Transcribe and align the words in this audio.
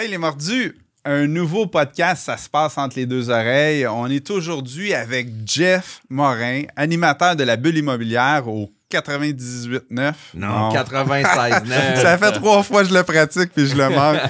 Hey 0.00 0.06
les 0.06 0.16
mordus, 0.16 0.78
un 1.04 1.26
nouveau 1.26 1.66
podcast, 1.66 2.26
ça 2.26 2.36
se 2.36 2.48
passe 2.48 2.78
entre 2.78 2.94
les 2.94 3.04
deux 3.04 3.30
oreilles. 3.30 3.84
On 3.88 4.06
est 4.06 4.30
aujourd'hui 4.30 4.94
avec 4.94 5.26
Jeff 5.44 6.02
Morin, 6.08 6.62
animateur 6.76 7.34
de 7.34 7.42
la 7.42 7.56
bulle 7.56 7.78
immobilière 7.78 8.46
au 8.46 8.70
98.9. 8.92 10.12
Non, 10.34 10.68
96.9. 10.68 11.96
ça 12.00 12.16
fait 12.16 12.30
trois 12.30 12.62
fois 12.62 12.84
que 12.84 12.90
je 12.90 12.94
le 12.94 13.02
pratique 13.02 13.52
puis 13.52 13.66
je 13.66 13.74
le 13.74 13.88
manque. 13.88 14.20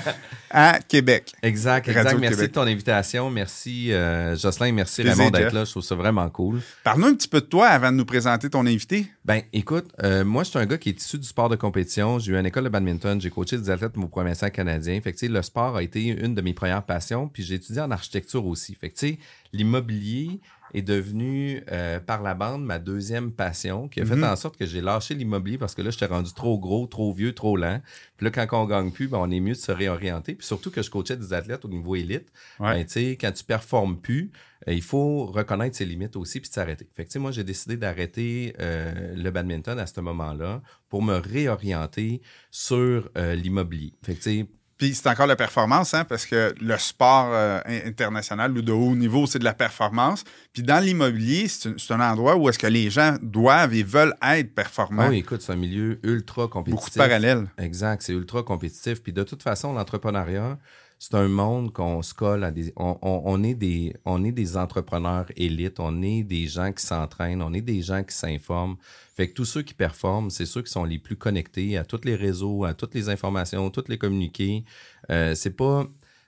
À 0.50 0.78
Québec. 0.80 1.32
Exact, 1.42 1.88
exact. 1.88 2.18
merci 2.18 2.42
de 2.42 2.46
ton 2.46 2.62
invitation. 2.62 3.30
Merci 3.30 3.92
euh, 3.92 4.36
Jocelyn, 4.36 4.72
merci 4.72 5.02
Raymond 5.02 5.30
d'être 5.30 5.52
là. 5.52 5.64
Je 5.64 5.70
trouve 5.70 5.82
ça 5.82 5.94
vraiment 5.94 6.28
cool. 6.30 6.60
Parle-nous 6.84 7.06
un 7.06 7.14
petit 7.14 7.28
peu 7.28 7.40
de 7.40 7.46
toi 7.46 7.66
avant 7.68 7.92
de 7.92 7.96
nous 7.96 8.04
présenter 8.04 8.50
ton 8.50 8.66
invité. 8.66 9.06
Ben, 9.24 9.42
écoute, 9.52 9.90
euh, 10.02 10.24
moi, 10.24 10.44
je 10.44 10.50
suis 10.50 10.58
un 10.58 10.66
gars 10.66 10.78
qui 10.78 10.90
est 10.90 11.00
issu 11.00 11.18
du 11.18 11.26
sport 11.26 11.48
de 11.48 11.56
compétition. 11.56 12.18
J'ai 12.18 12.32
eu 12.32 12.36
une 12.36 12.46
école 12.46 12.64
de 12.64 12.68
badminton, 12.68 13.20
j'ai 13.20 13.30
coaché 13.30 13.58
des 13.58 13.70
athlètes 13.70 13.96
au 13.96 14.08
premier 14.08 14.32
canadiens. 14.32 14.50
canadien. 14.50 15.00
Fait 15.00 15.12
que, 15.12 15.26
le 15.26 15.42
sport 15.42 15.76
a 15.76 15.82
été 15.82 16.06
une 16.06 16.34
de 16.34 16.40
mes 16.40 16.54
premières 16.54 16.84
passions. 16.84 17.28
Puis 17.28 17.42
j'ai 17.42 17.56
étudié 17.56 17.82
en 17.82 17.90
architecture 17.90 18.46
aussi. 18.46 18.74
Fait 18.74 18.90
que, 18.90 19.06
l'immobilier, 19.52 20.40
est 20.74 20.82
devenu 20.82 21.62
euh, 21.70 22.00
par 22.00 22.22
la 22.22 22.34
bande 22.34 22.64
ma 22.64 22.78
deuxième 22.78 23.32
passion, 23.32 23.88
qui 23.88 24.00
a 24.00 24.06
fait 24.06 24.16
mhm. 24.16 24.24
en 24.24 24.36
sorte 24.36 24.56
que 24.56 24.66
j'ai 24.66 24.80
lâché 24.80 25.14
l'immobilier 25.14 25.58
parce 25.58 25.74
que 25.74 25.82
là, 25.82 25.90
j'étais 25.90 26.06
rendu 26.06 26.32
trop 26.32 26.58
gros, 26.58 26.86
trop 26.86 27.12
vieux, 27.12 27.34
trop 27.34 27.56
lent. 27.56 27.80
Puis 28.16 28.24
là, 28.24 28.30
quand 28.30 28.62
on 28.62 28.66
gagne 28.66 28.90
plus, 28.90 29.08
ben, 29.08 29.18
on 29.18 29.30
est 29.30 29.40
mieux 29.40 29.54
de 29.54 29.58
se 29.58 29.72
réorienter. 29.72 30.34
Puis 30.34 30.46
surtout 30.46 30.70
que 30.70 30.82
je 30.82 30.90
coachais 30.90 31.16
des 31.16 31.32
athlètes 31.32 31.64
au 31.64 31.68
niveau 31.68 31.96
élite. 31.96 32.28
Ben, 32.58 32.84
quand 32.94 33.32
tu 33.32 33.44
performes 33.44 34.00
plus, 34.00 34.30
euh, 34.66 34.72
il 34.72 34.82
faut 34.82 35.26
reconnaître 35.26 35.76
ses 35.76 35.84
limites 35.84 36.16
aussi 36.16 36.40
puis 36.40 36.50
s'arrêter. 36.52 36.88
Fait 36.94 37.04
que, 37.04 37.18
moi, 37.18 37.30
j'ai 37.30 37.44
décidé 37.44 37.76
d'arrêter 37.76 38.54
euh, 38.60 39.14
le 39.14 39.30
badminton 39.30 39.78
à 39.78 39.86
ce 39.86 40.00
moment-là 40.00 40.62
pour 40.88 41.02
me 41.02 41.16
réorienter 41.16 42.22
sur 42.50 43.10
l'immobilier. 43.16 43.92
Fait 44.02 44.14
que, 44.14 44.46
puis 44.78 44.94
c'est 44.94 45.08
encore 45.08 45.26
la 45.26 45.34
performance, 45.34 45.92
hein, 45.92 46.04
parce 46.04 46.24
que 46.24 46.54
le 46.60 46.78
sport 46.78 47.30
euh, 47.32 47.60
international 47.84 48.56
ou 48.56 48.62
de 48.62 48.70
haut 48.70 48.94
niveau, 48.94 49.26
c'est 49.26 49.40
de 49.40 49.44
la 49.44 49.52
performance. 49.52 50.22
Puis 50.52 50.62
dans 50.62 50.82
l'immobilier, 50.82 51.48
c'est 51.48 51.90
un 51.90 52.00
endroit 52.00 52.36
où 52.36 52.48
est-ce 52.48 52.60
que 52.60 52.68
les 52.68 52.88
gens 52.88 53.16
doivent 53.20 53.74
et 53.74 53.82
veulent 53.82 54.14
être 54.22 54.54
performants. 54.54 55.06
Ah 55.06 55.10
oui, 55.10 55.18
écoute, 55.18 55.42
c'est 55.42 55.52
un 55.52 55.56
milieu 55.56 55.98
ultra 56.04 56.46
compétitif. 56.46 56.80
Beaucoup 56.80 56.90
de 56.90 56.94
parallèles. 56.94 57.48
Exact, 57.58 58.02
c'est 58.02 58.12
ultra 58.12 58.44
compétitif. 58.44 59.02
Puis 59.02 59.12
de 59.12 59.24
toute 59.24 59.42
façon, 59.42 59.72
l'entrepreneuriat, 59.72 60.58
c'est 60.98 61.14
un 61.14 61.28
monde 61.28 61.72
qu'on 61.72 62.02
se 62.02 62.12
colle 62.12 62.42
à 62.42 62.50
des 62.50 62.72
on, 62.76 63.42
est 63.44 63.54
des. 63.54 63.94
on 64.04 64.24
est 64.24 64.32
des 64.32 64.56
entrepreneurs 64.56 65.26
élites, 65.36 65.78
on 65.78 66.02
est 66.02 66.24
des 66.24 66.46
gens 66.46 66.72
qui 66.72 66.84
s'entraînent, 66.84 67.40
on 67.40 67.52
est 67.54 67.60
des 67.62 67.82
gens 67.82 68.02
qui 68.02 68.14
s'informent. 68.14 68.76
Fait 69.14 69.28
que 69.28 69.34
tous 69.34 69.44
ceux 69.44 69.62
qui 69.62 69.74
performent, 69.74 70.30
c'est 70.30 70.46
ceux 70.46 70.62
qui 70.62 70.72
sont 70.72 70.84
les 70.84 70.98
plus 70.98 71.16
connectés 71.16 71.76
à 71.76 71.84
tous 71.84 72.00
les 72.04 72.16
réseaux, 72.16 72.64
à 72.64 72.74
toutes 72.74 72.94
les 72.94 73.08
informations, 73.08 73.70
toutes 73.70 73.88
les 73.88 73.98
communiqués. 73.98 74.64
Euh, 75.10 75.34
c'est 75.36 75.56
pas 75.56 75.86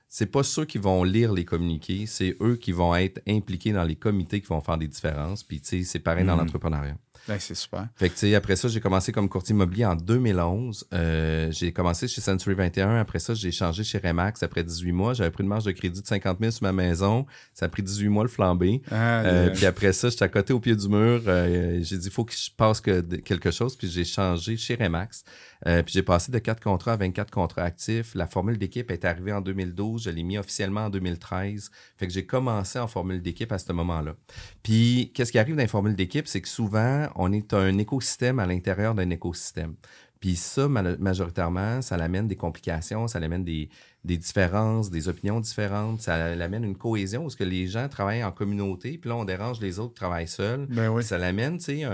c'est 0.09 0.27
pas 0.27 0.43
ceux 0.43 0.65
qui 0.65 0.79
vont 0.79 1.05
lire 1.05 1.33
les 1.33 1.45
communiqués, 1.45 2.05
c'est 2.07 2.37
eux 2.41 2.57
qui 2.57 2.73
vont 2.73 2.95
être 2.97 3.21
impliqués 3.29 3.73
dans 3.73 3.85
les 3.85 3.95
comités 3.95 4.41
qui 4.41 4.49
vont 4.49 4.61
faire 4.61 4.77
des 4.77 4.89
différences. 4.89 5.45
Puis, 5.45 5.61
tu 5.61 5.69
sais, 5.69 5.85
c'est 5.85 6.01
pareil 6.01 6.25
dans 6.25 6.35
hmm. 6.35 6.41
l'entrepreneuriat. 6.41 6.97
Ben, 7.31 7.39
c'est 7.39 7.55
super. 7.55 7.87
Fait 7.95 8.11
que, 8.11 8.35
après 8.35 8.57
ça, 8.57 8.67
j'ai 8.67 8.81
commencé 8.81 9.13
comme 9.13 9.29
courtier 9.29 9.55
immobilier 9.55 9.85
en 9.85 9.95
2011. 9.95 10.89
Euh, 10.93 11.53
j'ai 11.53 11.71
commencé 11.73 12.09
chez 12.09 12.21
Century 12.21 12.57
21. 12.57 12.97
Après 12.97 13.21
ça, 13.21 13.35
j'ai 13.35 13.53
changé 13.53 13.85
chez 13.85 13.99
Remax 13.99 14.43
après 14.43 14.65
18 14.65 14.91
mois. 14.91 15.15
J'avais 15.15 15.31
pris 15.31 15.45
une 15.45 15.49
marge 15.49 15.63
de 15.63 15.71
crédit 15.71 16.03
de 16.03 16.07
50 16.09 16.39
000 16.41 16.51
sur 16.51 16.65
ma 16.65 16.73
maison. 16.73 17.27
Ça 17.55 17.67
a 17.67 17.69
pris 17.69 17.85
18 17.85 18.09
mois 18.09 18.25
le 18.25 18.29
flamber. 18.29 18.83
Ah, 18.91 19.21
euh, 19.21 19.51
puis 19.51 19.65
après 19.65 19.93
ça, 19.93 20.11
j'étais 20.11 20.25
à 20.25 20.29
côté 20.29 20.53
au 20.53 20.59
pied 20.59 20.75
du 20.75 20.89
mur. 20.89 21.23
Euh, 21.29 21.79
j'ai 21.83 21.99
dit, 21.99 22.09
il 22.09 22.13
faut 22.13 22.25
que 22.25 22.33
je 22.33 22.51
passe 22.51 22.81
quelque 22.81 23.53
chose. 23.53 23.77
Puis 23.77 23.87
j'ai 23.87 24.05
changé 24.05 24.57
chez 24.57 24.75
Remax. 24.75 25.23
puis 25.65 25.85
j'ai 25.87 26.03
passé 26.03 26.33
de 26.33 26.39
4 26.41 26.61
contrats 26.61 26.95
à 26.95 26.97
24 26.97 27.31
contrats 27.31 27.63
actifs. 27.63 28.13
La 28.17 28.27
formule 28.27 28.59
d'équipe 28.59 28.91
est 28.91 29.05
arrivée 29.05 29.33
en 29.33 29.41
2012. 29.41 30.03
Je 30.03 30.11
l'ai 30.11 30.25
mis 30.25 30.37
officiellement 30.37 30.87
en 30.87 30.91
2013. 30.91 31.71
Fait 31.97 32.09
que 32.09 32.13
j'ai 32.13 32.27
commencé 32.27 32.81
en 32.81 32.89
formule 32.89 33.23
d'équipe 33.23 33.53
à 33.53 33.59
ce 33.59 33.73
moment-là. 33.73 34.17
Puis 34.65 35.13
qu'est-ce 35.15 35.31
qui 35.31 35.39
arrive 35.39 35.55
dans 35.55 35.63
les 35.63 35.69
formules 35.69 35.95
d'équipe, 35.95 36.27
c'est 36.27 36.41
que 36.41 36.49
souvent, 36.49 37.07
on 37.20 37.20
est 37.33 37.55
un 37.55 37.77
écosystème 37.79 38.39
à 38.39 38.47
l'intérieur 38.47 38.95
d'un 38.95 39.11
écosystème. 39.11 39.75
Puis 40.21 40.37
ça, 40.37 40.69
majoritairement, 40.69 41.81
ça 41.81 41.97
l'amène 41.97 42.29
des 42.29 42.37
complications, 42.37 43.09
ça 43.09 43.19
l'amène 43.21 43.43
des, 43.43 43.71
différences, 44.05 44.91
des 44.91 45.09
opinions 45.09 45.41
différentes, 45.41 46.03
ça 46.03 46.35
l'amène 46.35 46.63
une 46.63 46.77
cohésion 46.77 47.25
où 47.25 47.29
que 47.29 47.45
les 47.45 47.67
gens 47.67 47.89
travaillent 47.89 48.23
en 48.23 48.33
communauté, 48.33 48.99
puis 48.99 49.09
là, 49.09 49.17
on 49.17 49.25
dérange 49.25 49.61
les 49.61 49.79
autres 49.79 49.95
qui 49.95 50.01
travaillent 50.01 50.29
seuls. 50.29 50.67
Ben 50.67 51.01
ça 51.01 51.17
l'amène, 51.17 51.57
tu 51.57 51.81
sais, 51.81 51.87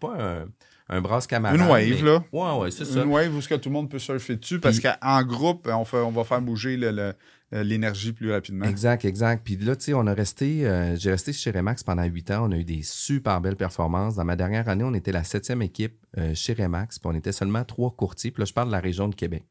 pas 0.00 0.16
un, 0.18 0.46
un 0.88 1.00
brasse 1.00 1.26
camarade. 1.26 1.58
Une 1.58 1.66
wave, 1.66 2.04
là. 2.04 2.24
Ouais, 2.32 2.62
ouais, 2.62 2.70
c'est 2.70 2.84
ça. 2.84 3.02
Une 3.02 3.10
wave 3.10 3.34
où 3.34 3.40
ce 3.40 3.48
que 3.48 3.54
tout 3.54 3.68
le 3.68 3.74
monde 3.74 3.90
peut 3.90 3.98
surfer 3.98 4.36
dessus, 4.36 4.60
parce 4.60 4.80
qu'en 4.80 5.22
groupe, 5.22 5.68
on, 5.72 5.84
fait, 5.84 5.98
on 5.98 6.10
va 6.10 6.24
faire 6.24 6.40
bouger 6.40 6.76
le 6.76 7.12
l'énergie 7.52 8.12
plus 8.12 8.32
rapidement. 8.32 8.64
Exact, 8.66 9.04
exact. 9.04 9.42
Puis 9.44 9.56
là, 9.56 9.76
tu 9.76 9.84
sais, 9.84 9.94
on 9.94 10.06
a 10.06 10.14
resté, 10.14 10.66
euh, 10.66 10.96
j'ai 10.96 11.10
resté 11.10 11.32
chez 11.32 11.52
Remax 11.52 11.84
pendant 11.84 12.04
huit 12.04 12.30
ans. 12.30 12.48
On 12.48 12.52
a 12.52 12.56
eu 12.56 12.64
des 12.64 12.82
super 12.82 13.40
belles 13.40 13.56
performances. 13.56 14.16
Dans 14.16 14.24
ma 14.24 14.34
dernière 14.34 14.68
année, 14.68 14.84
on 14.84 14.94
était 14.94 15.12
la 15.12 15.22
septième 15.22 15.62
équipe 15.62 15.94
euh, 16.18 16.34
chez 16.34 16.54
Remax, 16.54 16.98
puis 16.98 17.08
on 17.08 17.14
était 17.14 17.32
seulement 17.32 17.64
trois 17.64 17.90
courtiers. 17.90 18.32
Puis 18.32 18.40
là, 18.40 18.46
je 18.46 18.52
parle 18.52 18.68
de 18.68 18.72
la 18.72 18.80
région 18.80 19.08
de 19.08 19.14
Québec. 19.14 19.44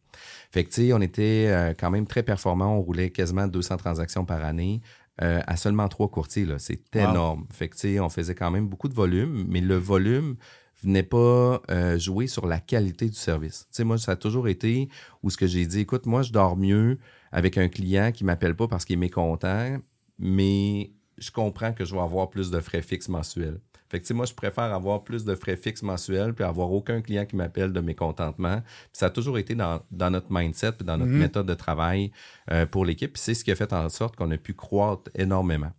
Fait 0.52 0.66
que, 0.66 0.70
tu 0.70 0.88
sais, 0.88 0.94
on 0.94 1.02
était 1.02 1.74
quand 1.78 1.90
même 1.90 2.06
très 2.06 2.24
performants. 2.24 2.78
On 2.78 2.82
roulait 2.82 3.10
quasiment 3.10 3.48
200 3.48 3.78
transactions 3.78 4.26
par 4.26 4.44
année. 4.44 4.82
à 5.18 5.56
seulement 5.58 5.88
trois 5.88 6.10
courtiers, 6.10 6.46
là. 6.46 6.60
C'est 6.60 6.96
énorme. 6.96 7.46
Fait 7.52 7.70
que, 7.70 7.76
tu 7.76 7.82
sais, 7.82 8.00
on 8.00 8.10
faisait 8.10 8.36
quand 8.36 8.52
même 8.52 8.68
beaucoup 8.68 8.88
de 8.88 8.94
volume, 8.94 9.46
mais 9.50 9.60
le 9.60 9.76
volume 9.76 10.36
venait 10.84 11.04
pas 11.04 11.62
jouer 11.98 12.28
sur 12.28 12.48
la 12.48 12.60
qualité 12.60 13.10
du 13.10 13.16
service. 13.16 13.68
Tu 13.72 13.78
sais, 13.78 13.84
moi, 13.84 13.98
ça 13.98 14.14
a 14.14 14.16
toujours 14.16 14.48
été 14.48 14.88
où 15.22 15.30
ce 15.30 15.38
que 15.38 15.48
j'ai 15.48 15.66
dit, 15.66 15.82
écoute, 15.82 16.06
moi, 16.06 16.22
je 16.22 16.32
dors 16.32 16.56
mieux 16.56 16.98
avec 17.36 17.58
un 17.58 17.68
client 17.68 18.14
qui 18.14 18.24
ne 18.24 18.28
m'appelle 18.28 18.56
pas 18.56 18.70
parce 18.70 18.86
qu'il 18.86 18.94
est 18.94 18.98
mécontent, 18.98 19.78
mais 20.18 20.92
je 21.18 21.32
comprends 21.32 21.74
que 21.74 21.84
je 21.84 21.94
vais 21.94 22.00
avoir 22.00 22.30
plus 22.30 22.50
de 22.50 22.62
frais 22.62 22.82
fixes 22.82 23.10
mensuels. 23.10 23.60
Fait 23.90 24.00
que, 24.00 24.14
moi, 24.14 24.26
je 24.26 24.34
préfère 24.34 24.74
avoir 24.74 25.04
plus 25.04 25.26
de 25.26 25.36
frais 25.36 25.58
fixes 25.58 25.84
mensuels 25.84 26.34
puis 26.34 26.46
avoir 26.46 26.72
aucun 26.72 27.02
client 27.02 27.26
qui 27.26 27.36
m'appelle 27.36 27.74
de 27.74 27.82
mécontentement. 27.82 28.64
ça 28.94 29.08
a 29.08 29.10
toujours 29.10 29.38
été 29.38 29.54
dans, 29.54 29.82
notre 29.92 30.28
mindset 30.30 30.72
puis 30.72 30.86
dans 30.86 30.98
notre 30.98 31.12
mhm. 31.12 31.20
méthode 31.20 31.46
de 31.46 31.54
travail 31.54 32.14
euh, 32.52 32.66
pour 32.66 32.86
l'équipe. 32.86 33.18
c'est 33.18 33.34
ce 33.34 33.44
qui 33.44 33.52
a 33.52 33.56
fait 33.56 33.74
en 33.74 33.90
sorte 33.90 34.16
qu'on 34.16 34.32
a 34.32 34.38
pu 34.38 34.54
croître 34.54 35.12
énormément. 35.14 35.74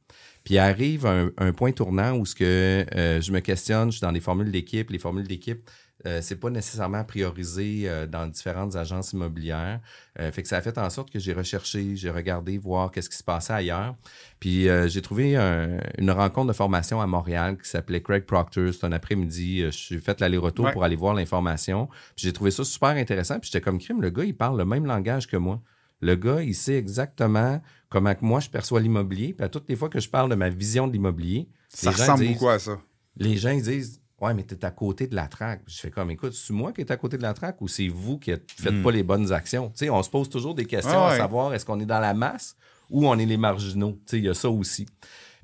Puis 0.44 0.58
arrive 0.58 1.06
un, 1.06 1.52
point 1.52 1.72
tournant 1.72 2.12
où 2.16 2.26
ce 2.26 2.34
que 2.34 2.84
euh, 2.94 3.20
je 3.20 3.32
me 3.32 3.40
questionne, 3.40 3.90
je 3.90 3.96
suis 3.96 4.04
dans 4.04 4.12
les 4.12 4.20
formules 4.20 4.52
d'équipe. 4.52 4.90
Les 4.90 4.98
formules 4.98 5.26
d'équipe, 5.26 5.68
euh, 6.04 6.20
c'est 6.20 6.36
pas 6.36 6.50
nécessairement 6.50 7.04
priorisé 7.04 7.84
euh, 7.86 8.06
dans 8.06 8.26
différentes 8.26 8.76
agences 8.76 9.12
immobilières. 9.12 9.80
Euh, 10.20 10.30
fait 10.30 10.42
que 10.42 10.48
ça 10.48 10.58
a 10.58 10.60
fait 10.60 10.76
en 10.76 10.90
sorte 10.90 11.10
que 11.10 11.18
j'ai 11.18 11.32
recherché, 11.32 11.96
j'ai 11.96 12.10
regardé 12.10 12.58
voir 12.58 12.90
qu'est-ce 12.90 13.08
qui 13.08 13.16
se 13.16 13.24
passait 13.24 13.54
ailleurs. 13.54 13.94
Puis 14.38 14.68
j'ai 14.88 15.00
trouvé 15.00 15.36
une 15.36 16.10
rencontre 16.10 16.48
de 16.48 16.52
formation 16.52 17.00
à 17.00 17.06
Montréal 17.06 17.56
qui 17.56 17.68
s'appelait 17.68 18.02
Craig 18.02 18.24
Proctor. 18.24 18.72
C'est 18.72 18.84
un 18.84 18.92
après-midi. 18.92 19.62
je 19.62 19.70
suis 19.70 19.98
fait 19.98 20.20
l'aller-retour 20.20 20.70
pour 20.72 20.84
aller 20.84 20.96
voir 20.96 21.14
l'information. 21.14 21.88
Puis 22.14 22.26
j'ai 22.26 22.32
trouvé 22.32 22.50
ça 22.50 22.62
super 22.64 22.90
intéressant. 22.90 23.40
Puis 23.40 23.50
j'étais 23.50 23.62
comme 23.62 23.78
crime, 23.78 24.02
le 24.02 24.10
gars, 24.10 24.24
il 24.24 24.36
parle 24.36 24.58
le 24.58 24.66
même 24.66 24.84
langage 24.84 25.26
que 25.26 25.36
moi. 25.38 25.62
Le 26.02 26.14
gars, 26.14 26.42
il 26.42 26.54
sait 26.54 26.76
exactement 26.76 27.62
comment 27.88 28.14
que 28.14 28.24
moi 28.24 28.40
je 28.40 28.50
perçois 28.50 28.80
l'immobilier. 28.80 29.32
Puis 29.32 29.44
à 29.44 29.48
toutes 29.48 29.68
les 29.68 29.76
fois 29.76 29.88
que 29.88 30.00
je 30.00 30.10
parle 30.10 30.30
de 30.30 30.34
ma 30.34 30.50
vision 30.50 30.86
de 30.86 30.92
l'immobilier, 30.92 31.48
ça 31.68 31.90
ressemble 31.90 32.26
beaucoup 32.26 32.48
à 32.48 32.58
ça. 32.58 32.78
Les 33.16 33.36
gens 33.38 33.50
ils 33.50 33.62
disent 33.62 34.02
Ouais, 34.20 34.32
mais 34.32 34.44
tu 34.44 34.54
es 34.54 34.64
à 34.64 34.70
côté 34.70 35.06
de 35.06 35.14
la 35.14 35.26
traque. 35.26 35.60
Je 35.66 35.78
fais 35.78 35.90
comme, 35.90 36.10
écoute, 36.10 36.32
c'est 36.32 36.52
moi 36.52 36.72
qui 36.72 36.80
est 36.80 36.90
à 36.90 36.96
côté 36.96 37.18
de 37.18 37.22
la 37.22 37.34
traque 37.34 37.60
ou 37.60 37.68
c'est 37.68 37.88
vous 37.88 38.18
qui 38.18 38.30
ne 38.30 38.36
faites 38.48 38.72
hmm. 38.72 38.82
pas 38.82 38.90
les 38.90 39.02
bonnes 39.02 39.30
actions? 39.32 39.68
Tu 39.70 39.84
sais, 39.84 39.90
on 39.90 40.02
se 40.02 40.08
pose 40.08 40.30
toujours 40.30 40.54
des 40.54 40.64
questions 40.64 41.04
à 41.04 41.16
savoir 41.16 41.52
est-ce 41.52 41.66
qu'on 41.66 41.80
est 41.80 41.86
dans 41.86 42.00
la 42.00 42.14
masse 42.14 42.56
ou 42.88 43.06
on 43.06 43.18
est 43.18 43.26
les 43.26 43.36
marginaux? 43.36 43.92
Tu 43.92 44.02
sais, 44.06 44.18
il 44.18 44.24
y 44.24 44.28
a 44.28 44.34
ça 44.34 44.48
aussi. 44.48 44.86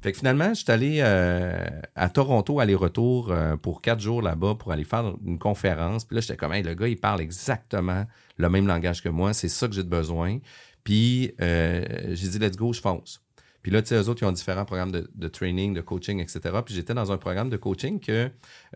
Fait 0.03 0.11
que 0.11 0.19
finalement, 0.19 0.49
je 0.49 0.63
suis 0.63 0.73
allé 0.73 0.99
euh, 1.01 1.65
à 1.95 2.09
Toronto, 2.09 2.59
aller-retour 2.59 3.31
euh, 3.31 3.57
pour 3.57 3.81
quatre 3.83 4.01
jours 4.01 4.21
là-bas 4.21 4.57
pour 4.57 4.73
aller 4.73 4.83
faire 4.83 5.15
une 5.25 5.39
conférence. 5.39 6.05
Puis 6.05 6.17
là, 6.17 6.21
j'étais 6.21 6.37
comme, 6.37 6.53
hey, 6.53 6.65
le 6.65 6.75
gars, 6.75 6.89
il 6.89 6.99
parle 6.99 7.21
exactement 7.21 8.05
le 8.37 8.49
même 8.49 8.67
langage 8.67 9.01
que 9.01 9.09
moi. 9.09 9.33
C'est 9.33 9.49
ça 9.49 9.69
que 9.69 9.75
j'ai 9.75 9.85
besoin. 9.85 10.39
Puis 10.83 11.33
euh, 11.41 11.85
j'ai 12.15 12.29
dit, 12.31 12.39
let's 12.41 12.57
go, 12.57 12.73
je 12.73 12.81
fonce. 12.81 13.22
Puis 13.63 13.71
là, 13.71 13.81
tu 13.81 13.89
sais, 13.89 13.95
eux 13.95 14.09
autres, 14.09 14.23
ils 14.23 14.27
ont 14.27 14.33
différents 14.33 14.65
programmes 14.65 14.91
de, 14.91 15.29
training, 15.29 15.73
de 15.73 15.81
coaching, 15.81 16.21
etc. 16.21 16.41
Puis 16.65 16.75
j'étais 16.75 16.95
dans 16.95 17.13
un 17.13 17.17
programme 17.17 17.49
de 17.49 17.57
coaching 17.57 18.01
que 18.01 18.29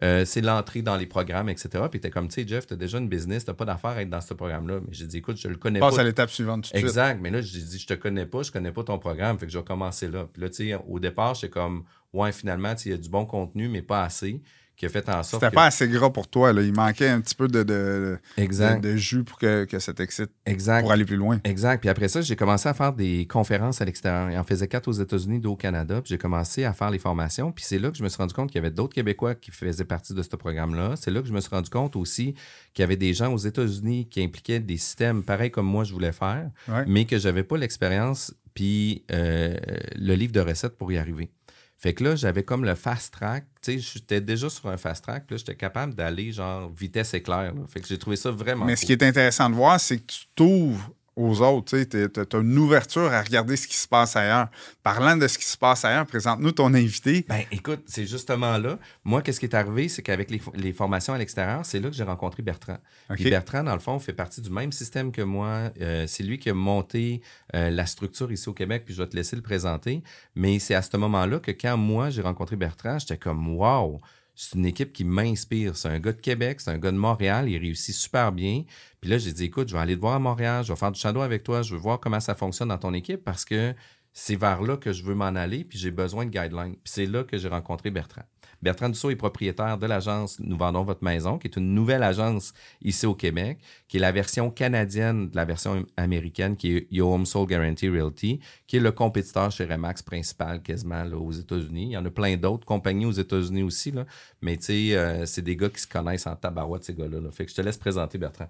euh, 0.03 0.25
c'est 0.25 0.41
l'entrée 0.41 0.83
dans 0.83 0.97
les 0.97 1.07
programmes, 1.07 1.49
etc. 1.49 1.85
Puis 1.91 2.01
t'es 2.01 2.11
comme, 2.11 2.29
tu 2.29 2.35
sais, 2.35 2.49
Jeff, 2.49 2.67
t'as 2.67 2.77
déjà 2.77 2.99
une 2.99 3.09
business, 3.09 3.45
t'as 3.45 3.55
pas 3.55 3.65
d'affaire 3.65 3.91
à 3.91 4.03
être 4.03 4.11
dans 4.11 4.21
ce 4.21 4.33
programme-là. 4.33 4.81
Mais 4.81 4.93
j'ai 4.93 5.07
dit, 5.07 5.19
écoute, 5.19 5.39
je 5.39 5.49
le 5.49 5.57
connais 5.57 5.81
pas. 5.81 5.89
Passe 5.89 5.99
à 5.99 6.05
l'étape 6.05 6.31
suivante 6.31 6.65
tout 6.65 6.73
de 6.73 6.79
suite. 6.79 6.89
Exact. 6.89 7.21
Mais 7.21 7.31
là, 7.31 7.41
j'ai 7.41 7.61
dit, 7.61 7.79
je 7.79 7.87
te 7.87 7.95
connais 7.95 8.27
pas, 8.27 8.43
je 8.43 8.53
connais 8.53 8.73
pas 8.73 8.85
ton 8.85 8.99
programme, 8.99 9.39
fait 9.39 9.47
que 9.47 9.53
je 9.53 9.59
vais 9.59 9.65
commencer 9.65 10.09
là. 10.09 10.29
Puis 10.33 10.41
là, 10.41 10.49
tu 10.49 10.69
sais, 10.69 10.79
au 10.87 11.01
départ, 11.01 11.35
c'est 11.35 11.51
comme, 11.51 11.85
ouais, 12.13 12.31
finalement, 12.31 12.75
il 12.85 12.91
y 12.93 12.95
a 12.95 12.99
du 12.99 13.09
bon 13.09 13.27
contenu, 13.27 13.69
mais 13.69 13.83
pas 13.83 14.05
assez. 14.05 14.41
Qui 14.77 14.87
a 14.87 14.89
fait 14.89 15.09
en 15.09 15.23
sorte. 15.23 15.43
C'était 15.43 15.51
que- 15.51 15.55
pas 15.55 15.65
assez 15.67 15.89
gras 15.89 16.11
pour 16.11 16.29
toi. 16.29 16.53
Là. 16.53 16.61
Il 16.63 16.73
manquait 16.75 17.09
un 17.09 17.21
petit 17.21 17.35
peu 17.35 17.49
de, 17.49 17.63
de, 17.63 18.19
Exact. 18.37 18.83
de, 18.85 18.93
de 18.93 18.97
jus 18.97 19.25
pour 19.25 19.39
que, 19.39 19.65
que 19.65 19.79
ça 19.79 19.95
t'excite 19.95 20.31
Exact. 20.45 20.83
pour 20.83 20.93
aller 20.93 21.05
plus 21.05 21.17
loin. 21.17 21.41
Exact. 21.45 21.81
Puis 21.81 21.89
après 21.89 22.09
ça, 22.09 22.21
j'ai 22.21 22.37
commencé 22.37 22.69
à 22.69 22.75
faire 22.75 22.93
des 22.93 23.27
conférences 23.27 23.81
à 23.81 23.85
l'extérieur. 23.87 24.31
Il 24.31 24.39
en 24.39 24.45
faisait 24.45 24.69
quatre 24.69 24.89
aux 24.89 24.93
États-Unis, 24.93 25.41
deux 25.41 25.49
au 25.49 25.57
Canada. 25.57 26.01
Puis 26.03 26.11
j'ai 26.11 26.19
commencé 26.19 26.65
à 26.65 26.73
faire 26.73 26.91
les 26.91 26.99
formations. 26.99 27.53
Puis 27.53 27.65
c'est 27.67 27.79
là 27.79 27.91
que 27.91 27.97
je 27.97 28.03
me 28.03 28.09
suis 28.09 28.19
rendu 28.19 28.35
compte 28.35 28.51
qu'il 28.51 28.57
y 28.61 28.65
avait 28.65 28.71
d'autres 28.75 28.95
Québécois 28.95 29.35
qui 29.35 29.51
faisaient 29.51 29.85
partie 29.85 30.13
de 30.15 30.23
ce 30.23 30.37
programme-là. 30.37 30.95
C'est 30.97 31.11
là 31.11 31.23
que 31.23 31.29
je 31.29 31.33
me 31.33 31.41
suis 31.41 31.51
rendu 31.51 31.71
compte 31.71 31.97
aussi 31.97 32.35
qu'il 32.75 32.83
y 32.83 32.85
avait 32.85 32.97
des 32.97 33.15
gens 33.15 33.33
aux 33.33 33.39
États-Unis 33.39 34.09
qui 34.11 34.23
impliquaient 34.23 34.61
des 34.61 34.77
systèmes 34.77 35.23
pareils 35.23 35.51
comme 35.51 35.67
moi 35.67 35.85
je 35.85 35.93
voulais 35.93 36.13
faire, 36.13 36.51
Ouais. 36.69 36.85
mais 36.87 37.07
que 37.07 37.19
j'avais 37.19 37.43
pas 37.45 37.57
l'expérience 37.57 38.35
puis 38.55 39.05
euh, 39.13 39.55
le 39.97 40.15
livre 40.15 40.33
de 40.33 40.41
recettes 40.41 40.77
pour 40.77 40.91
y 40.93 40.99
arriver. 40.99 41.31
Fait 41.79 41.93
que 41.93 42.05
là, 42.05 42.17
j'avais 42.17 42.43
comme 42.43 42.65
le 42.65 42.75
fast 42.75 43.13
track. 43.13 43.45
Tu 43.61 43.73
sais, 43.73 43.79
j'étais 43.79 44.21
déjà 44.21 44.49
sur 44.49 44.69
un 44.69 44.79
fast 44.79 45.05
track. 45.05 45.31
Là, 45.31 45.37
j'étais 45.37 45.55
capable 45.57 45.95
d'aller 45.95 46.33
genre 46.33 46.73
vitesse 46.73 47.13
éclair. 47.13 47.55
là. 47.55 47.61
Fait 47.69 47.81
que 47.81 47.87
j'ai 47.87 47.99
trouvé 47.99 48.17
ça 48.17 48.31
vraiment. 48.31 48.65
Mais 48.65 48.73
cool. 48.73 48.79
ce 48.79 48.87
qui 48.87 48.93
est 48.93 49.03
intéressant 49.03 49.51
de 49.51 49.55
voir, 49.55 49.79
c'est 49.79 49.99
que 49.99 50.07
tu 50.07 50.21
t'ouvres 50.35 50.91
aux 51.17 51.41
autres. 51.41 51.77
Tu 51.83 51.97
as 51.97 52.39
une 52.39 52.59
ouverture 52.59 53.13
à 53.13 53.23
regarder 53.23 53.57
ce 53.57 53.67
qui 53.67 53.77
se 53.77 53.89
passe 53.89 54.15
ailleurs. 54.17 54.49
Parlant 54.83 55.17
de 55.17 55.27
ce 55.27 55.39
qui 55.39 55.47
se 55.47 55.57
passe 55.57 55.85
ailleurs, 55.85 56.07
présente-nous 56.07 56.53
ton 56.53 56.73
invité. 56.75 57.25
Ben, 57.29 57.43
écoute, 57.51 57.81
c'est 57.87 58.07
justement 58.07 58.59
là. 58.59 58.79
Moi, 59.03 59.23
qu'est-ce 59.23 59.41
qui 59.41 59.47
est 59.47 59.55
arrivé, 59.55 59.89
c'est 59.89 60.03
qu'avec 60.03 60.31
les, 60.31 60.39
fo- 60.39 60.55
les 60.55 60.73
formations 60.73 61.15
à 61.15 61.19
l'extérieur, 61.19 61.65
c'est 61.65 61.81
là 61.81 61.89
que 61.89 61.97
j'ai 61.97 62.05
rencontré 62.05 62.43
Bertrand. 62.43 62.79
Puis 63.15 63.31
Bertrand, 63.31 63.65
dans 63.65 63.75
le 63.75 63.81
fond, 63.81 63.99
fait 63.99 64.13
partie 64.13 64.41
du 64.43 64.51
même 64.51 64.73
système 64.73 65.11
que 65.11 65.23
moi. 65.23 65.71
Euh, 65.81 66.05
c'est 66.07 66.23
lui 66.23 66.39
qui 66.39 66.51
a 66.51 66.55
monté 66.55 67.23
euh, 67.55 67.71
la 67.71 67.87
structure 67.87 68.31
ici 68.31 68.49
au 68.49 68.55
Québec, 68.55 68.83
puis 68.85 68.95
je 68.95 69.03
vais 69.03 69.09
te 69.09 69.17
laisser 69.17 69.37
le 69.37 69.43
présenter. 69.43 70.03
Mais 70.35 70.59
c'est 70.59 70.75
à 70.75 70.83
ce 70.83 70.97
moment-là 70.97 71.41
que 71.41 71.51
quand 71.51 71.77
moi, 71.77 72.11
j'ai 72.11 72.23
rencontré 72.23 72.57
Bertrand, 72.57 72.99
j'étais 72.99 73.17
comme, 73.17 73.57
wow, 73.57 74.01
c'est 74.37 74.55
une 74.55 74.67
équipe 74.67 74.93
qui 74.93 75.05
m'inspire. 75.05 75.77
C'est 75.77 75.89
un 75.89 75.99
gars 75.99 76.13
de 76.13 76.21
Québec, 76.21 76.61
c'est 76.61 76.71
un 76.71 76.79
gars 76.79 76.93
de 76.93 76.99
Montréal, 76.99 77.49
il 77.49 77.59
réussit 77.59 77.95
super 77.95 78.31
bien. 78.33 78.65
Puis 79.01 79.11
là, 79.11 79.19
j'ai 79.19 79.33
dit, 79.33 79.45
écoute, 79.45 79.69
je 79.69 79.75
vais 79.75 79.81
aller 79.81 79.97
te 79.97 80.01
voir 80.01 80.15
à 80.15 80.19
Montréal, 80.19 80.63
je 80.63 80.73
vais 80.73 80.79
faire 80.79 80.93
du 80.93 81.01
shadow 81.01 81.23
avec 81.23 81.43
toi, 81.43 81.63
je 81.63 81.75
veux 81.75 81.81
voir 81.81 81.99
comment 81.99 82.21
ça 82.21 82.35
fonctionne 82.35 82.69
dans 82.69 82.79
ton 82.79 82.93
équipe 82.93 83.25
parce 83.25 83.45
que 83.45 83.75
c'est 84.13 84.37
vers 84.37 84.63
là 84.63 84.77
que 84.77 84.93
je 84.93 85.03
veux 85.03 85.15
m'en 85.15 85.25
aller, 85.27 85.65
puis 85.65 85.79
j'ai 85.79 85.91
besoin 85.91 86.27
de 86.27 86.31
guidelines. 86.31 86.75
Puis 86.75 86.93
c'est 86.93 87.07
là 87.07 87.25
que 87.25 87.39
j'ai 87.39 87.49
rencontré 87.49 87.91
Bertrand. 87.91 88.25
Bertrand 88.67 88.89
Dussault 88.89 89.11
est 89.11 89.17
propriétaire 89.17 89.79
de 89.79 89.87
l'agence 89.87 90.41
Nous 90.41 90.57
vendons 90.57 90.83
votre 90.83 91.05
maison, 91.05 91.39
qui 91.39 91.47
est 91.47 91.55
une 91.57 91.73
nouvelle 91.73 92.03
agence 92.03 92.53
ici 92.83 93.07
au 93.07 93.15
Québec, 93.15 93.59
qui 93.87 93.99
est 93.99 94.01
la 94.01 94.11
version 94.11 94.51
canadienne 94.51 95.31
de 95.31 95.37
la 95.37 95.45
version 95.45 95.87
américaine, 95.97 96.57
qui 96.57 96.73
est 96.77 96.87
Your 96.91 97.13
Home 97.13 97.27
Soul 97.27 97.47
Guarantee 97.47 97.89
Realty, 97.89 98.41
qui 98.67 98.79
est 98.79 98.81
le 98.81 98.91
compétiteur 98.91 99.53
chez 99.53 99.67
Remax 99.67 100.03
principal 100.03 100.63
quasiment 100.63 101.05
là, 101.05 101.17
aux 101.17 101.31
États-Unis. 101.31 101.85
Il 101.91 101.93
y 101.93 101.97
en 101.97 102.05
a 102.05 102.11
plein 102.11 102.37
d'autres 102.37 102.67
compagnies 102.67 103.07
aux 103.07 103.13
États-Unis 103.13 103.63
aussi, 103.63 103.93
là. 103.93 104.05
mais 104.43 104.57
tu 104.57 104.65
sais, 104.65 104.97
euh, 104.97 105.27
c'est 105.27 105.43
des 105.43 105.55
gars 105.55 105.69
qui 105.71 105.81
se 105.81 105.87
connaissent 105.87 106.27
en 106.27 106.35
tabarouette, 106.35 106.83
ces 106.83 106.95
gars-là. 106.95 107.21
là. 107.21 107.31
Fait 107.31 107.45
que 107.45 107.53
je 107.53 107.57
te 107.57 107.63
laisse 107.63 107.79
présenter 107.79 108.19
Bertrand. 108.19 108.49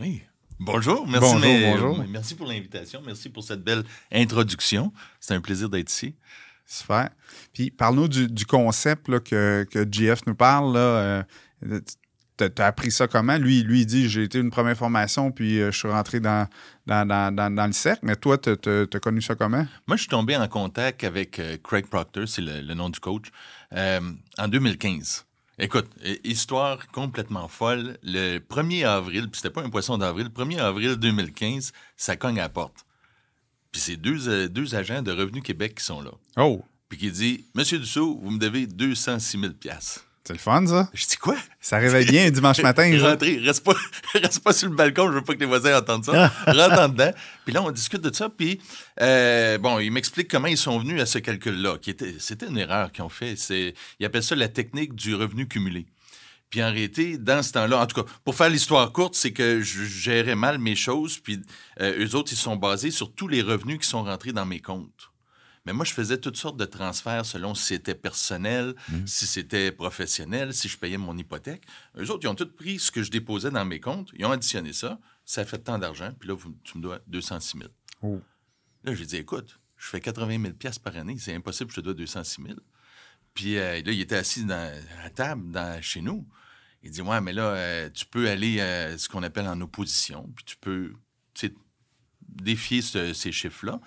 Oui. 0.00 0.22
Bonjour, 0.58 1.06
merci, 1.06 1.20
Bonjour, 1.34 1.40
mais- 1.40 1.70
bonjour. 1.72 2.04
merci 2.08 2.34
pour 2.36 2.46
l'invitation, 2.46 3.02
merci 3.04 3.28
pour 3.28 3.44
cette 3.44 3.62
belle 3.62 3.82
introduction. 4.12 4.92
C'est 5.20 5.34
un 5.34 5.40
plaisir 5.42 5.68
d'être 5.68 5.90
ici. 5.90 6.14
Super. 6.72 7.10
Puis 7.52 7.70
parle-nous 7.70 8.08
du, 8.08 8.46
concept 8.46 9.08
là, 9.08 9.20
que, 9.20 9.66
que 9.70 9.86
GF 9.90 10.20
nous 10.26 10.34
parle. 10.34 10.72
Là, 10.72 10.80
euh, 10.80 11.22
tu 12.38 12.44
as 12.56 12.66
appris 12.66 12.90
ça 12.90 13.06
comment? 13.06 13.36
Lui, 13.36 13.62
lui 13.62 13.82
il 13.82 13.86
dit 13.86 14.08
j'ai 14.08 14.22
été 14.22 14.38
une 14.38 14.50
première 14.50 14.76
formation, 14.76 15.30
puis 15.32 15.60
euh, 15.60 15.70
je 15.70 15.78
suis 15.78 15.88
rentré 15.88 16.18
dans, 16.18 16.48
dans, 16.86 17.06
dans, 17.06 17.66
le 17.66 17.72
cercle. 17.72 18.00
Mais 18.04 18.16
toi, 18.16 18.38
tu 18.38 18.50
as 18.50 19.00
connu 19.00 19.20
ça 19.20 19.34
comment? 19.34 19.66
Moi, 19.86 19.96
je 19.98 20.02
suis 20.02 20.08
tombé 20.08 20.34
en 20.34 20.48
contact 20.48 21.04
avec 21.04 21.38
euh, 21.38 21.58
Craig 21.62 21.86
Proctor, 21.88 22.26
c'est 22.26 22.40
le, 22.40 22.72
nom 22.72 22.88
du 22.88 23.00
coach, 23.00 23.26
en 23.70 24.48
2015. 24.48 25.26
Écoute, 25.58 25.90
histoire 26.24 26.86
complètement 26.88 27.48
folle. 27.48 27.98
Le 28.02 28.38
1er 28.38 28.86
avril, 28.86 29.28
puis 29.28 29.42
c'était 29.42 29.52
pas 29.52 29.62
un 29.62 29.68
poisson 29.68 29.98
d'avril, 29.98 30.30
le 30.34 30.44
1er 30.44 30.60
avril 30.60 30.96
2015, 30.96 31.72
ça 31.98 32.16
cogne 32.16 32.38
à 32.38 32.44
la 32.44 32.48
porte. 32.48 32.86
Puis 33.72 33.80
c'est 33.80 33.96
deux, 33.96 34.28
euh, 34.28 34.48
deux 34.48 34.74
agents 34.74 35.02
de 35.02 35.10
Revenu 35.10 35.42
Québec 35.42 35.76
qui 35.76 35.84
sont 35.84 36.02
là. 36.02 36.12
Oh, 36.36 36.62
Puis 36.88 36.98
qui 36.98 37.10
dit 37.10 37.44
Monsieur 37.54 37.78
Dussault, 37.78 38.20
vous 38.22 38.30
me 38.30 38.38
devez 38.38 38.66
206 38.66 39.40
000 39.40 39.52
c'est 40.24 40.34
le 40.34 40.38
fun, 40.38 40.64
ça. 40.68 40.88
Je 40.94 41.04
dis 41.04 41.16
quoi? 41.16 41.36
Ça 41.60 41.78
réveille 41.78 42.06
bien 42.06 42.30
dimanche 42.30 42.62
matin. 42.62 42.96
Rentrez, 43.02 43.38
reste 43.38 43.64
pas, 43.64 43.74
reste 44.14 44.38
pas 44.38 44.52
sur 44.52 44.68
le 44.68 44.76
balcon, 44.76 45.08
je 45.08 45.14
veux 45.14 45.24
pas 45.24 45.34
que 45.34 45.40
les 45.40 45.46
voisins 45.46 45.76
entendent 45.76 46.04
ça. 46.04 46.28
Rentre 46.46 46.78
en 46.78 46.88
dedans. 46.88 47.10
Puis 47.44 47.52
là, 47.52 47.60
on 47.60 47.72
discute 47.72 48.00
de 48.00 48.14
ça, 48.14 48.28
puis 48.28 48.60
euh, 49.00 49.58
bon, 49.58 49.80
il 49.80 49.90
m'explique 49.90 50.28
comment 50.28 50.46
ils 50.46 50.56
sont 50.56 50.78
venus 50.78 51.00
à 51.00 51.06
ce 51.06 51.18
calcul-là, 51.18 51.78
qui 51.78 51.90
était, 51.90 52.14
c'était 52.20 52.46
une 52.46 52.58
erreur 52.58 52.92
qu'ils 52.92 53.02
ont 53.02 53.08
fait. 53.08 53.34
C'est, 53.34 53.74
ils 53.98 54.06
appellent 54.06 54.22
ça 54.22 54.36
la 54.36 54.48
technique 54.48 54.94
du 54.94 55.16
revenu 55.16 55.48
cumulé. 55.48 55.86
Puis 56.52 56.62
en 56.62 56.70
réalité, 56.70 57.16
dans 57.16 57.42
ce 57.42 57.50
temps-là, 57.52 57.80
en 57.80 57.86
tout 57.86 58.02
cas, 58.04 58.08
pour 58.24 58.34
faire 58.36 58.50
l'histoire 58.50 58.92
courte, 58.92 59.14
c'est 59.14 59.32
que 59.32 59.62
je 59.62 59.84
gérais 59.84 60.34
mal 60.36 60.58
mes 60.58 60.76
choses, 60.76 61.18
puis 61.18 61.40
euh, 61.80 62.04
eux 62.06 62.14
autres, 62.14 62.30
ils 62.32 62.36
sont 62.36 62.56
basés 62.56 62.90
sur 62.90 63.12
tous 63.14 63.26
les 63.26 63.40
revenus 63.40 63.78
qui 63.78 63.88
sont 63.88 64.04
rentrés 64.04 64.32
dans 64.32 64.44
mes 64.44 64.60
comptes. 64.60 65.08
Mais 65.64 65.72
moi, 65.72 65.86
je 65.86 65.92
faisais 65.94 66.18
toutes 66.18 66.36
sortes 66.36 66.58
de 66.58 66.64
transferts 66.66 67.24
selon 67.24 67.54
si 67.54 67.64
c'était 67.68 67.94
personnel, 67.94 68.74
si 69.06 69.26
c'était 69.26 69.72
professionnel, 69.72 70.52
si 70.52 70.68
je 70.68 70.76
payais 70.76 70.98
mon 70.98 71.16
hypothèque. 71.16 71.62
Eux 71.96 72.10
autres, 72.10 72.20
ils 72.24 72.28
ont 72.28 72.34
tous 72.34 72.52
pris 72.54 72.78
ce 72.78 72.90
que 72.90 73.02
je 73.02 73.10
déposais 73.10 73.50
dans 73.50 73.64
mes 73.64 73.80
comptes, 73.80 74.10
ils 74.14 74.26
ont 74.26 74.32
additionné 74.32 74.74
ça, 74.74 74.98
ça 75.24 75.46
fait 75.46 75.58
tant 75.58 75.78
d'argent, 75.78 76.10
puis 76.20 76.28
là, 76.28 76.34
vous- 76.34 76.54
tu 76.64 76.76
me 76.76 76.82
dois 76.82 76.98
206 77.06 77.56
000. 77.58 77.70
Oh. 78.02 78.20
Là, 78.84 78.94
j'ai 78.94 79.06
dit, 79.06 79.16
écoute, 79.16 79.58
je 79.78 79.86
fais 79.88 80.00
80 80.02 80.38
000 80.42 80.52
piastres 80.52 80.82
par 80.82 80.96
année, 80.96 81.16
c'est 81.18 81.34
impossible, 81.34 81.70
je 81.70 81.76
te 81.76 81.80
dois 81.80 81.94
206 81.94 82.42
000. 82.42 82.56
Puis 83.32 83.56
euh, 83.56 83.80
là, 83.82 83.92
il 83.92 84.00
était 84.02 84.16
assis 84.16 84.44
dans, 84.44 84.54
à 85.00 85.02
la 85.04 85.10
table 85.10 85.50
dans- 85.50 85.80
chez 85.80 86.02
nous. 86.02 86.26
Il 86.82 86.90
dit, 86.90 87.00
ouais, 87.02 87.20
mais 87.20 87.32
là, 87.32 87.42
euh, 87.44 87.90
tu 87.94 88.04
peux 88.06 88.28
aller 88.28 88.58
euh, 88.60 88.98
ce 88.98 89.08
qu'on 89.08 89.22
appelle 89.22 89.46
en 89.46 89.60
opposition, 89.60 90.28
puis 90.34 90.44
tu 90.44 90.56
peux 90.56 90.92
tu 91.34 91.54
défier 92.28 92.82
ce- 92.82 93.12
ces 93.12 93.30
chiffres-là. 93.32 93.80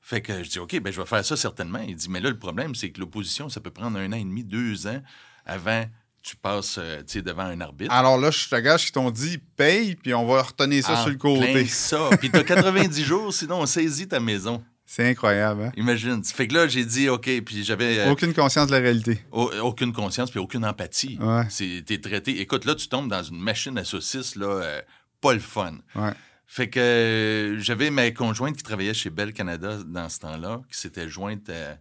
Fait 0.00 0.20
que 0.20 0.42
je 0.42 0.50
dis, 0.50 0.58
OK, 0.58 0.78
ben, 0.80 0.92
je 0.92 1.00
vais 1.00 1.06
faire 1.06 1.24
ça 1.24 1.36
certainement. 1.36 1.78
Il 1.86 1.94
dit, 1.96 2.08
mais 2.10 2.20
là, 2.20 2.28
le 2.30 2.38
problème, 2.38 2.74
c'est 2.74 2.90
que 2.90 3.00
l'opposition, 3.00 3.48
ça 3.48 3.60
peut 3.60 3.70
prendre 3.70 3.98
un 3.98 4.08
an 4.12 4.16
et 4.16 4.24
demi, 4.24 4.42
deux 4.44 4.86
ans 4.86 5.00
avant 5.46 5.84
que 5.84 5.88
tu 6.28 6.36
passes 6.36 6.76
euh, 6.78 7.02
tu 7.04 7.22
devant 7.22 7.44
un 7.44 7.60
arbitre. 7.60 7.92
Alors 7.92 8.18
là, 8.18 8.30
je 8.30 8.48
te 8.48 8.56
gage 8.56 8.84
qu'ils 8.84 8.92
t'ont 8.92 9.10
dit 9.10 9.38
paye, 9.38 9.94
puis 9.96 10.12
on 10.14 10.26
va 10.26 10.42
retenir 10.42 10.84
ça 10.84 10.94
Ah, 10.96 11.02
sur 11.02 11.10
le 11.10 11.16
côté. 11.16 11.64
ça. 11.66 12.10
Puis 12.18 12.30
t'as 12.30 12.42
90 12.44 13.04
jours, 13.04 13.32
sinon 13.32 13.60
on 13.60 13.66
saisit 13.66 14.08
ta 14.08 14.20
maison. 14.20 14.62
C'est 14.94 15.08
incroyable. 15.08 15.62
hein? 15.62 15.72
Imagine. 15.78 16.22
Fait 16.22 16.46
que 16.46 16.52
là, 16.52 16.68
j'ai 16.68 16.84
dit, 16.84 17.08
OK, 17.08 17.22
puis 17.46 17.64
j'avais 17.64 18.00
euh, 18.00 18.10
Aucune 18.10 18.34
conscience 18.34 18.66
de 18.66 18.72
la 18.72 18.78
réalité. 18.80 19.24
au- 19.30 19.50
aucune 19.62 19.90
conscience 19.94 20.30
puis 20.30 20.38
aucune 20.38 20.66
empathie. 20.66 21.16
Ouais. 21.18 21.48
T'es 21.86 21.98
traité. 21.98 22.42
Écoute, 22.42 22.66
là, 22.66 22.74
tu 22.74 22.88
tombes 22.88 23.08
dans 23.08 23.22
une 23.22 23.38
machine 23.40 23.78
à 23.78 23.84
saucisses, 23.84 24.36
là, 24.36 24.46
euh, 24.48 24.82
pas 25.22 25.32
le 25.32 25.38
fun. 25.40 25.78
Ouais. 25.94 26.10
Fait 26.46 26.68
que 26.68 26.78
euh, 26.78 27.58
j'avais 27.58 27.88
ma 27.88 28.10
conjointe 28.10 28.54
qui 28.54 28.62
travaillait 28.62 28.92
chez 28.92 29.08
Bell 29.08 29.32
Canada 29.32 29.78
dans 29.82 30.10
ce 30.10 30.18
temps-là, 30.18 30.60
qui 30.70 30.78
s'était 30.78 31.08
jointe 31.08 31.48
à, 31.48 31.78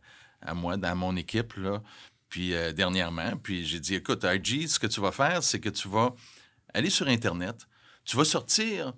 à 0.50 0.54
moi, 0.54 0.78
dans 0.78 0.96
mon 0.96 1.18
équipe, 1.18 1.56
là, 1.58 1.82
puis 2.30 2.54
dernièrement. 2.74 3.34
Puis 3.44 3.66
j'ai 3.66 3.82
dit, 3.82 3.96
écoute, 3.96 4.24
RG, 4.24 4.68
ce 4.70 4.80
que 4.80 4.88
tu 4.88 5.02
vas 5.02 5.12
faire, 5.12 5.44
c'est 5.44 5.60
que 5.60 5.68
tu 5.68 5.90
vas 5.90 6.16
aller 6.74 6.90
sur 6.90 7.10
Internet, 7.10 7.58
tu 8.06 8.16
vas 8.16 8.24
sortir 8.24 8.94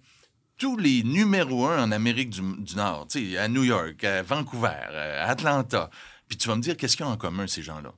tous 0.58 0.78
les 0.78 1.04
numéros 1.04 1.68
un 1.68 1.84
en 1.84 1.92
Amérique 1.92 2.30
du, 2.30 2.42
du 2.60 2.76
Nord, 2.76 3.08
tu 3.10 3.32
sais, 3.32 3.38
à 3.38 3.48
New 3.48 3.64
York, 3.64 4.04
à 4.04 4.22
Vancouver, 4.24 4.68
à 4.70 5.30
Atlanta. 5.30 5.90
Puis 6.28 6.38
tu 6.38 6.48
vas 6.48 6.56
me 6.56 6.62
dire 6.62 6.78
qu'est-ce 6.78 6.96
qu'ils 6.98 7.06
ont 7.06 7.10
en 7.10 7.18
commun, 7.18 7.48
ces 7.48 7.62
gens-là? 7.62 7.92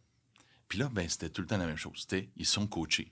Puis 0.67 0.79
là, 0.79 0.89
ben, 0.91 1.07
c'était 1.07 1.29
tout 1.29 1.41
le 1.41 1.47
temps 1.47 1.57
la 1.57 1.67
même 1.67 1.77
chose. 1.77 1.93
C'était, 1.97 2.29
ils 2.37 2.45
sont 2.45 2.65
coachés, 2.67 3.11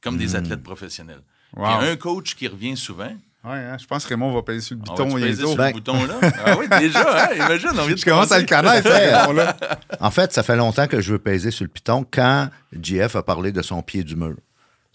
comme 0.00 0.16
des 0.16 0.36
athlètes 0.36 0.62
professionnels. 0.62 1.22
Puis 1.52 1.62
Wow. 1.62 1.80
un 1.80 1.96
coach 1.96 2.34
qui 2.34 2.46
revient 2.46 2.76
souvent, 2.76 3.10
Ouais, 3.44 3.52
hein, 3.54 3.76
Je 3.80 3.86
pense 3.86 4.02
que 4.04 4.08
Raymond 4.10 4.32
va 4.34 4.42
payer 4.42 4.60
sur 4.60 4.74
le 4.76 4.80
on 4.82 4.92
biton 4.92 5.08
va-tu 5.08 5.20
peser 5.20 5.36
bientôt. 5.36 5.48
sur 5.48 5.56
Ben- 5.56 5.66
le 5.68 5.72
bouton 5.72 6.04
là? 6.06 6.14
Ah 6.44 6.56
oui, 6.58 6.66
déjà, 6.80 7.24
hein? 7.30 7.34
imagine, 7.36 7.68
on 7.70 7.86
vient 7.86 7.92
de 7.94 7.96
Je 7.96 8.04
commence 8.04 8.32
à 8.32 8.40
le 8.40 8.46
connaître, 8.46 8.90
Raymond-là. 8.90 9.56
En 10.00 10.10
fait, 10.10 10.32
ça 10.32 10.42
fait 10.42 10.56
longtemps 10.56 10.88
que 10.88 11.00
je 11.00 11.12
veux 11.12 11.20
peser 11.20 11.52
sur 11.52 11.62
le 11.64 11.68
piton 11.70 12.04
quand 12.10 12.50
JF 12.72 13.14
a 13.14 13.22
parlé 13.22 13.52
de 13.52 13.62
son 13.62 13.80
pied 13.80 14.02
du 14.02 14.16
mur. 14.16 14.34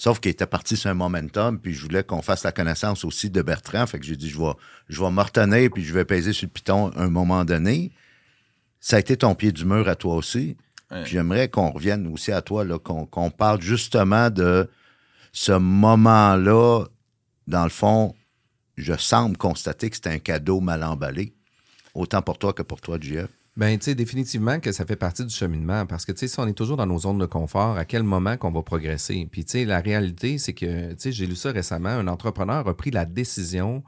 Sauf 0.04 0.20
qu'il 0.20 0.32
était 0.32 0.46
parti 0.46 0.76
sur 0.76 0.90
un 0.90 0.96
momentum, 0.96 1.58
puis 1.58 1.74
je 1.74 1.82
voulais 1.82 2.04
qu'on 2.04 2.22
fasse 2.22 2.44
la 2.44 2.52
connaissance 2.52 3.06
aussi 3.06 3.30
de 3.30 3.42
Bertrand. 3.42 3.88
Fait 3.88 4.00
que 4.00 4.06
j'ai 4.06 4.18
dit, 4.18 4.30
je 4.30 4.38
vais, 4.38 4.52
je 4.90 5.00
vais 5.02 5.08
retenir, 5.08 5.72
puis 5.72 5.82
je 5.82 5.94
vais 5.94 6.04
peser 6.04 6.34
sur 6.34 6.46
le 6.46 6.52
piton 6.52 6.90
à 6.90 7.04
un 7.04 7.10
moment 7.10 7.46
donné. 7.46 7.94
Ça 8.82 8.98
a 8.98 9.00
été 9.00 9.16
ton 9.16 9.34
pied 9.34 9.54
du 9.54 9.64
mur 9.64 9.88
à 9.88 9.96
toi 9.96 10.16
aussi. 10.16 10.58
Ouais. 10.92 11.04
Puis 11.04 11.14
J'aimerais 11.14 11.48
qu'on 11.48 11.70
revienne 11.70 12.06
aussi 12.08 12.34
à 12.34 12.42
toi, 12.42 12.66
qu'on 12.80 13.32
parle 13.32 13.62
justement 13.62 14.30
de 14.30 14.70
ce 15.32 15.54
moment-là. 15.54 16.84
Dans 17.48 17.64
le 17.64 17.70
fond, 17.70 18.14
je 18.76 18.98
semble 18.98 19.38
constater 19.38 19.90
que 19.90 19.96
c'était 19.96 20.10
un 20.10 20.20
cadeau 20.20 20.60
mal 20.60 20.84
emballé. 20.84 21.34
Autant 21.94 22.22
pour 22.22 22.38
toi 22.38 22.52
que 22.52 22.62
pour 22.62 22.82
toi, 22.82 22.98
JF. 23.00 23.30
Ben, 23.56 23.78
tu 23.78 23.86
sais, 23.86 23.96
définitivement 23.96 24.60
que 24.60 24.72
ça 24.72 24.84
fait 24.86 24.96
partie 24.96 25.24
du 25.26 25.34
cheminement 25.34 25.86
parce 25.86 26.06
que, 26.06 26.12
tu 26.12 26.20
sais, 26.20 26.28
si 26.28 26.40
on 26.40 26.48
est 26.48 26.54
toujours 26.54 26.78
dans 26.78 26.88
nos 26.88 26.98
zones 27.00 27.20
de 27.20 27.28
confort, 27.28 27.78
à 27.78 27.86
quel 27.86 28.02
moment 28.02 28.36
qu'on 28.36 28.52
va 28.52 28.64
progresser? 28.64 29.28
Puis, 29.32 29.46
tu 29.46 29.52
sais, 29.52 29.66
la 29.66 29.80
réalité, 29.80 30.40
c'est 30.40 30.54
que, 30.54 30.90
tu 30.94 30.96
sais, 30.98 31.12
j'ai 31.12 31.28
lu 31.28 31.36
ça 31.36 31.52
récemment, 31.52 31.90
un 31.90 32.08
entrepreneur 32.08 32.68
a 32.68 32.76
pris 32.76 32.90
la 32.90 33.06
décision 33.06 33.84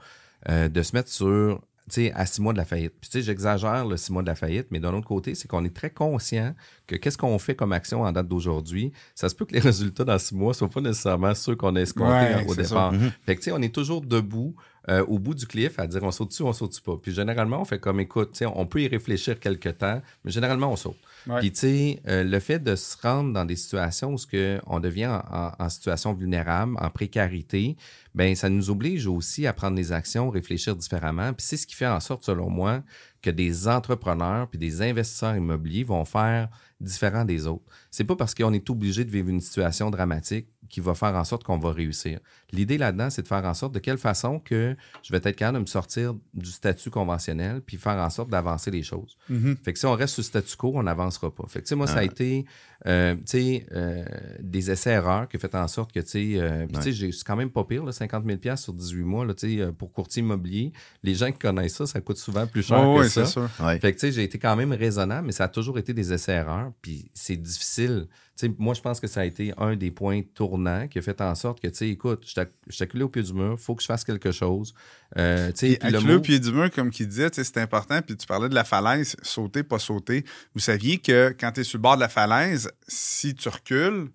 euh, 0.49 0.69
de 0.69 0.81
se 0.83 0.95
mettre 0.95 1.09
sur 1.09 1.61
tu 1.87 2.01
sais, 2.01 2.11
à 2.13 2.25
six 2.25 2.41
mois 2.41 2.51
de 2.51 2.57
la 2.57 2.65
faillite. 2.65 2.93
Puis, 2.99 3.11
tu 3.11 3.19
sais, 3.19 3.23
j'exagère 3.23 3.85
le 3.85 3.95
six 3.95 4.11
mois 4.11 4.23
de 4.23 4.27
la 4.27 4.33
faillite, 4.33 4.67
mais 4.71 4.79
d'un 4.79 4.91
autre 4.95 5.07
côté, 5.07 5.35
c'est 5.35 5.47
qu'on 5.47 5.63
est 5.63 5.75
très 5.75 5.91
conscient 5.91 6.55
que 6.87 6.95
qu'est-ce 6.95 7.17
qu'on 7.17 7.37
fait 7.37 7.55
comme 7.55 7.73
action 7.73 8.01
en 8.01 8.11
date 8.11 8.27
d'aujourd'hui, 8.27 8.91
ça 9.13 9.29
se 9.29 9.35
peut 9.35 9.45
que 9.45 9.53
les 9.53 9.59
résultats 9.71 10.03
dans 10.03 10.17
six 10.17 10.33
mois 10.33 10.49
ne 10.49 10.53
soient 10.53 10.69
pas 10.69 10.81
nécessairement 10.81 11.35
ceux 11.35 11.55
qu'on 11.55 11.75
a 11.75 11.81
escomptés 11.81 12.11
Ouais, 12.35 12.45
au 12.47 12.55
départ. 12.55 12.91
ça. 12.91 12.99
Fait 13.25 13.35
que, 13.35 13.41
tu 13.41 13.45
sais, 13.45 13.51
on 13.51 13.61
est 13.61 13.73
toujours 13.73 14.01
debout. 14.01 14.55
Euh, 14.89 15.03
au 15.07 15.17
bout 15.19 15.33
du 15.33 15.47
cliff, 15.47 15.79
à 15.79 15.87
dire 15.87 16.03
on 16.03 16.11
saute 16.11 16.29
dessus, 16.29 16.43
on 16.43 16.53
saute 16.53 16.79
pas? 16.81 16.95
Puis 17.01 17.11
généralement, 17.13 17.61
on 17.61 17.65
fait 17.65 17.79
comme 17.79 17.99
écoute, 17.99 18.39
on 18.55 18.65
peut 18.67 18.81
y 18.83 18.87
réfléchir 18.87 19.39
quelque 19.39 19.69
temps, 19.69 20.01
mais 20.23 20.31
généralement, 20.31 20.71
on 20.71 20.75
saute. 20.75 20.97
Ouais. 21.27 21.39
Puis, 21.39 21.51
tu 21.51 21.59
sais, 21.61 22.01
euh, 22.07 22.23
le 22.23 22.39
fait 22.39 22.59
de 22.59 22.75
se 22.75 22.95
rendre 23.01 23.33
dans 23.33 23.45
des 23.45 23.55
situations 23.55 24.13
où 24.13 24.17
ce 24.19 24.27
que 24.27 24.59
on 24.67 24.79
devient 24.79 25.07
en, 25.07 25.23
en- 25.35 25.51
en 25.57 25.69
situation 25.69 26.13
vulnérable, 26.13 26.75
en 26.79 26.89
précarité, 26.91 27.77
ben 28.13 28.35
ça 28.35 28.47
nous 28.49 28.69
oblige 28.69 29.07
aussi 29.07 29.47
à 29.47 29.53
prendre 29.53 29.75
des 29.75 29.91
actions, 29.91 30.29
réfléchir 30.29 30.75
différemment. 30.75 31.33
Puis 31.33 31.45
c'est 31.47 31.57
ce 31.57 31.65
qui 31.65 31.73
fait 31.75 31.87
en 31.87 31.99
sorte, 31.99 32.23
selon 32.23 32.49
moi, 32.51 32.83
que 33.23 33.31
des 33.31 33.67
entrepreneurs 33.67 34.47
puis 34.47 34.59
des 34.59 34.81
investisseurs 34.83 35.35
immobiliers 35.35 35.83
vont 35.83 36.05
faire 36.05 36.47
différent 36.79 37.25
des 37.25 37.47
autres. 37.47 37.63
C'est 37.89 38.03
pas 38.03 38.15
parce 38.15 38.35
qu'on 38.35 38.53
est 38.53 38.69
obligé 38.69 39.03
de 39.03 39.09
vivre 39.09 39.29
une 39.29 39.41
situation 39.41 39.89
dramatique 39.89 40.47
qui 40.69 40.79
va 40.79 40.93
faire 40.95 41.15
en 41.15 41.23
sorte 41.23 41.43
qu'on 41.43 41.57
va 41.57 41.71
réussir. 41.71 42.19
L'idée 42.51 42.77
là-dedans, 42.77 43.09
c'est 43.09 43.21
de 43.21 43.27
faire 43.27 43.45
en 43.45 43.53
sorte 43.53 43.73
de 43.73 43.79
quelle 43.79 43.97
façon 43.97 44.39
que 44.39 44.75
je 45.03 45.11
vais 45.11 45.17
être 45.17 45.31
capable 45.35 45.57
de 45.57 45.61
me 45.61 45.65
sortir 45.67 46.13
du 46.33 46.51
statut 46.51 46.89
conventionnel 46.89 47.61
puis 47.61 47.77
faire 47.77 47.97
en 47.97 48.09
sorte 48.09 48.29
d'avancer 48.29 48.71
les 48.71 48.83
choses. 48.83 49.17
Mhm. 49.29 49.57
Fait 49.63 49.73
que 49.73 49.79
si 49.79 49.85
on 49.85 49.93
reste 49.93 50.13
sur 50.15 50.21
le 50.21 50.25
statu 50.25 50.55
quo, 50.57 50.71
on 50.75 50.83
n'avancera 50.83 51.33
pas. 51.33 51.45
Fait 51.47 51.59
que, 51.59 51.65
tu 51.65 51.69
sais, 51.69 51.75
moi, 51.75 51.87
ça 51.87 51.97
a 51.99 52.03
été 52.03 52.45
euh, 52.87 53.15
tu 53.15 53.21
sais, 53.25 53.65
euh, 53.71 54.03
des 54.41 54.69
essais-erreurs 54.69 55.27
qui 55.27 55.37
ont 55.37 55.39
fait 55.39 55.55
en 55.55 55.67
sorte 55.67 55.91
que, 55.91 55.99
tu 56.01 56.07
sais, 56.07 56.33
euh, 56.35 56.67
puis, 56.67 56.75
tu 56.77 56.83
sais, 56.83 56.91
j'ai- 56.91 57.11
c'est 57.11 57.23
quand 57.25 57.35
même 57.37 57.49
pas 57.49 57.63
pire, 57.63 57.83
là, 57.83 57.91
50 57.91 58.25
000 58.25 58.55
sur 58.57 58.73
18 58.73 59.03
mois, 59.03 59.25
là, 59.25 59.33
tu 59.33 59.47
sais, 59.57 59.61
euh, 59.61 59.71
pour 59.71 59.91
courtier 59.91 60.21
immobilier. 60.21 60.71
Les 61.01 61.15
gens 61.15 61.31
qui 61.31 61.39
connaissent 61.39 61.75
ça, 61.75 61.87
ça 61.87 62.01
coûte 62.01 62.17
souvent 62.17 62.45
plus 62.45 62.61
cher 62.63 62.77
Ouais, 62.87 62.95
que 62.97 62.99
ouais, 63.03 63.09
ça. 63.09 63.25
c'est 63.25 63.31
sûr. 63.31 63.49
Ouais. 63.61 63.79
Fait 63.79 63.91
que, 63.93 63.99
tu 63.99 64.07
sais, 64.07 64.11
j'ai 64.11 64.23
été 64.23 64.37
quand 64.37 64.55
même 64.55 64.71
raisonnable, 64.73 65.25
mais 65.25 65.31
ça 65.33 65.45
a 65.45 65.47
toujours 65.47 65.79
été 65.79 65.93
des 65.93 66.13
essais-erreurs, 66.13 66.73
puis 66.81 67.09
c'est 67.13 67.37
difficile. 67.37 68.07
Moi, 68.57 68.73
je 68.73 68.81
pense 68.81 68.99
que 68.99 69.07
ça 69.07 69.21
a 69.21 69.25
été 69.25 69.53
un 69.57 69.75
des 69.77 69.91
points 69.91 70.21
tournants 70.33 70.87
qui 70.89 70.99
a 70.99 71.01
fait 71.01 71.21
en 71.21 71.33
sorte 71.35 71.61
que, 71.61 71.67
tu 71.67 71.75
sais, 71.75 71.89
écoute, 71.89 72.25
je 72.27 72.33
t'ac- 72.33 72.51
je 72.67 72.75
suis 72.75 72.83
acculé 72.83 73.03
au 73.03 73.07
pied 73.09 73.23
du 73.23 73.33
mur, 73.33 73.57
faut 73.59 73.75
que 73.75 73.81
je 73.81 73.87
fasse 73.87 74.03
quelque 74.03 74.31
chose. 74.31 74.73
Euh, 75.17 75.51
Puis 75.77 75.91
le 75.91 75.99
au 76.17 76.19
pied 76.19 76.39
du 76.39 76.51
mur, 76.51 76.69
comme 76.71 76.89
qu'il 76.91 77.07
disait, 77.07 77.29
c'est 77.31 77.57
important. 77.57 78.01
Puis 78.01 78.17
tu 78.17 78.27
parlais 78.27 78.49
de 78.49 78.55
la 78.55 78.65
falaise, 78.65 79.15
sauter, 79.21 79.63
pas 79.63 79.79
sauter. 79.79 80.25
Vous 80.53 80.59
saviez 80.59 80.97
que 80.97 81.33
quand 81.39 81.53
tu 81.53 81.61
es 81.61 81.63
sur 81.63 81.77
le 81.77 81.83
bord 81.83 81.95
de 81.95 82.01
la 82.01 82.09
falaise, 82.09 82.69
si 82.87 83.35
tu 83.35 83.47
recules, 83.47 84.09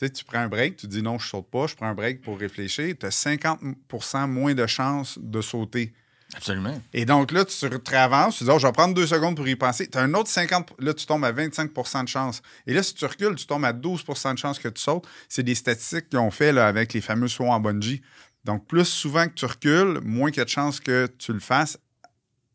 tu 0.00 0.24
prends 0.24 0.38
un 0.38 0.48
break, 0.48 0.76
tu 0.76 0.86
dis 0.86 1.02
non, 1.02 1.18
je 1.18 1.28
saute 1.28 1.48
pas, 1.50 1.66
je 1.66 1.74
prends 1.76 1.86
un 1.88 1.94
break 1.94 2.22
pour 2.22 2.38
réfléchir, 2.38 2.94
tu 2.98 3.06
as 3.06 3.10
50% 3.10 4.26
moins 4.26 4.54
de 4.54 4.66
chances 4.66 5.18
de 5.22 5.40
sauter. 5.40 5.92
Absolument. 6.36 6.80
Et 6.92 7.04
donc 7.04 7.32
là, 7.32 7.44
tu 7.44 7.54
te 7.56 7.94
avances, 7.94 8.38
tu 8.38 8.44
dis, 8.44 8.50
oh, 8.50 8.58
je 8.58 8.66
vais 8.66 8.72
prendre 8.72 8.94
deux 8.94 9.06
secondes 9.06 9.36
pour 9.36 9.46
y 9.46 9.56
penser. 9.56 9.88
Tu 9.88 9.96
as 9.98 10.02
un 10.02 10.14
autre 10.14 10.28
50, 10.28 10.74
là, 10.78 10.94
tu 10.94 11.06
tombes 11.06 11.24
à 11.24 11.32
25% 11.32 12.04
de 12.04 12.08
chance. 12.08 12.42
Et 12.66 12.74
là, 12.74 12.82
si 12.82 12.94
tu 12.94 13.04
recules, 13.04 13.34
tu 13.36 13.46
tombes 13.46 13.64
à 13.64 13.72
12% 13.72 14.34
de 14.34 14.38
chance 14.38 14.58
que 14.58 14.68
tu 14.68 14.82
sautes. 14.82 15.06
C'est 15.28 15.42
des 15.42 15.54
statistiques 15.54 16.10
qu'ils 16.10 16.18
ont 16.18 16.30
fait 16.30 16.52
là, 16.52 16.66
avec 16.66 16.92
les 16.92 17.00
fameux 17.00 17.28
sauts 17.28 17.46
en 17.46 17.60
bungee. 17.60 18.02
Donc, 18.44 18.66
plus 18.66 18.84
souvent 18.84 19.26
que 19.26 19.34
tu 19.34 19.46
recules, 19.46 20.00
moins 20.02 20.30
qu'il 20.30 20.38
y 20.38 20.42
a 20.42 20.44
de 20.44 20.50
chances 20.50 20.80
que 20.80 21.08
tu 21.18 21.32
le 21.32 21.40
fasses 21.40 21.78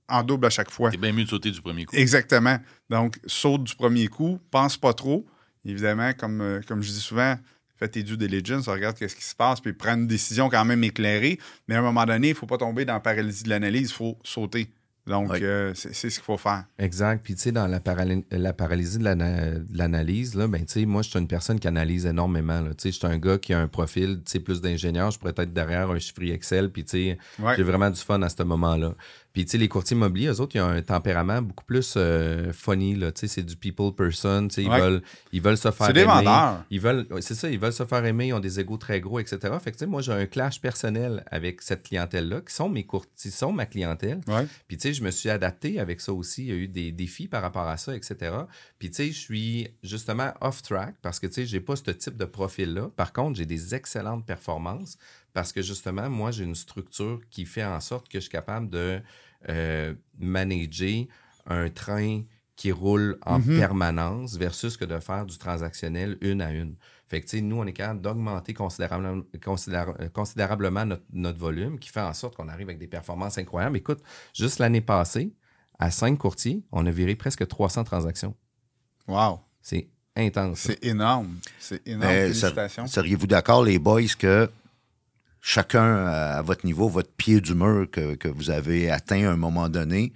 en 0.08 0.24
double 0.24 0.48
à 0.48 0.50
chaque 0.50 0.72
fois. 0.72 0.92
C'est 0.92 0.98
bien 0.98 1.14
mieux 1.14 1.24
de 1.24 1.30
sauter 1.30 1.52
du 1.52 1.62
premier 1.62 1.86
coup. 1.86 1.96
Exactement. 1.96 2.60
Donc, 2.90 3.20
saute 3.26 3.64
du 3.64 3.76
premier 3.76 4.08
coup, 4.08 4.40
pense 4.52 4.78
pas 4.78 4.94
trop. 4.94 5.26
Évidemment, 5.66 6.14
comme, 6.14 6.42
euh, 6.42 6.62
comme 6.68 6.82
je 6.82 6.92
dis 6.92 7.02
souvent, 7.02 7.36
fais 7.80 7.88
tes 7.88 8.04
due 8.04 8.18
diligence, 8.18 8.68
regarde 8.68 8.98
qu'est-ce 8.98 9.16
qui 9.16 9.24
se 9.24 9.36
passe, 9.36 9.62
puis 9.62 9.74
prends 9.74 9.96
une 9.96 10.08
décision 10.08 10.50
quand 10.50 10.66
même 10.66 10.84
éclairée. 10.84 11.40
Mais 11.68 11.76
à 11.76 11.80
un 11.80 11.84
moment 11.84 12.06
donné, 12.06 12.28
il 12.28 12.32
ne 12.32 12.36
faut 12.36 12.46
pas 12.46 12.58
tomber 12.58 12.86
dans 12.86 12.94
la 12.94 13.00
paralysie 13.00 13.44
de 13.44 13.50
l'analyse, 13.50 13.90
il 13.90 13.94
faut 13.94 14.18
sauter. 14.24 14.70
Donc, 15.08 15.32
Oui. 15.32 15.40
euh, 15.42 15.72
c'est 15.74 15.92
ce 15.94 16.08
qu'il 16.20 16.24
faut 16.24 16.38
faire. 16.38 16.66
Exact. 16.78 17.24
Puis, 17.24 17.34
tu 17.34 17.42
sais, 17.42 17.52
dans 17.52 17.66
la, 17.66 17.82
la 18.32 18.54
paralysie 18.54 19.00
de 19.00 19.04
l'ana- 19.06 19.52
de 19.56 19.66
l'analyse, 19.76 20.36
là, 20.36 20.48
ben, 20.48 20.64
tu 20.64 20.74
sais, 20.74 20.86
moi, 20.86 21.02
je 21.02 21.10
suis 21.10 21.18
une 21.18 21.28
personne 21.28 21.60
qui 21.60 21.68
analyse 21.68 22.06
énormément. 22.06 22.62
Tu 22.64 22.74
sais, 22.78 22.92
je 22.92 22.98
suis 22.98 23.08
un 23.08 23.18
gars 23.18 23.40
qui 23.40 23.54
a 23.54 23.60
un 23.60 23.68
profil, 23.68 24.18
tu 24.24 24.34
sais, 24.34 24.40
plus 24.40 24.62
d'ingénieur. 24.62 25.10
Je 25.10 25.18
pourrais 25.18 25.34
être 25.36 25.52
derrière 25.54 25.90
un 25.90 25.98
chiffrier 25.98 26.34
Excel. 26.36 26.70
Puis, 26.70 26.84
tu 26.86 26.92
sais, 26.92 27.18
j'ai 27.58 27.64
vraiment 27.64 27.90
du 27.90 28.00
fun 28.00 28.22
à 28.22 28.30
ce 28.30 28.44
moment-là. 28.44 28.94
Puis, 29.32 29.46
tu 29.46 29.52
sais, 29.52 29.58
les 29.60 29.68
courtiers 29.68 29.96
immobiliers, 29.96 30.28
eux 30.30 30.40
autres, 30.42 30.56
ils 30.56 30.60
ont 30.62 30.68
un 30.70 30.82
tempérament 30.82 31.42
beaucoup 31.44 31.64
plus 31.64 31.94
euh, 31.98 32.52
funny, 32.52 32.96
là. 32.96 33.12
Tu 33.12 33.22
sais, 33.22 33.28
c'est 33.28 33.44
du 33.44 33.56
people 33.56 33.94
person. 33.96 34.48
Tu 34.48 34.56
sais, 34.56 34.64
ils, 34.64 34.70
Ouais. 34.70 34.80
veulent, 34.80 35.02
ils 35.32 35.42
veulent 35.42 35.58
se 35.58 35.70
faire 35.72 35.88
C'est 35.88 35.94
des 35.94 36.00
aimer. 36.02 36.12
vendeurs. 36.14 36.64
Ils 36.72 36.80
veulent, 36.82 37.06
c'est 37.22 37.36
ça, 37.36 37.50
ils 37.50 37.60
veulent 37.60 37.72
se 37.74 37.86
faire 37.86 38.04
aimer, 38.06 38.28
ils 38.28 38.34
ont 38.34 38.40
des 38.40 38.60
égos 38.60 38.78
très 38.78 39.00
gros, 39.00 39.20
etc. 39.20 39.38
Fait 39.64 39.72
que, 39.72 39.76
tu 39.78 39.80
sais, 39.82 39.86
moi, 39.86 40.02
j'ai 40.02 40.14
un 40.14 40.26
clash 40.26 40.60
personnel 40.60 41.24
avec 41.30 41.62
cette 41.62 41.84
clientèle-là, 41.84 42.42
qui 42.42 42.54
sont 42.54 42.70
mes 42.70 42.86
courtiers, 42.86 43.12
qui 43.16 43.30
sont 43.30 43.52
ma 43.52 43.66
clientèle. 43.68 44.22
Ouais. 44.28 44.48
Puis, 44.68 44.78
tu 44.78 44.88
sais, 44.88 44.94
je 44.94 45.04
me 45.04 45.12
suis 45.12 45.30
adapté 45.30 45.80
avec 45.80 46.02
ça 46.02 46.12
aussi. 46.12 46.44
Il 46.44 46.48
y 46.48 46.52
a 46.52 46.56
eu 46.56 46.68
des 46.68 46.92
défis 46.92 47.28
par 47.28 47.44
rapport 47.44 47.68
à 47.68 47.78
ça, 47.78 47.96
etc. 47.96 48.32
Puis, 48.80 48.90
tu 48.90 48.96
sais, 48.96 49.12
je 49.12 49.20
suis 49.20 49.68
justement 49.84 50.34
off-track 50.42 50.96
parce 51.04 51.20
que, 51.20 51.28
tu 51.28 51.34
sais, 51.34 51.46
j'ai 51.46 51.60
pas 51.60 51.76
ce 51.76 51.92
type 51.92 52.18
de 52.18 52.26
profil-là. 52.26 52.90
Par 52.96 53.14
contre, 53.14 53.38
j'ai 53.38 53.46
des 53.46 53.76
excellentes 53.76 54.26
performances 54.26 54.98
parce 55.34 55.52
que, 55.54 55.62
justement, 55.62 56.10
moi, 56.10 56.32
j'ai 56.32 56.44
une 56.44 56.56
structure 56.56 57.20
qui 57.30 57.46
fait 57.46 57.64
en 57.66 57.80
sorte 57.80 58.08
que 58.10 58.18
je 58.20 58.22
suis 58.24 58.32
capable 58.32 58.70
de 58.70 59.02
euh, 59.48 59.94
manager 60.18 61.06
un 61.46 61.70
train 61.70 62.24
qui 62.56 62.72
roule 62.74 63.18
en 63.26 63.40
Mhm. 63.40 63.58
permanence 63.58 64.36
versus 64.36 64.76
que 64.76 64.84
de 64.86 65.00
faire 65.00 65.26
du 65.26 65.38
transactionnel 65.38 66.18
une 66.22 66.42
à 66.42 66.52
une. 66.52 66.76
Fait 67.08 67.22
que, 67.22 67.26
tu 67.26 67.38
sais, 67.38 67.42
nous, 67.42 67.56
on 67.56 67.66
est 67.66 67.72
capable 67.74 68.02
d'augmenter 68.02 68.54
considérablement, 68.54 69.24
considéra- 69.44 69.96
euh, 70.02 70.10
considérablement 70.10 70.86
notre, 70.86 71.04
notre 71.14 71.40
volume, 71.40 71.80
qui 71.80 71.90
fait 71.90 72.02
en 72.02 72.14
sorte 72.14 72.36
qu'on 72.36 72.50
arrive 72.50 72.68
avec 72.68 72.78
des 72.80 72.88
performances 72.88 73.38
incroyables. 73.38 73.78
Écoute, 73.78 74.02
juste 74.34 74.60
l'année 74.60 74.82
passée, 74.82 75.34
à 75.80 75.90
cinq 75.90 76.18
courtiers, 76.18 76.62
on 76.74 76.86
a 76.86 76.92
viré 76.92 77.16
presque 77.16 77.48
300 77.48 77.86
transactions. 77.86 78.36
Wow. 79.08 79.40
C'est 79.62 79.88
intense. 80.18 80.60
C'est 80.60 80.84
énorme. 80.84 81.38
C'est 81.60 81.88
énorme. 81.88 82.12
Félicitations. 82.14 82.86
ser- 82.88 82.94
Seriez-vous 82.94 83.28
d'accord, 83.28 83.64
les 83.64 83.80
boys, 83.80 84.02
que 84.20 84.52
chacun 85.42 86.06
à 86.06 86.42
votre 86.42 86.66
niveau, 86.66 86.90
votre 86.90 87.12
pied 87.12 87.42
du 87.42 87.56
mur 87.56 87.88
que, 87.92 88.16
que 88.16 88.28
vous 88.28 88.50
avez 88.50 88.90
atteint 88.90 89.28
à 89.28 89.32
un 89.32 89.38
moment 89.38 89.70
donné, 89.70 90.14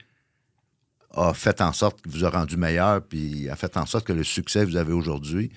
a 1.16 1.34
fait 1.34 1.62
en 1.62 1.74
sorte 1.74 2.02
que 2.02 2.10
vous 2.10 2.26
a 2.26 2.30
rendu 2.30 2.58
meilleur, 2.58 3.02
puis 3.02 3.50
a 3.50 3.56
fait 3.56 3.78
en 3.78 3.86
sorte 3.86 4.06
que 4.06 4.14
le 4.14 4.24
succès 4.24 4.62
que 4.62 4.66
vous 4.66 4.78
avez 4.78 4.94
aujourd'hui, 4.94 5.52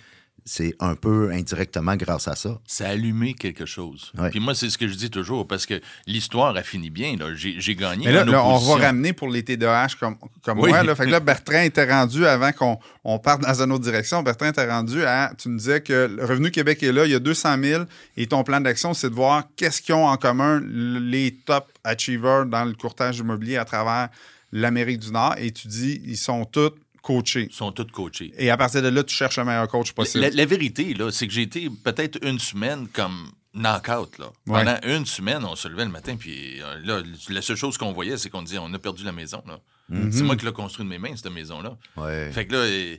c'est 0.48 0.74
un 0.78 0.94
peu 0.94 1.32
indirectement 1.32 1.96
grâce 1.96 2.28
à 2.28 2.36
ça. 2.36 2.58
Ça 2.66 2.86
a 2.86 2.90
allumé 2.92 3.34
quelque 3.34 3.66
chose. 3.66 4.12
Ouais. 4.16 4.30
Puis 4.30 4.38
moi, 4.38 4.54
c'est 4.54 4.70
ce 4.70 4.78
que 4.78 4.86
je 4.86 4.94
dis 4.94 5.10
toujours, 5.10 5.46
parce 5.46 5.66
que 5.66 5.80
l'histoire 6.06 6.56
a 6.56 6.62
fini 6.62 6.88
bien. 6.88 7.16
là. 7.16 7.34
J'ai 7.34 7.56
j'ai 7.58 7.74
gagné 7.74 8.06
Mais 8.06 8.12
là, 8.12 8.44
on 8.44 8.56
va 8.58 8.86
ramener 8.86 9.12
pour 9.12 9.28
les 9.28 9.42
TDAH 9.42 9.88
comme, 9.98 10.16
comme 10.42 10.60
Oui. 10.60 10.70
moi. 10.70 10.84
Là. 10.84 10.94
Fait 10.94 11.04
que 11.06 11.10
là, 11.10 11.18
Bertrand 11.26 11.60
était 11.62 11.90
rendu, 11.90 12.24
avant 12.24 12.52
qu'on 12.52 12.78
on 13.02 13.18
parte 13.18 13.42
dans 13.42 13.60
une 13.60 13.72
autre 13.72 13.82
direction, 13.82 14.22
Bertrand 14.22 14.46
était 14.46 14.70
rendu 14.70 15.04
à, 15.04 15.32
tu 15.36 15.48
nous 15.48 15.58
disais 15.58 15.80
que 15.80 16.08
le 16.16 16.24
Revenu 16.24 16.52
Québec 16.52 16.80
est 16.84 16.92
là, 16.92 17.04
il 17.06 17.10
y 17.10 17.14
a 17.16 17.18
200 17.18 17.56
000, 17.62 17.84
et 18.16 18.26
ton 18.28 18.44
plan 18.44 18.60
d'action, 18.60 18.94
c'est 18.94 19.10
de 19.10 19.14
voir 19.16 19.42
qu'est-ce 19.56 19.82
qu'ils 19.82 19.96
ont 19.96 20.06
en 20.06 20.16
commun 20.16 20.62
les 20.64 21.36
top 21.44 21.66
achievers 21.82 22.46
dans 22.46 22.64
le 22.64 22.74
courtage 22.74 23.18
immobilier 23.18 23.56
à 23.56 23.64
travers 23.64 24.10
l'Amérique 24.52 25.00
du 25.00 25.10
Nord, 25.10 25.34
et 25.38 25.50
tu 25.50 25.66
dis, 25.66 26.00
ils 26.04 26.16
sont 26.16 26.44
tous 26.44 26.70
coachés. 27.06 27.46
Ils 27.50 27.54
sont 27.54 27.70
tous 27.70 27.84
coachés. 27.92 28.32
Et 28.36 28.50
à 28.50 28.56
partir 28.56 28.82
de 28.82 28.88
là, 28.88 29.04
tu 29.04 29.14
cherches 29.14 29.38
le 29.38 29.44
meilleur 29.44 29.68
coach 29.68 29.92
possible. 29.92 30.24
La, 30.24 30.30
la 30.30 30.44
vérité, 30.44 30.92
là, 30.92 31.12
c'est 31.12 31.28
que 31.28 31.32
j'ai 31.32 31.42
été 31.42 31.70
peut-être 31.70 32.18
une 32.22 32.40
semaine 32.40 32.88
comme 32.88 33.30
knock-out. 33.54 34.18
Là. 34.18 34.26
Ouais. 34.48 34.64
Pendant 34.64 34.78
une 34.82 35.06
semaine, 35.06 35.44
on 35.44 35.54
se 35.54 35.68
levait 35.68 35.84
le 35.84 35.92
matin, 35.92 36.16
puis 36.16 36.60
euh, 36.60 36.80
là, 36.84 37.02
la 37.28 37.42
seule 37.42 37.56
chose 37.56 37.78
qu'on 37.78 37.92
voyait, 37.92 38.16
c'est 38.16 38.28
qu'on 38.28 38.42
disait 38.42 38.58
on 38.58 38.74
a 38.74 38.78
perdu 38.80 39.04
la 39.04 39.12
maison. 39.12 39.40
là. 39.46 39.60
Mhm. 39.88 40.10
C'est 40.10 40.24
moi 40.24 40.34
qui 40.36 40.44
l'ai 40.44 40.52
construit 40.52 40.84
de 40.84 40.90
mes 40.90 40.98
mains, 40.98 41.14
cette 41.14 41.30
maison-là. 41.30 41.78
Ouais. 41.96 42.32
Fait 42.32 42.44
que 42.44 42.52
là, 42.56 42.96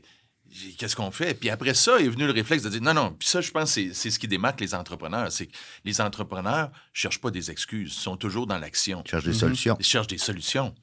qu'est-ce 0.77 0.95
qu'on 0.95 1.11
fait? 1.11 1.33
Puis 1.33 1.49
après 1.49 1.73
ça 1.73 1.99
est 1.99 2.07
venu 2.07 2.25
le 2.25 2.31
réflexe 2.31 2.63
de 2.63 2.69
dire 2.69 2.81
non, 2.81 2.93
non. 2.93 3.11
Puis 3.11 3.27
ça, 3.27 3.41
je 3.41 3.51
pense, 3.51 3.71
c'est 3.73 3.93
c'est 3.93 4.09
ce 4.09 4.17
qui 4.19 4.29
démarque 4.29 4.61
les 4.61 4.73
entrepreneurs. 4.73 5.29
C'est 5.33 5.47
que 5.47 5.55
les 5.83 5.99
entrepreneurs 5.99 6.71
cherchent 6.93 7.19
pas 7.19 7.29
des 7.29 7.51
excuses, 7.51 7.93
ils 7.93 8.01
sont 8.01 8.15
toujours 8.15 8.47
dans 8.47 8.57
l'action. 8.57 9.03
Cherche 9.05 9.25
des 9.25 9.33
solutions. 9.33 9.75
Ils 9.79 9.85
cherchent 9.85 10.07
des 10.07 10.17
solutions. 10.17 10.73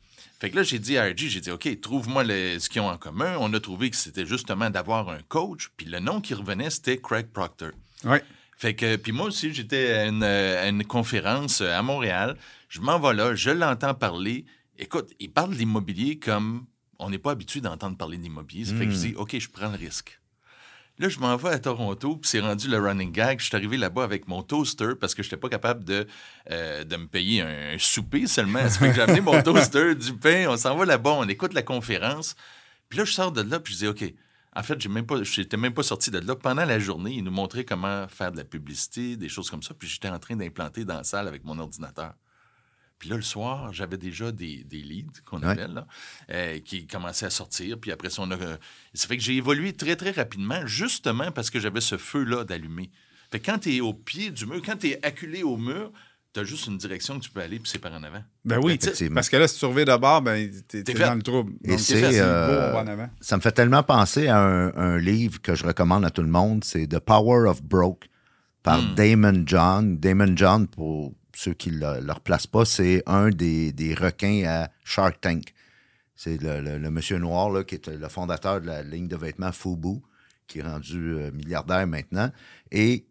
Fait 0.41 0.51
que 0.51 0.57
là, 0.57 0.63
j'ai 0.63 0.79
dit 0.79 0.99
à 0.99 1.05
RG, 1.05 1.29
j'ai 1.29 1.41
dit, 1.41 1.51
OK, 1.51 1.81
trouve-moi 1.81 2.25
ce 2.25 2.69
qu'ils 2.69 2.81
ont 2.83 2.89
en 2.89 2.99
commun. 2.99 3.37
On 3.41 3.53
a 3.55 3.61
trouvé 3.61 3.91
que 3.91 3.97
c'était 3.97 4.27
justement 4.27 4.71
d'avoir 4.71 5.09
un 5.09 5.21
coach. 5.29 5.71
Puis 5.77 5.87
le 5.87 6.01
nom 6.01 6.21
qui 6.21 6.35
revenait, 6.35 6.71
c'était 6.71 6.99
Craig 6.99 7.29
Proctor. 7.33 7.71
Oui. 8.05 8.19
Fait 8.57 8.75
que, 8.75 8.97
puis 8.97 9.13
moi 9.13 9.27
aussi, 9.27 9.53
j'étais 9.53 9.93
à 9.93 10.07
une, 10.07 10.23
à 10.23 10.69
une 10.69 10.85
conférence 10.85 11.61
euh, 11.61 11.77
à 11.77 11.83
Montréal. 11.83 12.37
Je 12.69 12.81
m'en 12.81 12.99
vais 12.99 13.15
là, 13.15 13.35
je 13.35 13.51
l'entends 13.51 13.95
parler. 13.95 14.45
Écoute, 14.79 15.11
il 15.19 15.31
parle 15.31 15.55
d'immobilier 15.55 16.19
comme 16.19 16.67
on 16.99 17.11
n'est 17.11 17.19
pas 17.19 17.33
habitué 17.33 17.61
d'entendre 17.61 17.97
parler 17.97 18.17
d'immobilier. 18.17 18.65
Ça 18.65 18.75
fait 18.75 18.87
que 18.87 18.93
je 18.93 18.97
dis, 18.97 19.15
OK, 19.17 19.39
je 19.39 19.49
prends 19.49 19.69
le 19.69 19.77
risque. 19.77 20.21
Là, 20.99 21.09
je 21.09 21.19
m'en 21.19 21.37
vais 21.37 21.49
à 21.49 21.59
Toronto, 21.59 22.17
puis 22.17 22.31
c'est 22.31 22.41
rendu 22.41 22.69
le 22.69 22.79
running 22.79 23.11
gag. 23.11 23.41
Je 23.41 23.47
suis 23.47 23.57
arrivé 23.57 23.77
là-bas 23.77 24.05
avec 24.05 24.29
mon 24.29 24.45
toaster 24.45 24.91
parce 25.01 25.13
que 25.15 25.25
je 25.25 25.29
n'étais 25.29 25.37
pas 25.37 25.49
capable 25.49 25.83
de, 25.83 26.07
euh, 26.53 26.85
de 26.85 26.97
me 26.97 27.09
payer 27.09 27.41
un, 27.41 27.77
souper 27.79 28.29
seulement. 28.29 28.61
Ça 28.69 28.79
fait 28.79 28.89
que 28.91 28.95
j'ai 28.95 29.03
amené 29.03 29.21
mon 29.21 29.43
toaster, 29.43 29.97
du 29.97 30.13
pain, 30.13 30.47
on 30.49 30.57
s'en 30.57 30.77
va 30.77 30.85
là-bas, 30.85 31.11
on 31.11 31.29
écoute 31.29 31.53
la 31.53 31.63
conférence. 31.63 32.37
Puis 32.89 32.99
là, 32.99 33.05
je 33.05 33.13
sors 33.13 33.33
de 33.33 33.43
là, 33.43 33.59
puis 33.59 33.75
je 33.75 33.79
dis, 33.79 33.87
OK, 33.89 34.15
en 34.55 34.63
fait, 34.63 34.81
j'ai 34.81 34.89
même 34.89 35.05
pas, 35.05 35.21
je 35.21 35.41
n'étais 35.41 35.57
même 35.57 35.75
pas 35.75 35.83
sorti 35.83 36.13
de 36.13 36.19
là. 36.21 36.37
Pendant 36.37 36.65
la 36.65 36.79
journée, 36.79 37.15
ils 37.15 37.25
nous 37.25 37.33
montraient 37.33 37.65
comment 37.65 38.07
faire 38.07 38.31
de 38.31 38.37
la 38.37 38.45
publicité, 38.45 39.17
des 39.17 39.29
choses 39.29 39.51
comme 39.51 39.65
ça, 39.65 39.75
puis 39.75 39.89
j'étais 39.89 40.09
en 40.09 40.21
train 40.21 40.37
d'implanter 40.37 40.85
dans 40.85 40.99
la 40.99 41.05
salle 41.05 41.27
avec 41.27 41.43
mon 41.45 41.59
ordinateur. 41.59 42.15
Puis 42.99 43.09
là, 43.11 43.17
le 43.17 43.23
soir, 43.23 43.73
j'avais 43.73 43.97
déjà 43.99 44.33
des, 44.33 44.65
des 44.65 44.79
leads 44.83 45.21
qu'on 45.27 45.41
Ouais. 45.43 45.49
appelle, 45.49 45.73
là, 45.75 45.87
euh, 46.31 46.59
qui 46.61 46.87
commençaient 46.87 47.27
à 47.27 47.31
sortir. 47.31 47.79
Puis 47.79 47.91
après 47.93 48.09
ça, 48.11 48.23
on 48.23 48.31
a. 48.31 48.37
euh, 48.37 48.57
ça 48.95 49.09
fait 49.09 49.17
que 49.17 49.23
j'ai 49.23 49.35
évolué 49.37 49.73
très, 49.75 49.97
très 49.97 50.13
rapidement, 50.13 50.65
justement 50.67 51.31
parce 51.33 51.51
que 51.51 51.61
j'avais 51.61 51.81
ce 51.83 51.97
feu-là 51.99 52.45
d'allumer. 52.45 52.91
Fait 53.31 53.41
que 53.41 53.47
quand 53.51 53.59
tu 53.59 53.75
es 53.77 53.81
au 53.81 53.93
pied 53.93 54.31
du 54.31 54.47
mur, 54.47 54.63
quand 54.65 54.77
tu 54.79 54.89
es 54.91 55.05
acculé 55.05 55.43
au 55.43 55.57
mur, 55.57 55.93
tu 56.33 56.41
as 56.41 56.45
juste 56.45 56.67
une 56.67 56.79
direction 56.79 57.19
que 57.19 57.25
tu 57.25 57.31
peux 57.31 57.41
aller, 57.41 57.59
puis 57.59 57.69
c'est 57.71 57.79
par 57.79 57.93
en 57.93 58.03
avant. 58.03 58.23
Ben 58.45 58.59
oui, 58.63 58.79
parce 59.15 59.29
que 59.29 59.37
là, 59.37 59.47
si 59.49 59.59
tu 59.59 59.65
reviens 59.67 59.85
de 59.85 59.97
bord, 59.97 60.23
ben, 60.23 60.51
t'es 60.67 60.83
fait. 60.85 60.99
dans 60.99 61.15
le 61.15 61.23
trouble. 61.23 61.53
Et 61.65 61.69
Donc, 61.71 61.81
c'est, 61.81 62.01
c'est 62.13 62.21
euh. 62.21 63.07
Ça 63.21 63.37
me 63.37 63.43
fait 63.43 63.53
tellement 63.53 63.83
penser 63.83 64.27
à 64.29 64.39
un, 64.41 64.75
un 64.77 64.99
livre 64.99 65.41
que 65.43 65.55
je 65.55 65.65
recommande 65.65 66.05
à 66.05 66.11
tout 66.11 66.23
le 66.23 66.29
monde, 66.29 66.65
c'est 66.65 66.87
The 66.89 66.99
Power 67.01 67.49
of 67.49 67.63
Broke 67.63 68.09
par 68.63 68.81
Hmm. 68.83 68.95
Damon 68.95 69.43
John. 69.47 69.99
Damon 69.99 70.37
John, 70.37 70.67
pour 70.67 71.13
ceux 71.35 71.55
qui 71.55 71.71
ne 71.71 71.79
le, 71.79 72.01
le 72.07 72.13
replacent 72.13 72.47
pas, 72.47 72.65
c'est 72.65 73.03
un 73.07 73.31
des, 73.31 73.73
des 73.73 73.95
requins 73.95 74.45
à 74.47 74.71
Shark 74.85 75.21
Tank. 75.21 75.53
C'est 76.17 76.41
le, 76.41 76.61
le- 76.79 76.91
monsieur 76.91 77.19
noir 77.19 77.51
là, 77.51 77.65
qui 77.65 77.75
est 77.75 77.89
le 77.89 78.09
fondateur 78.09 78.61
de 78.61 78.67
la 78.67 78.83
ligne 78.83 79.09
de 79.09 79.17
vêtements 79.17 79.53
Fubu, 79.53 80.01
qui 80.47 80.61
est 80.61 80.63
rendu 80.63 81.15
euh, 81.15 81.31
milliardaire 81.33 81.87
maintenant. 81.87 82.31
Et 82.71 83.07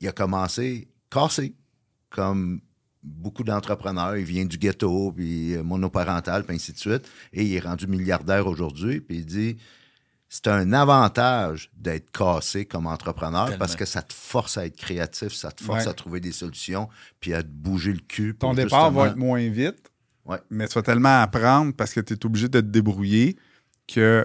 il 0.00 0.08
a 0.08 0.12
commencé 0.12 0.88
cassé, 1.10 1.54
comme 2.08 2.60
beaucoup 3.02 3.44
d'entrepreneurs. 3.44 4.16
Il 4.16 4.24
vient 4.24 4.44
du 4.44 4.58
ghetto, 4.58 5.12
puis 5.12 5.56
monoparental, 5.58 6.44
puis 6.44 6.56
ainsi 6.56 6.72
de 6.72 6.78
suite. 6.78 7.08
Et 7.32 7.44
il 7.44 7.54
est 7.54 7.60
rendu 7.60 7.86
milliardaire 7.86 8.46
aujourd'hui. 8.46 9.00
Puis 9.00 9.18
il 9.18 9.26
dit 9.26 9.56
c'est 10.32 10.46
un 10.46 10.72
avantage 10.72 11.70
d'être 11.76 12.10
cassé 12.12 12.64
comme 12.64 12.86
entrepreneur 12.86 13.46
Tellement. 13.46 13.58
parce 13.58 13.74
que 13.76 13.84
ça 13.84 14.00
te 14.00 14.12
force 14.14 14.56
à 14.56 14.64
être 14.64 14.76
créatif, 14.76 15.34
ça 15.34 15.50
te 15.50 15.62
force 15.62 15.84
Ouais. 15.84 15.90
à 15.90 15.92
trouver 15.92 16.20
des 16.20 16.30
solutions, 16.32 16.88
puis 17.18 17.34
à 17.34 17.42
te 17.42 17.48
bouger 17.48 17.92
le 17.92 17.98
cul. 17.98 18.36
Ton 18.38 18.54
départ 18.54 18.90
va 18.92 19.04
justement- 19.04 19.06
être 19.06 19.16
moins 19.16 19.48
vite, 19.50 19.90
Ouais. 20.24 20.38
mais 20.48 20.68
tu 20.68 20.74
vas 20.74 20.82
tellement 20.82 21.20
apprendre 21.20 21.74
parce 21.74 21.92
que 21.92 22.00
tu 22.00 22.14
es 22.14 22.24
obligé 22.26 22.48
de 22.48 22.60
te 22.60 22.66
débrouiller 22.66 23.36
que 23.88 24.24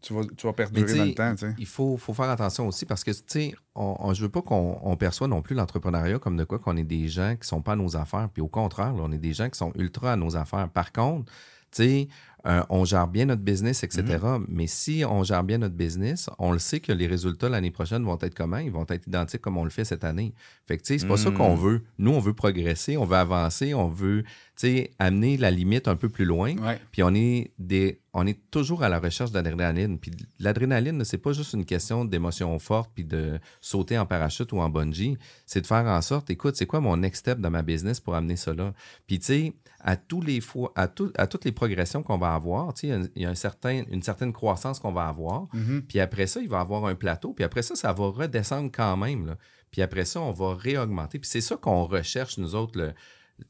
tu 0.00 0.14
vas, 0.14 0.22
tu 0.36 0.46
vas 0.46 0.52
perdurer 0.54 0.94
dans 0.94 1.04
le 1.04 1.14
temps. 1.14 1.34
Il 1.58 1.66
faut, 1.66 1.96
faut 1.98 2.14
faire 2.14 2.30
attention 2.30 2.66
aussi 2.68 2.86
parce 2.86 3.04
que, 3.04 3.10
tu 3.10 3.22
sais, 3.26 3.54
on, 3.74 3.96
on- 3.98 4.14
je 4.14 4.22
veux 4.22 4.28
pas 4.30 4.40
qu'on 4.40 4.78
on 4.82 4.96
perçoit 4.96 5.28
non 5.28 5.42
plus 5.42 5.54
l'entrepreneuriat 5.54 6.18
comme 6.18 6.36
de 6.38 6.44
quoi 6.44 6.58
qu'on 6.58 6.76
est 6.78 6.84
des 6.84 7.08
gens 7.08 7.36
qui 7.36 7.46
sont 7.46 7.60
pas 7.60 7.72
à 7.72 7.76
nos 7.76 7.94
affaires. 7.96 8.28
Puis 8.32 8.40
au 8.40 8.48
contraire, 8.48 8.92
là, 8.94 9.02
on 9.04 9.12
est 9.12 9.18
des 9.18 9.34
gens 9.34 9.50
qui 9.50 9.58
sont 9.58 9.72
ultra 9.74 10.12
à 10.12 10.16
nos 10.16 10.34
affaires. 10.36 10.68
Par 10.70 10.92
contre, 10.92 11.30
tu 11.72 11.82
sais, 11.82 12.08
euh, 12.46 12.62
on 12.70 12.84
gère 12.84 13.08
bien 13.08 13.26
notre 13.26 13.42
business, 13.42 13.82
etc. 13.82 14.02
Mm-hmm. 14.04 14.44
Mais 14.48 14.66
si 14.66 15.04
on 15.08 15.22
gère 15.24 15.42
bien 15.42 15.58
notre 15.58 15.74
business, 15.74 16.30
on 16.38 16.52
le 16.52 16.58
sait 16.58 16.80
que 16.80 16.92
les 16.92 17.06
résultats 17.06 17.48
l'année 17.48 17.70
prochaine 17.70 18.04
vont 18.04 18.18
être 18.20 18.34
comment? 18.34 18.58
Ils 18.58 18.70
vont 18.70 18.86
être 18.88 19.06
identiques 19.06 19.40
comme 19.40 19.56
on 19.56 19.64
le 19.64 19.70
fait 19.70 19.84
cette 19.84 20.04
année. 20.04 20.32
Fait 20.66 20.76
que, 20.76 20.82
tu 20.82 20.94
sais, 20.94 20.98
c'est 20.98 21.08
pas 21.08 21.16
ça 21.16 21.30
Mm. 21.30 21.34
qu'on 21.34 21.54
veut. 21.54 21.82
Nous, 21.98 22.12
on 22.12 22.20
veut 22.20 22.34
progresser, 22.34 22.96
on 22.96 23.04
veut 23.04 23.16
avancer, 23.16 23.74
on 23.74 23.88
veut, 23.88 24.22
tu 24.22 24.30
sais, 24.56 24.90
amener 24.98 25.36
la 25.36 25.50
limite 25.50 25.88
un 25.88 25.96
peu 25.96 26.08
plus 26.08 26.24
loin. 26.24 26.54
Puis 26.92 27.02
on 27.02 27.14
est 27.14 27.50
des, 27.58 28.00
on 28.18 28.26
est 28.26 28.40
toujours 28.50 28.82
à 28.82 28.88
la 28.88 28.98
recherche 28.98 29.30
d'adrénaline. 29.30 29.98
Puis 29.98 30.10
l'adrénaline, 30.38 31.04
c'est 31.04 31.18
pas 31.18 31.32
juste 31.32 31.52
une 31.52 31.66
question 31.66 32.04
d'émotion 32.06 32.58
forte 32.58 32.90
puis 32.94 33.04
de 33.04 33.38
sauter 33.60 33.98
en 33.98 34.06
parachute 34.06 34.52
ou 34.52 34.58
en 34.60 34.70
bungee. 34.70 35.18
C'est 35.44 35.60
de 35.60 35.66
faire 35.66 35.84
en 35.84 36.00
sorte, 36.00 36.30
écoute, 36.30 36.56
c'est 36.56 36.64
quoi 36.66 36.80
mon 36.80 36.96
next 36.96 37.20
step 37.20 37.38
dans 37.40 37.50
ma 37.50 37.60
business 37.62 38.00
pour 38.00 38.14
amener 38.14 38.36
ça 38.36 38.54
là? 38.54 38.72
Puis 39.06 39.18
tu 39.18 39.26
sais, 39.26 39.52
à 39.80 39.96
tous 39.96 40.22
les 40.22 40.40
fois, 40.40 40.72
à, 40.76 40.88
tout- 40.88 41.12
à 41.16 41.26
toutes 41.26 41.44
les 41.44 41.52
progressions 41.52 42.02
qu'on 42.02 42.16
va 42.16 42.32
avoir, 42.34 42.72
tu 42.72 42.88
sais, 42.88 42.98
il 43.14 43.22
y 43.22 43.26
a 43.26 43.30
un- 43.30 43.34
certain, 43.34 43.82
une 43.90 44.02
certaine 44.02 44.32
croissance 44.32 44.78
qu'on 44.80 44.92
va 44.92 45.06
avoir. 45.08 45.46
Mhm. 45.52 45.82
Puis 45.82 46.00
après 46.00 46.26
ça, 46.26 46.40
il 46.40 46.48
va 46.48 46.56
y 46.58 46.60
avoir 46.60 46.86
un 46.86 46.94
plateau. 46.94 47.34
Puis 47.34 47.44
après 47.44 47.62
ça, 47.62 47.76
ça 47.76 47.92
va 47.92 48.06
redescendre 48.08 48.70
quand 48.72 48.96
même. 48.96 49.26
là. 49.26 49.36
Puis 49.70 49.82
après 49.82 50.06
ça, 50.06 50.20
on 50.22 50.32
va 50.32 50.54
réaugmenter. 50.54 51.18
Puis 51.18 51.28
c'est 51.28 51.42
ça 51.42 51.56
qu'on 51.56 51.84
recherche, 51.84 52.38
nous 52.38 52.54
autres, 52.54 52.78
le, 52.80 52.94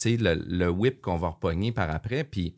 le, 0.04 0.34
le 0.34 0.68
whip 0.70 1.00
qu'on 1.00 1.16
va 1.18 1.28
repogner 1.28 1.70
par 1.70 1.88
après. 1.90 2.24
Puis 2.24 2.56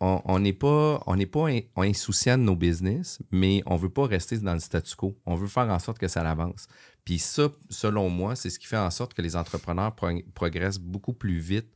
on 0.00 0.20
on 0.24 0.38
n'est 0.38 0.52
pas, 0.52 1.02
on 1.06 1.16
n'est 1.16 1.26
pas 1.26 1.48
in- 1.48 1.60
insouciant 1.76 2.38
de 2.38 2.42
nos 2.44 2.56
business, 2.56 3.18
mais 3.30 3.62
on 3.66 3.76
veut 3.76 3.90
pas 3.90 4.06
rester 4.06 4.38
dans 4.38 4.54
le 4.54 4.60
statu 4.60 4.94
quo. 4.96 5.16
On 5.26 5.34
veut 5.34 5.48
faire 5.48 5.68
en 5.70 5.78
sorte 5.78 5.98
que 5.98 6.08
ça 6.08 6.28
avance. 6.28 6.66
Puis 7.04 7.18
ça, 7.18 7.48
selon 7.70 8.08
moi, 8.10 8.34
c'est 8.36 8.50
ce 8.50 8.58
qui 8.58 8.66
fait 8.66 8.76
en 8.76 8.90
sorte 8.90 9.14
que 9.14 9.22
les 9.22 9.36
entrepreneurs 9.36 9.94
pro- 9.94 10.08
progressent 10.34 10.78
beaucoup 10.80 11.12
plus 11.12 11.38
vite. 11.38 11.68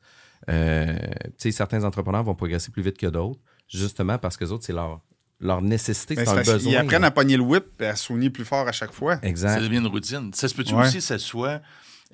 Euh, 0.49 0.97
tu 0.97 1.33
sais, 1.39 1.51
certains 1.53 1.85
entrepreneurs 1.85 2.25
vont 2.25 2.35
progresser 2.35 2.71
plus 2.73 2.83
vite 2.83 2.99
que 2.99 3.07
d'autres, 3.07 3.41
justement 3.69 4.19
parce 4.19 4.37
que 4.37 4.45
les 4.45 4.53
autres, 4.53 4.65
c'est 4.65 4.73
leur, 4.73 5.01
leur 5.39 5.63
nécessité, 5.63 6.15
c'est 6.17 6.29
un 6.29 6.43
qu'ils 6.43 6.53
besoin. 6.53 6.75
apprennent 6.81 7.03
là. 7.03 7.09
à 7.09 7.11
pogner 7.11 7.37
le 7.37 7.43
whip 7.43 7.65
et 7.81 7.87
à 7.87 7.97
soigner 7.97 8.31
plus 8.31 8.45
fort 8.45 8.67
à 8.67 8.73
chaque 8.73 8.93
fois. 8.93 9.17
Ça 9.17 9.29
Exact. 9.29 9.61
devient 9.63 9.79
une 9.79 9.87
routine. 9.87 10.33
Ça 10.35 10.49
se 10.49 10.55
peut-tu 10.55 10.75
Ouais. 10.75 10.87
aussi 10.87 10.97
que 10.97 11.03
ça 11.05 11.19
soit 11.19 11.61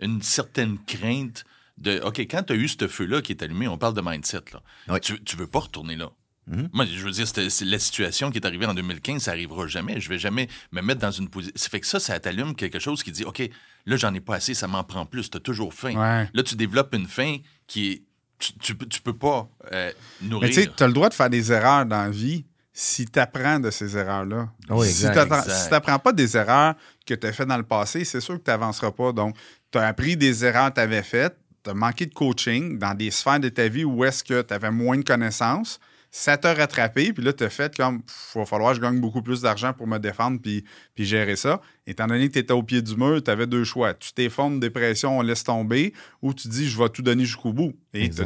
une 0.03 0.21
certaine 0.23 0.77
crainte 0.87 1.45
de 1.79 2.01
OK, 2.05 2.21
quand 2.21 2.43
tu 2.45 2.53
as 2.53 2.57
eu 2.57 2.69
ce 2.69 2.89
feu-là 2.89 3.21
qui 3.23 3.33
est 3.33 3.43
allumé, 3.43 3.69
on 3.69 3.79
parle 3.79 3.95
de 3.95 4.01
mindset, 4.01 4.41
là. 4.53 4.61
Oui. 4.89 5.01
Tu, 5.01 5.23
tu 5.25 5.37
veux 5.37 5.47
pas 5.47 5.61
retourner 5.61 5.97
là. 5.97 6.11
Mhm. 6.49 6.69
Moi, 6.73 6.85
je 6.87 7.03
veux 7.05 7.11
dire, 7.11 7.27
c'est 7.27 7.65
la 7.65 7.79
situation 7.81 8.31
qui 8.31 8.39
est 8.39 8.47
arrivée 8.47 8.67
en 8.67 8.75
2015, 8.75 9.21
ça 9.23 9.33
arrivera 9.33 9.67
jamais. 9.67 10.01
Je 10.01 10.09
vais 10.09 10.19
jamais 10.19 10.49
me 10.71 10.81
mettre 10.81 11.01
dans 11.01 11.11
une 11.11 11.29
position. 11.29 11.53
Ça 11.57 11.69
fait 11.69 11.81
que 11.81 11.87
ça, 11.87 11.99
ça 11.99 12.19
t'allume 12.21 12.55
quelque 12.55 12.79
chose 12.79 13.03
qui 13.03 13.11
dit 13.11 13.25
OK, 13.25 13.43
là, 13.85 13.97
j'en 13.97 14.15
ai 14.15 14.21
pas 14.21 14.37
assez, 14.37 14.55
ça 14.55 14.69
m'en 14.69 14.85
prend 14.85 15.07
plus, 15.07 15.29
tu 15.29 15.37
as 15.39 15.41
toujours 15.41 15.75
faim. 15.75 15.95
Ouais. 15.97 16.31
Là, 16.33 16.43
tu 16.45 16.55
développes 16.55 16.95
une 16.95 17.09
faim 17.09 17.39
qui 17.67 17.91
est. 17.91 18.03
Tu, 18.39 18.53
tu, 18.59 18.75
peux- 18.75 18.87
tu 18.87 19.01
peux 19.01 19.15
pas 19.17 19.49
euh, 19.73 19.91
Mais 20.21 20.29
nourrir. 20.29 20.49
tu 20.51 20.55
sais, 20.63 20.71
tu 20.77 20.83
as 20.83 20.87
le 20.87 20.93
droit 20.93 21.09
de 21.09 21.15
faire 21.15 21.31
des 21.31 21.51
erreurs 21.53 21.85
dans 21.87 22.03
la 22.05 22.11
vie 22.11 22.45
si 22.73 23.07
tu 23.07 23.19
apprends 23.19 23.59
de 23.59 23.71
ces 23.71 23.97
erreurs-là. 23.97 24.51
Oui, 24.69 24.87
si 24.89 25.07
tu 25.09 25.71
n'apprends 25.71 25.99
pas 25.99 26.13
des 26.13 26.37
erreurs 26.37 26.75
que 27.07 27.15
tu 27.15 27.27
as 27.27 27.33
faites 27.33 27.49
dans 27.49 27.57
le 27.57 27.63
passé, 27.65 28.05
c'est 28.05 28.21
sûr 28.21 28.35
que 28.39 28.45
tu 28.45 28.51
n'avanceras 28.51 28.93
pas. 28.93 29.13
Donc, 29.13 29.35
tu 29.73 29.79
as 29.79 29.87
appris 29.87 30.17
des 30.19 30.45
erreurs 30.45 30.69
que 30.69 30.75
tu 30.75 30.81
avais 30.81 31.03
faites, 31.03 31.37
tu 31.67 31.71
as 31.71 31.75
manqué 31.75 32.07
de 32.07 32.15
coaching 32.15 32.79
dans 32.79 32.95
des 32.95 33.11
sphères 33.11 33.41
de 33.41 33.49
ta 33.49 33.69
vie 33.69 33.85
où 33.85 34.05
est-ce 34.05 34.23
que 34.23 34.41
tu 34.41 34.55
avais 34.55 34.71
moins 34.71 34.97
de 34.97 35.03
connaissances. 35.03 35.81
Ça 36.13 36.39
t'a 36.39 36.55
rattrapé, 36.55 37.13
puis 37.13 37.23
là, 37.23 37.33
tu 37.33 37.45
as 37.45 37.51
fait 37.51 37.77
comme 37.77 37.97
il 38.35 38.39
va 38.39 38.47
falloir 38.47 38.71
que 38.71 38.77
je 38.77 38.81
gagne 38.81 39.01
beaucoup 39.01 39.21
plus 39.21 39.43
d'argent 39.43 39.73
pour 39.73 39.87
me 39.87 39.99
défendre 39.99 40.41
puis, 40.41 40.65
puis 40.95 41.05
gérer 41.05 41.35
ça. 41.37 41.61
Étant 41.87 42.07
donné 42.07 42.29
que 42.29 42.35
tu 42.35 42.39
étais 42.39 42.53
au 42.53 42.63
pied 42.63 42.81
du 42.81 42.97
mur, 42.97 43.23
tu 43.23 43.31
avais 43.31 43.47
deux 43.47 43.65
choix. 43.65 43.93
Tu 43.93 44.13
t'effondres, 44.13 44.61
dépression, 44.61 45.19
on 45.19 45.23
laisse 45.23 45.45
tomber, 45.45 45.93
ou 46.23 46.33
tu 46.33 46.49
dis 46.49 46.69
je 46.69 46.79
vais 46.79 46.89
tout 46.89 47.03
donner 47.03 47.25
jusqu'au 47.25 47.53
bout. 47.53 47.75
Et 47.93 48.09
tu 48.09 48.23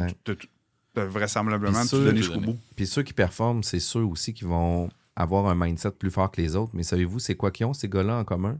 as, 0.95 1.05
vraisemblablement 1.05 1.85
tout 1.85 2.03
donné 2.03 2.21
jusqu'au 2.21 2.39
bout. 2.39 2.57
Puis 2.75 2.85
ceux 2.85 3.03
qui 3.03 3.13
performent, 3.13 3.63
c'est 3.63 3.79
ceux 3.79 4.03
aussi 4.03 4.33
qui 4.33 4.45
vont 4.45 4.89
avoir 5.15 5.47
un 5.47 5.55
mindset 5.55 5.91
plus 5.91 6.11
fort 6.11 6.31
que 6.31 6.39
les 6.39 6.55
autres. 6.55 6.71
Mais 6.75 6.83
savez-vous, 6.83 7.19
c'est 7.19 7.35
quoi 7.35 7.51
qu'ils 7.51 7.65
ont, 7.65 7.73
ces 7.73 7.89
gars-là 7.89 8.17
en 8.17 8.23
commun? 8.23 8.59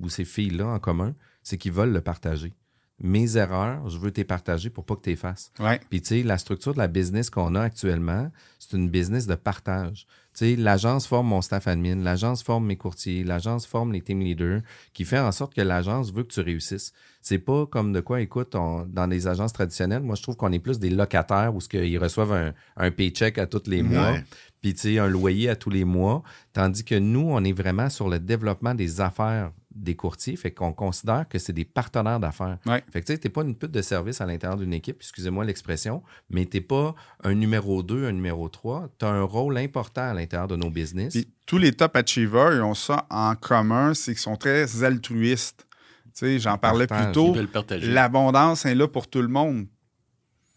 Ou 0.00 0.08
ces 0.08 0.24
filles-là 0.24 0.66
en 0.66 0.78
commun? 0.80 1.14
C'est 1.42 1.58
qu'ils 1.58 1.72
veulent 1.72 1.92
le 1.92 2.00
partager. 2.00 2.52
Mes 2.98 3.36
erreurs, 3.36 3.88
je 3.90 3.98
veux 3.98 4.10
t'les 4.10 4.24
partager 4.24 4.70
pour 4.70 4.84
pas 4.86 4.96
que 4.96 5.02
tu 5.02 5.10
les 5.10 5.16
fasses. 5.16 5.52
Ouais. 5.60 5.78
Puis, 5.90 6.00
tu 6.00 6.08
sais, 6.08 6.22
la 6.22 6.38
structure 6.38 6.72
de 6.72 6.78
la 6.78 6.88
business 6.88 7.28
qu'on 7.28 7.54
a 7.54 7.60
actuellement, 7.60 8.30
c'est 8.58 8.74
une 8.74 8.88
business 8.88 9.26
de 9.26 9.34
partage. 9.34 10.06
Tu 10.32 10.38
sais, 10.54 10.56
l'agence 10.56 11.06
forme 11.06 11.28
mon 11.28 11.42
staff 11.42 11.66
admin, 11.68 11.96
l'agence 11.96 12.42
forme 12.42 12.64
mes 12.66 12.76
courtiers, 12.76 13.22
l'agence 13.22 13.66
forme 13.66 13.92
les 13.92 14.00
team 14.00 14.20
leaders, 14.20 14.62
qui 14.94 15.04
fait 15.04 15.18
en 15.18 15.30
sorte 15.30 15.52
que 15.54 15.60
l'agence 15.60 16.10
veut 16.10 16.22
que 16.22 16.32
tu 16.32 16.40
réussisses. 16.40 16.92
C'est 17.20 17.38
pas 17.38 17.66
comme 17.66 17.92
de 17.92 18.00
quoi, 18.00 18.22
écoute, 18.22 18.54
on- 18.54 18.86
dans 18.86 19.06
les 19.06 19.26
agences 19.28 19.52
traditionnelles, 19.52 20.02
moi, 20.02 20.14
je 20.14 20.22
trouve 20.22 20.36
qu'on 20.36 20.52
est 20.52 20.58
plus 20.58 20.78
des 20.78 20.90
locataires 20.90 21.54
où 21.54 21.60
ce 21.60 21.68
qu'ils 21.68 21.98
reçoivent 21.98 22.32
un, 22.32 22.54
un 22.78 22.90
paycheck 22.90 23.36
à 23.36 23.46
tous 23.46 23.64
les 23.66 23.82
mois, 23.82 24.12
Ouais. 24.12 24.24
puis, 24.62 24.72
tu 24.72 24.80
sais, 24.80 24.98
un 24.98 25.08
loyer 25.08 25.50
à 25.50 25.56
tous 25.56 25.70
les 25.70 25.84
mois. 25.84 26.22
Tandis 26.54 26.82
que 26.84 26.94
nous, 26.94 27.26
on 27.30 27.44
est 27.44 27.52
vraiment 27.52 27.90
sur 27.90 28.08
le 28.08 28.18
développement 28.18 28.74
des 28.74 29.02
affaires 29.02 29.52
des 29.76 29.94
courtiers, 29.94 30.36
fait 30.36 30.52
qu'on 30.52 30.72
considère 30.72 31.28
que 31.28 31.38
c'est 31.38 31.52
des 31.52 31.64
partenaires 31.64 32.18
d'affaires. 32.18 32.58
Ouais. 32.66 32.82
Fait 32.90 33.00
que 33.00 33.06
tu 33.06 33.12
sais, 33.12 33.18
t'es 33.18 33.28
pas 33.28 33.42
une 33.42 33.54
pute 33.54 33.70
de 33.70 33.82
service 33.82 34.20
à 34.20 34.26
l'intérieur 34.26 34.58
d'une 34.58 34.72
équipe, 34.72 34.96
excusez-moi 35.00 35.44
l'expression, 35.44 36.02
mais 36.30 36.46
t'es 36.46 36.60
pas 36.60 36.94
un 37.22 37.34
numéro 37.34 37.82
2, 37.82 38.06
un 38.06 38.12
numéro 38.12 38.48
3. 38.48 38.88
Tu 38.98 39.04
as 39.04 39.08
un 39.08 39.22
rôle 39.22 39.58
important 39.58 40.02
à 40.02 40.14
l'intérieur 40.14 40.48
de 40.48 40.56
nos 40.56 40.70
business. 40.70 41.12
Puis 41.12 41.28
tous 41.46 41.58
les 41.58 41.72
top 41.72 41.96
achievers, 41.96 42.54
ils 42.54 42.62
ont 42.62 42.74
ça 42.74 43.06
en 43.10 43.34
commun, 43.34 43.94
c'est 43.94 44.12
qu'ils 44.12 44.20
sont 44.20 44.36
très 44.36 44.82
altruistes. 44.82 45.66
Tu 46.06 46.10
sais, 46.14 46.38
j'en 46.38 46.56
parlais 46.56 46.86
Partage. 46.86 47.12
plus 47.12 47.12
tôt. 47.12 47.36
L'abondance 47.82 48.64
est 48.64 48.74
là 48.74 48.88
pour 48.88 49.08
tout 49.08 49.20
le 49.20 49.28
monde. 49.28 49.66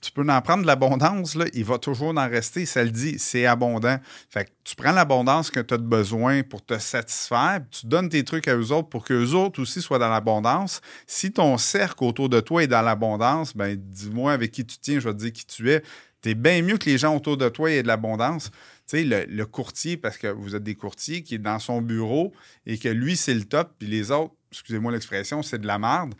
Tu 0.01 0.11
peux 0.11 0.25
en 0.29 0.41
prendre 0.41 0.61
de 0.61 0.67
l'abondance, 0.67 1.37
il 1.53 1.65
va 1.65 1.77
toujours 1.77 2.09
en 2.09 2.29
rester. 2.29 2.65
Ça 2.65 2.83
le 2.83 2.89
dit, 2.89 3.19
c'est 3.19 3.45
abondant. 3.45 3.97
Fait 4.29 4.45
que 4.45 4.49
tu 4.63 4.75
prends 4.75 4.91
l'abondance 4.91 5.51
que 5.51 5.59
tu 5.59 5.73
as 5.73 5.77
besoin 5.77 6.43
pour 6.43 6.65
te 6.65 6.77
satisfaire, 6.79 7.61
tu 7.69 7.85
donnes 7.85 8.07
tes 8.07 8.23
trucs 8.23 8.47
à 8.47 8.55
eux 8.55 8.71
autres 8.71 8.87
pour 8.87 9.03
qu'eux 9.03 9.33
autres 9.33 9.61
aussi 9.61 9.81
soient 9.81 9.99
dans 9.99 10.09
l'abondance. 10.09 10.81
Si 11.05 11.31
ton 11.31 11.57
cercle 11.57 12.03
autour 12.03 12.29
de 12.29 12.39
toi 12.39 12.63
est 12.63 12.67
dans 12.67 12.81
l'abondance, 12.81 13.55
ben 13.55 13.75
dis-moi 13.75 14.31
avec 14.31 14.51
qui 14.51 14.65
tu 14.65 14.77
tiens, 14.77 14.99
je 14.99 15.09
vais 15.09 15.13
te 15.13 15.19
dire 15.19 15.33
qui 15.33 15.45
tu 15.45 15.69
es. 15.71 15.83
Tu 16.21 16.29
es 16.29 16.35
bien 16.35 16.61
mieux 16.61 16.77
que 16.77 16.89
les 16.89 16.97
gens 16.97 17.15
autour 17.15 17.37
de 17.37 17.49
toi 17.49 17.71
aient 17.71 17.83
de 17.83 17.87
l'abondance. 17.87 18.51
Tu 18.87 18.97
sais, 18.97 19.03
le, 19.03 19.25
le 19.25 19.45
courtier, 19.45 19.97
parce 19.97 20.17
que 20.17 20.27
vous 20.27 20.55
êtes 20.55 20.63
des 20.63 20.75
courtiers, 20.75 21.23
qui 21.23 21.35
est 21.35 21.39
dans 21.39 21.59
son 21.59 21.81
bureau 21.81 22.33
et 22.65 22.77
que 22.77 22.89
lui, 22.89 23.15
c'est 23.15 23.33
le 23.33 23.43
top, 23.43 23.75
puis 23.79 23.87
les 23.87 24.11
autres, 24.11 24.33
excusez-moi 24.51 24.91
l'expression, 24.91 25.43
c'est 25.43 25.59
de 25.59 25.67
la 25.67 25.79
merde 25.79 26.13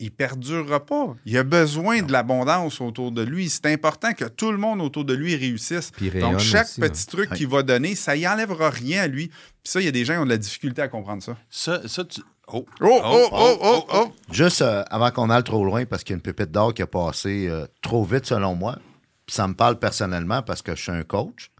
il 0.00 0.10
perdurera 0.10 0.84
pas. 0.84 1.14
Il 1.26 1.36
a 1.38 1.42
besoin 1.44 2.02
de 2.02 2.10
l'abondance 2.10 2.80
autour 2.80 3.12
de 3.12 3.22
lui. 3.22 3.48
C'est 3.48 3.66
important 3.66 4.12
que 4.12 4.24
tout 4.24 4.50
le 4.50 4.58
monde 4.58 4.80
autour 4.80 5.04
de 5.04 5.14
lui 5.14 5.36
réussisse. 5.36 5.92
Donc, 6.20 6.38
chaque 6.40 6.64
aussi, 6.66 6.80
petit 6.80 7.06
truc 7.06 7.30
Ouais. 7.30 7.36
qu'il 7.36 7.48
va 7.48 7.62
donner, 7.62 7.94
ça 7.94 8.16
y 8.16 8.26
enlèvera 8.26 8.70
rien 8.70 9.02
à 9.02 9.06
lui. 9.06 9.28
Puis 9.28 9.36
ça, 9.72 9.80
il 9.80 9.84
y 9.84 9.88
a 9.88 9.92
des 9.92 10.04
gens 10.04 10.14
qui 10.14 10.18
ont 10.20 10.24
de 10.24 10.30
la 10.30 10.38
difficulté 10.38 10.82
à 10.82 10.88
comprendre 10.88 11.22
ça. 11.22 11.36
Ça, 11.50 11.86
ça 11.86 12.04
tu- 12.04 12.22
Oh, 12.52 12.66
Oh, 12.80 13.00
oh, 13.04 13.28
oh, 13.30 13.58
oh, 13.62 13.86
oh! 13.94 14.12
Juste 14.32 14.62
euh, 14.62 14.82
avant 14.90 15.12
qu'on 15.12 15.30
aille 15.30 15.44
trop 15.44 15.64
loin, 15.64 15.84
parce 15.86 16.02
qu'il 16.02 16.14
y 16.14 16.14
a 16.14 16.16
une 16.16 16.22
pépite 16.22 16.50
d'or 16.50 16.74
qui 16.74 16.82
a 16.82 16.86
passé 16.88 17.46
euh, 17.48 17.66
trop 17.80 18.02
vite 18.04 18.26
selon 18.26 18.56
moi. 18.56 18.76
Puis 19.24 19.36
ça 19.36 19.46
me 19.46 19.54
parle 19.54 19.78
personnellement 19.78 20.42
parce 20.42 20.60
que 20.60 20.74
je 20.74 20.82
suis 20.82 20.90
un 20.90 21.04
coach. 21.04 21.52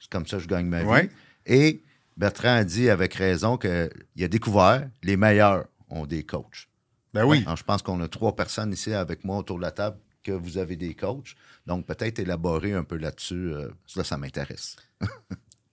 C'est 0.00 0.10
comme 0.10 0.26
ça 0.26 0.38
que 0.38 0.42
je 0.42 0.48
gagne 0.48 0.66
ma 0.66 0.80
vie. 0.80 0.86
Ouais. 0.88 1.10
Et 1.46 1.82
Bertrand 2.16 2.56
a 2.56 2.64
dit 2.64 2.90
avec 2.90 3.14
raison 3.14 3.56
qu'il 3.58 3.90
a 4.24 4.28
découvert 4.28 4.88
les 5.04 5.16
meilleurs 5.16 5.66
ont 5.88 6.04
des 6.04 6.24
coachs. 6.24 6.67
Ben 7.18 7.26
oui. 7.26 7.42
Alors, 7.44 7.56
je 7.56 7.64
pense 7.64 7.82
qu'on 7.82 8.00
a 8.00 8.08
trois 8.08 8.34
personnes 8.36 8.72
ici 8.72 8.92
avec 8.94 9.24
moi 9.24 9.38
autour 9.38 9.56
de 9.56 9.62
la 9.62 9.70
table 9.70 9.96
que 10.22 10.32
vous 10.32 10.58
avez 10.58 10.76
des 10.76 10.94
coachs. 10.94 11.34
Donc, 11.66 11.86
peut-être 11.86 12.18
élaborer 12.18 12.72
un 12.74 12.84
peu 12.84 12.96
là-dessus. 12.96 13.52
euh, 13.52 13.68
ça, 13.86 14.04
ça 14.04 14.16
m'intéresse. 14.16 14.76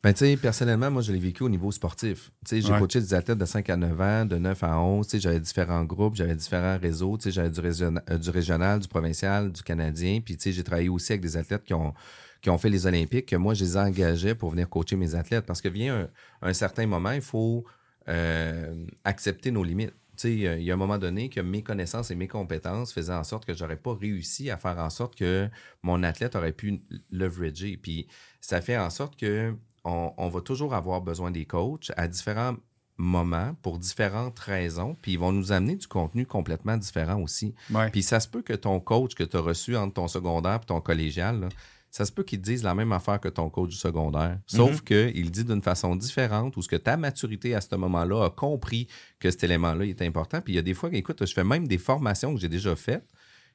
Ben, 0.03 0.13
tu 0.13 0.19
sais, 0.19 0.37
personnellement, 0.37 0.91
moi, 0.91 1.01
je 1.01 1.11
l'ai 1.11 1.17
vécu 1.17 1.41
au 1.41 1.49
niveau 1.49 1.71
sportif. 1.71 2.29
Tu 2.45 2.49
sais, 2.57 2.61
j'ai 2.61 2.71
Ouais. 2.71 2.77
coaché 2.77 2.99
des 2.99 3.15
athlètes 3.15 3.39
de 3.39 3.45
5 3.45 3.67
à 3.71 3.75
9 3.75 3.99
ans, 3.99 4.23
de 4.25 4.37
9 4.37 4.63
à 4.63 4.79
11. 4.79 5.07
Tu 5.07 5.11
sais, 5.13 5.19
j'avais 5.19 5.39
différents 5.39 5.83
groupes, 5.83 6.13
j'avais 6.15 6.35
différents 6.35 6.77
réseaux. 6.77 7.17
Tu 7.17 7.23
sais, 7.23 7.31
j'avais 7.31 7.49
du, 7.49 7.59
région- 7.59 7.99
euh, 8.11 8.17
du 8.19 8.29
régional, 8.29 8.79
du 8.79 8.87
provincial, 8.87 9.51
du 9.51 9.63
canadien. 9.63 10.21
Puis, 10.23 10.37
tu 10.37 10.43
sais, 10.43 10.51
j'ai 10.51 10.63
travaillé 10.63 10.89
aussi 10.89 11.11
avec 11.13 11.21
des 11.23 11.37
athlètes 11.37 11.63
qui 11.63 11.73
ont, 11.73 11.95
qui 12.43 12.51
ont 12.51 12.59
fait 12.59 12.69
les 12.69 12.85
Olympiques, 12.85 13.25
que 13.25 13.35
moi, 13.35 13.55
je 13.55 13.63
les 13.63 13.77
engageais 13.77 14.35
pour 14.35 14.51
venir 14.51 14.69
coacher 14.69 14.95
mes 14.95 15.15
athlètes. 15.15 15.47
Parce 15.47 15.59
que 15.59 15.69
vient 15.69 16.01
un, 16.43 16.49
un 16.49 16.53
certain 16.53 16.85
moment, 16.85 17.09
il 17.13 17.21
faut 17.21 17.65
euh, 18.07 18.85
accepter 19.05 19.49
nos 19.49 19.63
limites. 19.63 19.95
Euh, 20.23 20.57
il 20.57 20.63
y 20.63 20.71
a 20.71 20.73
un 20.73 20.77
moment 20.77 20.97
donné 20.97 21.29
que 21.29 21.41
mes 21.41 21.63
connaissances 21.63 22.11
et 22.11 22.15
mes 22.15 22.27
compétences 22.27 22.93
faisaient 22.93 23.13
en 23.13 23.23
sorte 23.23 23.45
que 23.45 23.53
j'aurais 23.53 23.77
pas 23.77 23.93
réussi 23.93 24.49
à 24.49 24.57
faire 24.57 24.77
en 24.77 24.89
sorte 24.89 25.15
que 25.15 25.49
mon 25.83 26.03
athlète 26.03 26.35
aurait 26.35 26.53
pu 26.53 26.81
leverager. 27.11 27.77
Puis 27.77 28.07
ça 28.41 28.61
fait 28.61 28.77
en 28.77 28.89
sorte 28.89 29.19
que 29.19 29.53
on, 29.83 30.13
on 30.17 30.29
va 30.29 30.41
toujours 30.41 30.73
avoir 30.73 31.01
besoin 31.01 31.31
des 31.31 31.45
coachs 31.45 31.91
à 31.97 32.07
différents 32.07 32.55
moments 32.97 33.55
pour 33.61 33.77
différentes 33.77 34.39
raisons. 34.39 34.95
Puis 35.01 35.13
ils 35.13 35.19
vont 35.19 35.31
nous 35.31 35.51
amener 35.51 35.75
du 35.75 35.87
contenu 35.87 36.25
complètement 36.25 36.77
différent 36.77 37.21
aussi. 37.21 37.53
Ouais. 37.71 37.89
Puis 37.91 38.03
ça 38.03 38.19
se 38.19 38.27
peut 38.27 38.41
que 38.41 38.53
ton 38.53 38.79
coach 38.79 39.15
que 39.15 39.23
tu 39.23 39.37
as 39.37 39.41
reçu 39.41 39.75
entre 39.75 39.93
ton 39.93 40.07
secondaire 40.07 40.59
et 40.61 40.65
ton 40.65 40.81
collégial, 40.81 41.41
là, 41.41 41.49
ça 41.95 42.03
se 42.03 42.11
peut 42.11 42.23
qu'il 42.23 42.39
te 42.41 42.43
dise 42.43 42.61
la 42.61 42.75
même 42.75 42.91
affaire 42.91 43.21
que 43.21 43.29
ton 43.29 43.49
coach 43.49 43.69
du 43.69 43.77
secondaire. 43.77 44.37
Sauf 44.47 44.81
qu'il 44.81 45.23
le 45.23 45.29
dit 45.29 45.45
d'une 45.45 45.61
façon 45.61 45.95
différente 45.95 46.57
ou 46.57 46.61
ce 46.61 46.67
que 46.67 46.75
ta 46.75 46.97
maturité 46.97 47.55
à 47.55 47.61
ce 47.61 47.73
moment-là 47.77 48.25
a 48.25 48.29
compris 48.29 48.89
que 49.17 49.31
cet 49.31 49.45
élément-là 49.45 49.85
est 49.85 50.01
important. 50.01 50.41
Puis 50.41 50.51
il 50.51 50.55
y 50.57 50.59
a 50.59 50.61
des 50.61 50.73
fois, 50.73 50.89
écoute, 50.91 51.25
je 51.25 51.33
fais 51.33 51.45
même 51.45 51.69
des 51.69 51.77
formations 51.77 52.35
que 52.35 52.41
j'ai 52.41 52.49
déjà 52.49 52.75
faites 52.75 53.07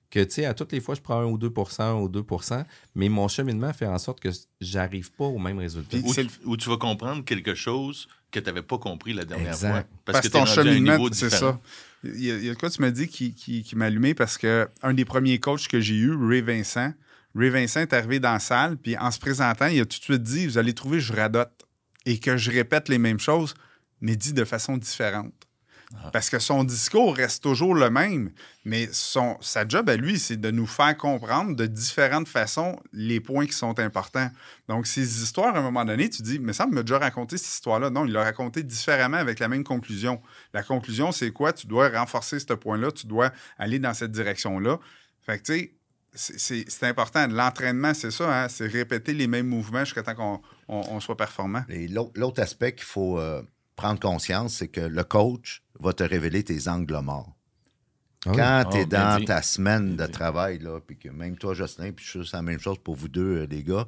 que, 0.09 0.24
tu 0.24 0.37
sais, 0.37 0.46
à 0.46 0.55
toutes 0.55 0.72
les 0.72 0.81
fois, 0.81 0.94
je 0.94 1.03
prends 1.03 1.20
1 1.20 1.26
ou 1.26 1.37
2 1.37 1.53
1 1.81 1.92
ou 1.96 2.09
2% 2.09 2.64
mais 2.94 3.11
mon 3.11 3.29
cheminement 3.29 3.74
fait 3.74 3.87
en 3.87 3.98
sorte 3.98 4.20
que 4.20 4.31
j'arrive 4.59 5.12
pas 5.12 5.26
au 5.26 5.38
même 5.38 5.59
résultat. 5.59 5.98
Où, 6.03 6.14
tu- 6.14 6.26
où 6.46 6.57
tu 6.57 6.70
vas 6.70 6.79
comprendre 6.79 7.22
quelque 7.26 7.55
chose 7.55 8.09
que 8.31 8.40
tu 8.40 8.46
n'avais 8.46 8.62
pas 8.62 8.79
compris 8.79 9.12
la 9.12 9.26
dernière 9.26 9.53
Exact. 9.53 9.70
fois. 9.70 9.85
Parce, 10.07 10.20
que 10.22 10.29
que 10.29 10.33
ton 10.33 10.46
cheminement, 10.46 10.96
c'est 11.12 11.29
ça. 11.29 11.61
Il 12.05 12.24
y, 12.24 12.31
a, 12.31 12.37
il 12.38 12.44
y 12.46 12.48
a 12.48 12.55
de 12.55 12.59
quoi 12.59 12.70
tu 12.70 12.81
m'as 12.81 12.90
dit 12.90 13.07
qui, 13.07 13.35
qui, 13.35 13.62
qui 13.62 13.76
m'a 13.76 13.85
allumé 13.85 14.14
parce 14.14 14.38
que 14.38 14.66
un 14.83 14.94
des 14.94 15.05
premiers 15.05 15.38
coachs 15.38 15.68
que 15.68 15.79
j'ai 15.79 15.96
eu, 15.96 16.14
Ray 16.16 16.40
Vincent, 16.40 16.94
Ray 17.35 17.51
Vincent 17.51 17.81
est 17.81 17.93
arrivé 17.93 18.21
dans 18.21 18.33
la 18.33 18.40
salle, 18.40 18.77
puis 18.77 18.97
en 18.97 19.11
se 19.11 19.19
présentant, 19.19 19.66
il 19.66 19.81
a 19.81 19.85
tout 19.85 19.99
de 19.99 20.05
suite 20.05 20.23
dit 20.23 20.47
Vous 20.47 20.59
allez 20.59 20.75
trouver, 20.75 21.01
je 21.01 21.12
radote. 21.12 21.66
Et 22.07 22.19
que 22.19 22.37
je 22.37 22.51
répète 22.51 22.88
les 22.88 22.99
mêmes 22.99 23.21
choses, 23.21 23.55
mais 24.01 24.16
dit 24.16 24.33
de 24.33 24.45
façon 24.45 24.79
différente. 24.79 25.35
Parce 26.12 26.31
que 26.31 26.38
son 26.38 26.62
discours 26.62 27.16
reste 27.16 27.43
toujours 27.43 27.75
le 27.75 27.90
même, 27.90 28.31
mais 28.64 28.88
son, 28.93 29.37
sa 29.40 29.66
job 29.66 29.90
à 29.90 29.97
lui, 29.97 30.21
c'est 30.21 30.37
de 30.37 30.51
nous 30.53 30.66
faire 30.66 30.97
comprendre 30.97 31.57
de 31.57 31.66
différentes 31.66 32.29
façons 32.29 32.79
les 32.93 33.19
points 33.19 33.47
qui 33.47 33.55
sont 33.55 33.79
importants. 33.81 34.31
Donc, 34.69 34.87
ces 34.87 35.23
histoires, 35.23 35.55
à 35.57 35.59
un 35.59 35.62
moment 35.62 35.85
donné, 35.85 36.09
tu 36.09 36.23
dis, 36.23 36.38
mais 36.38 36.53
ça 36.53 36.69
me 36.69 36.83
déjà 36.83 37.01
raconté 37.01 37.38
cette 37.38 37.53
histoire-là. 37.53 37.90
Non, 37.90 38.07
il 38.07 38.12
l'a 38.12 38.23
raconté 38.23 38.62
différemment 38.62 39.16
avec 39.16 39.40
la 39.40 39.49
même 39.49 39.64
conclusion. 39.64 40.23
La 40.55 40.62
conclusion, 40.62 41.11
c'est 41.11 41.33
quoi? 41.33 41.53
Tu 41.53 41.66
dois 41.66 41.88
renforcer 41.88 42.38
ce 42.38 42.55
point-là, 42.55 42.93
tu 42.93 43.09
dois 43.09 43.33
aller 43.59 43.81
dans 43.81 43.93
cette 43.93 44.12
direction-là. 44.12 44.79
Fait 45.27 45.38
que, 45.38 45.43
tu 45.43 45.53
sais, 45.53 45.75
c'est- 46.14 46.85
important. 46.85 47.27
L'entraînement, 47.29 47.94
c'est 47.94 48.11
ça, 48.11 48.44
hein? 48.44 48.49
c'est 48.49 48.66
répéter 48.66 49.12
les 49.14 49.27
mêmes 49.27 49.46
mouvements 49.49 49.85
jusqu'à 49.85 50.03
temps 50.03 50.14
qu'on 50.14 50.40
on- 50.68 50.85
on 50.90 51.01
soit 51.01 51.16
performant. 51.16 51.62
Et 51.68 51.88
l'autre 51.88 52.12
l'autre 52.16 52.42
aspect 52.42 52.73
qu'il 52.75 52.85
faut 52.85 53.18
euh, 53.18 53.42
prendre 53.77 54.01
conscience, 54.01 54.55
c'est 54.55 54.68
que 54.68 54.81
le 54.81 55.05
coach 55.05 55.62
va 55.79 55.92
te 55.92 56.03
révéler 56.03 56.42
tes 56.42 56.68
angles 56.68 56.99
morts. 57.03 57.33
Ah 58.27 58.31
oui. 58.31 58.37
Quand 58.37 58.42
Ah, 58.42 58.64
tu 58.70 58.77
es 58.79 58.87
bien 58.87 59.11
dans 59.12 59.18
dit. 59.18 59.25
ta 59.25 59.40
semaine 59.42 59.96
Bien 59.96 60.07
de 60.07 60.12
travail, 60.12 60.59
là, 60.59 60.79
puis 60.81 60.99
que 60.99 61.09
même 61.09 61.37
toi, 61.38 61.55
Jocelyn, 61.55 61.92
puis 61.92 62.05
je 62.05 62.23
c'est 62.23 62.37
la 62.37 62.42
même 62.42 62.61
chose 62.61 62.77
pour 62.85 62.94
vous 62.96 63.09
deux, 63.09 63.38
euh, 63.42 63.46
les 63.49 63.62
gars, 63.64 63.87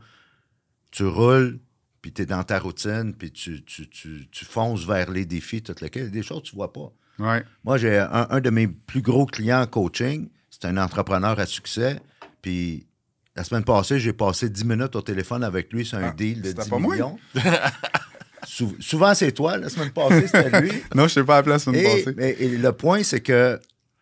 tu 0.91 1.05
roules, 1.05 1.59
puis 2.01 2.13
tu 2.13 2.23
es 2.23 2.27
dans 2.27 2.43
ta 2.43 2.59
routine, 2.59 3.15
puis 3.15 3.31
tu, 3.31 3.63
tu, 3.65 3.89
tu, 3.91 4.29
tu 4.31 4.45
fonces 4.45 4.87
vers 4.87 5.11
les 5.11 5.27
défis, 5.27 5.63
tout 5.63 5.75
lequel, 5.81 6.11
des 6.11 6.23
choses 6.23 6.43
que 6.43 6.49
tu 6.49 6.57
vois 6.57 6.73
pas. 6.73 6.93
Ouais. 7.19 7.45
Moi, 7.65 7.77
j'ai 7.79 7.99
un, 7.99 8.27
un 8.31 8.41
de 8.41 8.51
mes 8.51 8.67
plus 8.69 9.03
gros 9.03 9.27
clients 9.27 9.61
en 9.63 9.67
coaching, 9.67 10.29
c'est 10.51 10.65
un 10.65 10.77
entrepreneur 10.79 11.39
à 11.39 11.45
succès, 11.47 12.01
puis 12.43 12.87
la 13.35 13.45
semaine 13.45 13.65
passée, 13.65 13.99
j'ai 13.99 14.13
passé 14.13 14.51
10 14.51 14.65
minutes 14.67 14.95
au 14.97 15.01
téléphone 15.01 15.43
avec 15.43 15.73
lui 15.73 15.87
sur 15.87 15.97
un 15.99 16.09
Ah, 16.09 16.13
deal 16.13 16.43
de 16.43 16.49
c'était 16.49 16.65
10 16.65 16.69
pas 16.69 16.79
millions. 16.79 17.19
Sou- 18.47 18.77
souvent, 18.81 19.15
c'est 19.15 19.33
toi. 19.33 19.57
La 19.57 19.69
semaine 19.69 19.91
passée, 19.93 20.27
c'était 20.27 20.61
lui. 20.61 20.71
Non, 20.95 21.05
je 21.05 21.15
sais 21.15 21.25
pas 21.25 21.39
à 21.39 21.43
la 21.43 21.59
semaine 21.59 21.81
Et, 21.81 21.85
passée. 22.05 22.15
mais- 22.17 22.37
et 22.39 22.49
le 22.59 22.73
point, 22.73 23.03
c'est 23.05 23.21
que 23.21 23.59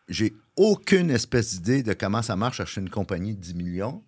j'ai 0.09 0.33
aucune 0.57 1.11
espèce 1.11 1.53
d'idée 1.61 1.83
de 1.83 1.93
comment 1.93 2.23
ça 2.23 2.37
marche 2.37 2.59
acheter 2.61 2.81
une 2.81 2.91
compagnie 2.91 3.35
de 3.35 3.41
10 3.41 3.55
millions. 3.55 4.03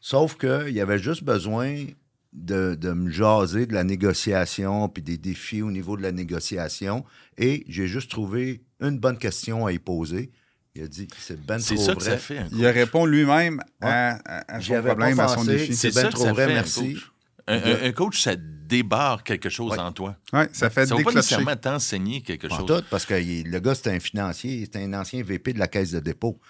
Sauf 0.00 0.36
qu'il 0.36 0.70
y 0.74 0.80
avait 0.80 0.98
juste 0.98 1.24
besoin 1.24 1.84
de, 2.32 2.74
de 2.74 2.92
me 2.92 3.10
jaser 3.10 3.66
de 3.66 3.72
la 3.74 3.84
négociation 3.84 4.88
puis 4.88 5.02
des 5.02 5.16
défis 5.18 5.62
au 5.62 5.70
niveau 5.70 5.96
de 5.96 6.02
la 6.02 6.12
négociation. 6.12 7.04
Et 7.38 7.64
j'ai 7.68 7.86
juste 7.86 8.10
trouvé 8.10 8.62
une 8.80 8.98
bonne 8.98 9.18
question 9.18 9.64
à 9.66 9.72
y 9.72 9.78
poser. 9.78 10.30
Il 10.74 10.82
a 10.82 10.86
dit 10.86 11.06
c'est 11.18 11.38
ben 11.44 11.58
C'est 11.58 11.74
trop 11.74 11.84
ça 11.84 11.94
que 11.94 12.00
vrai. 12.00 12.10
ça 12.12 12.18
fait. 12.18 12.38
un 12.38 12.48
Il 12.52 12.66
répond 12.66 13.04
lui-même 13.04 13.60
à, 13.80 14.18
à- 14.54 14.60
son 14.60 14.82
problème, 14.82 15.16
pas 15.16 15.24
à 15.24 15.28
son 15.28 15.44
défi. 15.44 15.74
C'est 15.76 15.94
ben 15.94 16.02
ça 16.02 16.08
que 16.08 16.12
trop 16.14 16.24
ça 16.24 16.32
vrai, 16.32 16.46
fait, 16.46 16.50
un 16.52 16.54
merci. 16.54 16.94
coach. 16.94 17.12
Un, 17.48 17.56
un- 17.58 17.82
un 17.88 17.92
coach, 17.92 18.20
ça 18.22 18.36
débarre 18.36 19.22
quelque 19.24 19.48
chose 19.50 19.72
Ouais. 19.72 19.78
en 19.78 19.92
toi. 19.92 20.16
Ouais, 20.32 20.48
ça 20.52 20.70
fait 20.70 20.86
Ça 20.86 20.94
va 20.94 21.02
pas 21.02 21.10
déclencher. 21.10 21.16
nécessairement 21.16 21.56
t'enseigner 21.56 22.22
quelque 22.22 22.46
Pas 22.46 22.56
chose. 22.56 22.66
tout, 22.66 22.84
parce 22.90 23.04
que 23.04 23.20
il- 23.20 23.50
le 23.50 23.60
gars, 23.60 23.74
c'est 23.74 23.90
un 23.94 24.00
financier, 24.00 24.66
c'est 24.72 24.80
un 24.82 24.94
ancien 24.94 25.22
VP 25.22 25.52
de 25.52 25.58
la 25.58 25.68
caisse 25.68 25.90
de 25.90 26.00
dépôt. 26.00 26.40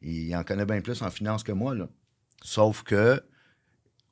Il 0.00 0.34
en 0.36 0.42
connaît 0.44 0.64
bien 0.64 0.80
plus 0.80 1.02
en 1.02 1.10
finance 1.10 1.42
que 1.42 1.52
moi. 1.52 1.74
Là. 1.74 1.88
Sauf 2.42 2.82
que 2.82 3.20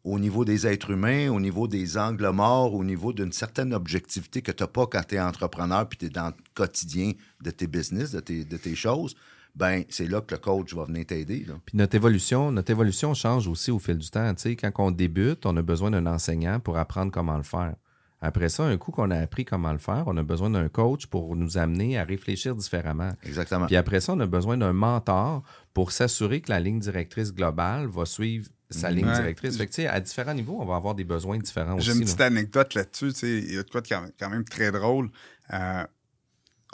au 0.02 0.18
niveau 0.18 0.44
des 0.44 0.66
êtres 0.66 0.90
humains, 0.90 1.30
au 1.30 1.40
niveau 1.40 1.66
des 1.68 1.96
angles 1.96 2.28
morts, 2.30 2.74
au 2.74 2.84
niveau 2.84 3.12
d'une 3.14 3.32
certaine 3.32 3.72
objectivité 3.72 4.42
que 4.42 4.52
tu 4.52 4.62
n'as 4.62 4.66
pas 4.66 4.86
quand 4.86 5.02
tu 5.08 5.14
es 5.14 5.20
entrepreneur 5.20 5.88
puis 5.88 5.96
tu 5.98 6.06
es 6.06 6.10
dans 6.10 6.26
le 6.26 6.34
quotidien 6.52 7.12
de 7.42 7.50
tes 7.50 7.66
business, 7.66 8.10
de 8.10 8.20
tes, 8.20 8.44
de 8.44 8.56
tes 8.58 8.74
choses, 8.74 9.14
ben 9.54 9.84
c'est 9.88 10.08
là 10.08 10.20
que 10.20 10.34
le 10.34 10.40
coach 10.40 10.74
va 10.74 10.84
venir 10.84 11.06
t'aider. 11.06 11.46
Puis 11.64 11.76
notre 11.76 11.94
évolution, 11.94 12.50
notre 12.50 12.70
évolution 12.70 13.14
change 13.14 13.46
aussi 13.48 13.70
au 13.70 13.78
fil 13.78 13.96
du 13.98 14.10
temps. 14.10 14.34
Tu 14.34 14.42
sais, 14.42 14.56
quand 14.56 14.72
on 14.78 14.90
débute, 14.90 15.46
on 15.46 15.56
a 15.56 15.62
besoin 15.62 15.90
d'un 15.90 16.06
enseignant 16.06 16.58
pour 16.60 16.76
apprendre 16.76 17.12
comment 17.12 17.36
le 17.36 17.42
faire. 17.44 17.74
Après 18.20 18.48
ça, 18.48 18.64
un 18.64 18.78
coup 18.78 18.90
qu'on 18.90 19.10
a 19.10 19.18
appris 19.18 19.44
comment 19.44 19.70
le 19.72 19.78
faire, 19.78 20.04
on 20.06 20.16
a 20.16 20.22
besoin 20.22 20.48
d'un 20.48 20.68
coach 20.70 21.06
pour 21.06 21.36
nous 21.36 21.58
amener 21.58 21.98
à 21.98 22.04
réfléchir 22.04 22.56
différemment. 22.56 23.10
Exactement. 23.22 23.66
Puis 23.66 23.76
après 23.76 24.00
ça, 24.00 24.14
on 24.14 24.20
a 24.20 24.26
besoin 24.26 24.56
d'un 24.56 24.72
mentor 24.72 25.42
pour 25.74 25.92
s'assurer 25.92 26.40
que 26.40 26.50
la 26.50 26.58
ligne 26.58 26.78
directrice 26.78 27.34
globale 27.34 27.86
va 27.86 28.06
suivre 28.06 28.48
sa 28.70 28.90
ligne 28.90 29.06
Ouais. 29.06 29.14
directrice. 29.14 29.58
Fait 29.58 29.66
que, 29.66 29.72
tu 29.72 29.82
sais, 29.82 29.86
à 29.88 30.00
différents 30.00 30.32
niveaux, 30.34 30.56
on 30.58 30.64
va 30.64 30.76
avoir 30.76 30.94
des 30.94 31.04
besoins 31.04 31.36
différents 31.38 31.76
aussi. 31.76 31.86
J'ai 31.86 31.92
une 31.92 31.98
là. 32.00 32.04
petite 32.06 32.20
anecdote 32.22 32.74
là-dessus. 32.74 33.12
tu 33.12 33.14
sais, 33.18 33.38
Il 33.38 33.54
y 33.54 33.58
a 33.58 33.62
de 33.62 33.70
quoi 33.70 33.82
de 33.82 33.88
quand 33.88 34.04
quand 34.18 34.30
même 34.30 34.44
très 34.44 34.72
drôle. 34.72 35.10
Euh, 35.52 35.84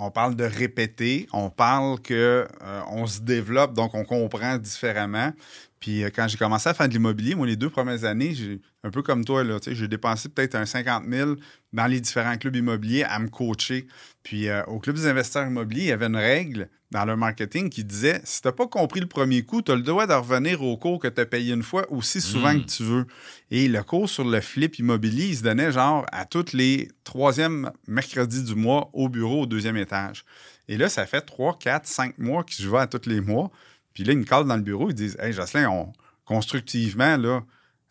on 0.01 0.11
parle 0.11 0.35
de 0.35 0.45
répéter, 0.45 1.29
on 1.33 1.51
parle 1.51 2.01
que 2.01 2.47
euh, 2.63 2.81
on 2.91 3.07
se 3.07 3.21
développe, 3.21 3.75
donc 3.75 3.95
on 3.95 4.05
comprend 4.05 4.57
différemment. 4.59 5.33
Puis 5.79 6.05
euh, 6.05 6.11
quand 6.15 6.29
j'ai 6.29 6.37
commencé 6.39 6.69
à 6.69 6.75
faire 6.75 6.89
de 6.89 6.93
l'immobilier, 6.93 7.35
moi, 7.35 7.47
les 7.47 7.57
deux 7.57 7.71
premières 7.71 8.05
années, 8.05 8.35
j'ai 8.35 8.61
un 8.83 8.91
peu 8.91 9.03
comme 9.03 9.25
toi, 9.25 9.45
là, 9.45 9.59
j'ai 9.65 9.89
dépensé 9.89 10.29
peut-être 10.29 10.55
un 10.55 10.67
50 10.67 11.05
000 11.09 11.35
dans 11.73 11.87
les 11.87 12.01
différents 12.01 12.37
clubs 12.37 12.57
immobiliers 12.57 13.05
à 13.05 13.19
me 13.19 13.29
coacher. 13.29 13.87
Puis 14.23 14.49
euh, 14.49 14.63
au 14.65 14.79
Club 14.79 14.97
des 14.97 15.07
investisseurs 15.07 15.47
immobiliers, 15.47 15.83
il 15.83 15.89
y 15.89 15.93
avait 15.93 16.07
une 16.07 16.17
règle 16.17 16.69
dans 16.91 17.05
le 17.05 17.15
marketing 17.17 17.71
qui 17.71 17.85
disait 17.85 18.21
si 18.25 18.43
tu 18.43 18.49
n'as 18.49 18.53
pas 18.53 18.67
compris 18.67 18.99
le 19.01 19.07
premier 19.07 19.43
coup, 19.43 19.63
tu 19.63 19.71
as 19.71 19.77
le 19.77 19.83
droit 19.83 20.07
de 20.07 20.13
revenir 20.13 20.63
au 20.63 20.77
cours 20.77 20.99
que 20.99 21.07
tu 21.09 21.21
as 21.21 21.27
payé 21.27 21.55
une 21.55 21.63
fois 21.63 21.87
aussi 21.93 22.21
souvent 22.21 22.53
Mm. 22.55 22.65
que 22.65 22.71
tu 22.71 22.83
veux. 22.83 23.07
Et 23.51 23.69
le 23.69 23.83
cours 23.83 24.09
sur 24.09 24.25
le 24.25 24.41
flip 24.41 24.79
immobilier, 24.79 25.27
il 25.29 25.37
se 25.37 25.43
donnait 25.43 25.71
genre 25.71 26.05
à 26.11 26.25
tous 26.27 26.53
les 26.53 26.89
troisièmes 27.05 27.71
mercredis 27.87 28.43
du 28.43 28.55
mois 28.57 28.91
au 28.93 29.09
bureau 29.09 29.43
au 29.43 29.47
deuxième 29.47 29.77
étage. 29.77 30.25
Et 30.69 30.77
là, 30.77 30.89
ça 30.89 31.07
fait 31.07 31.21
trois, 31.21 31.57
quatre, 31.59 31.87
cinq 31.87 32.19
mois 32.19 32.43
que 32.45 32.53
je 32.53 32.69
vais 32.69 32.79
à 32.79 32.87
tous 32.87 33.09
les 33.09 33.21
mois. 33.21 33.51
Puis 33.93 34.05
là, 34.05 34.13
ils 34.13 34.19
me 34.19 34.25
calent 34.25 34.47
dans 34.47 34.57
le 34.57 34.63
bureau, 34.63 34.91
ils 34.91 34.95
disent 34.95 35.17
Hey, 35.21 35.33
Jocelyn, 35.33 35.69
on, 35.69 35.93
constructivement, 36.25 37.17
là, 37.17 37.43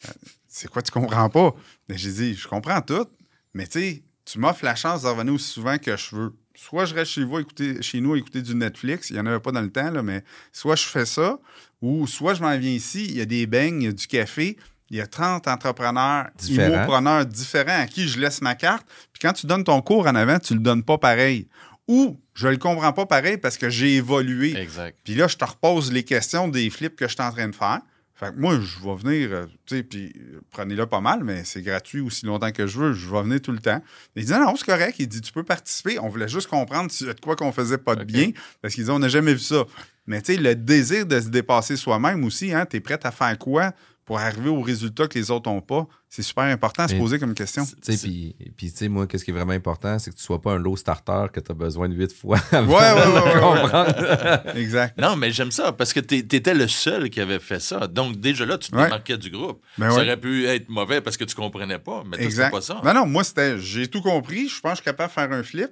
euh, 0.07 0.11
c'est 0.47 0.69
quoi 0.69 0.81
tu 0.81 0.91
comprends 0.91 1.29
pas? 1.29 1.53
Mais 1.87 1.97
j'ai 1.97 2.11
dit, 2.11 2.33
je 2.35 2.47
comprends 2.47 2.81
tout, 2.81 3.05
mais 3.53 3.67
tu 3.67 3.79
sais, 3.79 4.03
tu 4.25 4.39
m'offres 4.39 4.63
la 4.65 4.75
chance 4.75 5.03
de 5.03 5.07
revenir 5.07 5.33
aussi 5.33 5.51
souvent 5.51 5.77
que 5.77 5.95
je 5.95 6.15
veux. 6.15 6.33
Soit 6.61 6.85
je 6.85 6.93
reste 6.93 7.11
chez 7.11 7.23
vous, 7.23 7.39
écouter, 7.39 7.81
chez 7.81 8.01
nous, 8.01 8.13
à 8.13 8.17
écouter 8.17 8.41
du 8.41 8.53
Netflix, 8.53 9.09
il 9.09 9.13
n'y 9.13 9.19
en 9.19 9.25
avait 9.25 9.39
pas 9.39 9.53
dans 9.53 9.61
le 9.61 9.71
temps, 9.71 9.91
là, 9.91 10.03
mais 10.03 10.23
soit 10.51 10.75
je 10.75 10.83
fais 10.83 11.05
ça, 11.05 11.39
ou 11.81 12.05
soit 12.05 12.33
je 12.33 12.41
m'en 12.41 12.57
viens 12.57 12.71
ici, 12.71 13.05
il 13.05 13.17
y 13.17 13.21
a 13.21 13.25
des 13.25 13.47
beignes, 13.47 13.81
il 13.81 13.85
y 13.85 13.87
a 13.87 13.93
du 13.93 14.07
café, 14.07 14.57
il 14.89 14.97
y 14.97 15.01
a 15.01 15.07
30 15.07 15.47
entrepreneurs, 15.47 16.27
immopreneurs 16.49 17.25
différents 17.25 17.81
à 17.81 17.87
qui 17.87 18.09
je 18.09 18.19
laisse 18.19 18.41
ma 18.41 18.55
carte. 18.55 18.85
Puis 19.13 19.21
quand 19.21 19.31
tu 19.31 19.47
donnes 19.47 19.63
ton 19.63 19.81
cours 19.81 20.05
en 20.05 20.15
avant, 20.15 20.37
tu 20.37 20.53
le 20.53 20.59
donnes 20.59 20.83
pas 20.83 20.97
pareil. 20.97 21.47
Ou 21.87 22.19
Je 22.33 22.47
le 22.47 22.57
comprends 22.57 22.93
pas 22.93 23.05
pareil 23.05 23.37
parce 23.37 23.57
que 23.57 23.69
j'ai 23.69 23.95
évolué. 23.95 24.55
Exact. 24.57 24.97
Puis 25.03 25.15
là, 25.15 25.27
je 25.27 25.37
te 25.37 25.45
repose 25.45 25.91
les 25.91 26.03
questions 26.03 26.49
des 26.49 26.69
flips 26.69 26.95
que 26.95 27.07
je 27.07 27.13
suis 27.13 27.23
en 27.23 27.31
train 27.31 27.47
de 27.47 27.55
faire. 27.55 27.79
Fait 28.19 28.33
que 28.33 28.39
moi, 28.39 28.59
je 28.59 28.85
vais 28.85 28.95
venir, 28.95 29.29
euh, 29.31 29.45
tu 29.65 29.77
sais, 29.77 29.83
puis 29.83 30.11
euh, 30.17 30.41
prenez-le 30.51 30.85
pas 30.85 30.99
mal, 30.99 31.23
mais 31.23 31.45
c'est 31.45 31.61
gratuit 31.61 32.01
aussi 32.01 32.25
longtemps 32.25 32.51
que 32.51 32.67
je 32.67 32.77
veux. 32.77 32.91
Je 32.91 33.09
vais 33.09 33.21
venir 33.21 33.41
tout 33.41 33.53
le 33.53 33.59
temps. 33.59 33.81
Il 34.17 34.25
dit, 34.25 34.31
non, 34.33 34.41
non, 34.41 34.55
c'est 34.57 34.65
correct. 34.65 34.95
Il 34.99 35.07
dit, 35.07 35.21
tu 35.21 35.31
peux 35.31 35.43
participer. 35.43 35.97
On 35.99 36.09
voulait 36.09 36.27
juste 36.27 36.47
comprendre 36.47 36.91
de 36.91 37.15
quoi 37.21 37.37
qu'on 37.37 37.53
faisait 37.53 37.77
pas 37.77 37.95
de 37.95 38.03
bien. 38.03 38.31
Parce 38.61 38.73
qu'ils 38.73 38.83
disent, 38.83 38.89
on 38.89 38.99
n'a 38.99 39.07
jamais 39.07 39.33
vu 39.33 39.39
ça. 39.39 39.63
Mais 40.05 40.21
tu 40.21 40.35
sais, 40.35 40.41
le 40.41 40.53
désir 40.53 41.05
de 41.05 41.17
se 41.17 41.29
dépasser 41.29 41.77
soi-même 41.77 42.25
aussi, 42.25 42.53
hein, 42.53 42.65
tu 42.65 42.75
es 42.75 42.79
prêt 42.81 42.99
à 43.03 43.11
faire 43.11 43.37
quoi 43.39 43.71
pour 44.09 44.17
arriver 44.17 44.49
au 44.49 44.61
résultat 44.61 45.07
que 45.07 45.19
les 45.19 45.29
autres 45.29 45.47
n'ont 45.51 45.61
pas? 45.61 45.85
C'est 46.09 46.23
super 46.23 46.45
important 46.45 46.81
à 46.81 46.87
se 46.87 46.95
poser 46.95 47.19
comme 47.19 47.35
question. 47.35 47.63
Tu 47.63 47.93
sais, 47.95 48.07
puis, 48.07 48.35
puis, 48.57 48.71
tu 48.71 48.77
sais, 48.77 48.87
moi, 48.89 49.05
qu'est-ce 49.05 49.23
qui 49.23 49.29
est 49.29 49.33
vraiment 49.35 49.51
important, 49.51 49.99
c'est 49.99 50.09
que 50.09 50.15
tu 50.15 50.23
sois 50.23 50.41
pas 50.41 50.53
un 50.53 50.57
low 50.57 50.75
starter 50.75 51.27
que 51.31 51.39
tu 51.39 51.51
as 51.51 51.53
besoin 51.53 51.87
de 51.89 51.93
huit 51.93 52.11
fois 52.11 52.39
avant 52.51 52.73
Ouais, 52.75 52.91
ouais, 52.91 53.05
de 53.05 53.11
ouais, 53.11 53.35
ouais, 53.35 53.61
comprendre. 53.61 54.55
Exact. 54.57 54.97
Non, 54.99 55.15
mais 55.15 55.31
j'aime 55.31 55.51
ça 55.51 55.71
parce 55.73 55.93
que 55.93 55.99
tu 55.99 56.15
étais 56.15 56.55
le 56.55 56.67
seul 56.67 57.11
qui 57.11 57.21
avait 57.21 57.37
fait 57.37 57.59
ça. 57.59 57.85
Donc, 57.85 58.19
déjà 58.19 58.47
là, 58.47 58.57
tu 58.57 58.71
te 58.71 58.75
Ouais. 58.75 58.85
démarquais 58.85 59.19
du 59.19 59.29
groupe. 59.29 59.61
Ben 59.77 59.91
ça 59.91 59.97
ouais. 59.97 60.01
aurait 60.05 60.17
pu 60.19 60.47
être 60.47 60.69
mauvais 60.69 61.01
parce 61.01 61.15
que 61.15 61.23
tu 61.25 61.35
comprenais 61.35 61.77
pas, 61.77 62.03
mais 62.07 62.17
Exact. 62.19 62.49
pas 62.49 62.61
ça. 62.61 62.81
Non, 62.83 62.95
non, 62.95 63.05
moi, 63.05 63.23
c'était. 63.23 63.59
J'ai 63.59 63.87
tout 63.87 64.01
compris. 64.01 64.49
Je 64.49 64.59
pense 64.59 64.71
que 64.71 64.77
je 64.77 64.81
suis 64.81 64.85
capable 64.85 65.09
de 65.09 65.13
faire 65.13 65.31
un 65.31 65.43
flip. 65.43 65.69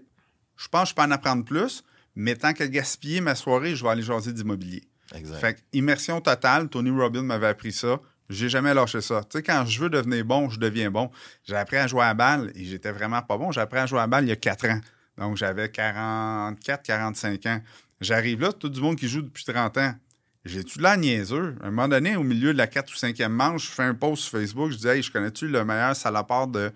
Je 0.58 0.68
pense 0.68 0.84
que 0.84 0.90
je 0.90 0.94
peux 0.94 1.02
en 1.02 1.10
apprendre 1.10 1.44
plus. 1.44 1.84
Mais 2.16 2.36
tant 2.36 2.54
qu'à 2.54 2.68
gaspiller 2.68 3.20
ma 3.22 3.34
soirée, 3.34 3.76
je 3.76 3.84
vais 3.84 3.90
aller 3.90 4.04
jaser 4.04 4.32
d'immobilier. 4.32 4.84
Exact. 5.16 5.40
Fait 5.40 5.54
que, 5.56 5.60
immersion 5.74 6.20
totale. 6.22 6.68
Tony 6.70 6.92
Robbins 6.92 7.24
m'avait 7.24 7.48
appris 7.48 7.72
ça. 7.72 8.00
J'ai 8.30 8.50
jamais 8.50 8.74
lâché 8.74 9.02
ça. 9.02 9.22
Tu 9.24 9.38
sais, 9.38 9.44
quand 9.44 9.66
je 9.66 9.80
veux 9.80 9.90
devenir 9.90 10.26
bon, 10.26 10.50
je 10.50 10.60
deviens 10.60 10.92
bon. 10.92 11.10
J'ai 11.46 11.56
appris 11.56 11.78
à 11.78 11.88
jouer 11.88 12.04
à 12.04 12.08
la 12.08 12.14
balle 12.14 12.52
et 12.56 12.66
j'étais 12.66 12.92
vraiment 12.92 13.22
pas 13.22 13.38
bon. 13.38 13.52
J'ai 13.52 13.62
appris 13.62 13.80
à 13.80 13.86
jouer 13.86 14.00
à 14.00 14.04
la 14.04 14.08
balle 14.08 14.26
il 14.26 14.30
y 14.30 14.34
a 14.34 14.36
4 14.36 14.66
ans. 14.68 14.82
Donc, 15.18 15.38
j'avais 15.38 15.70
44, 15.70 16.84
45 16.84 17.46
ans. 17.46 17.62
J'arrive 18.02 18.42
là, 18.42 18.52
tout 18.52 18.70
du 18.70 18.82
monde 18.82 18.98
qui 18.98 19.08
joue 19.08 19.22
depuis 19.22 19.46
30 19.46 19.78
ans. 19.78 19.94
J'ai-tu 20.46 20.78
de 20.78 20.84
l'air 20.84 20.98
niaiseux? 20.98 21.56
À 21.62 21.68
un 21.68 21.72
moment 21.72 21.88
donné, 21.88 22.16
au 22.16 22.24
milieu 22.24 22.54
de 22.54 22.58
la 22.58 22.68
4 22.68 22.92
ou 22.92 22.96
5e 22.96 23.28
manche, 23.28 23.68
je 23.68 23.72
fais 23.72 23.84
un 23.84 23.94
post 23.94 24.24
sur 24.24 24.40
Facebook, 24.40 24.72
je 24.72 24.78
dis 24.78 24.88
Hey, 24.88 25.02
je 25.02 25.12
connais-tu 25.12 25.48
le 25.48 25.66
meilleur 25.66 25.96
salopard 25.96 26.48
de 26.48 26.72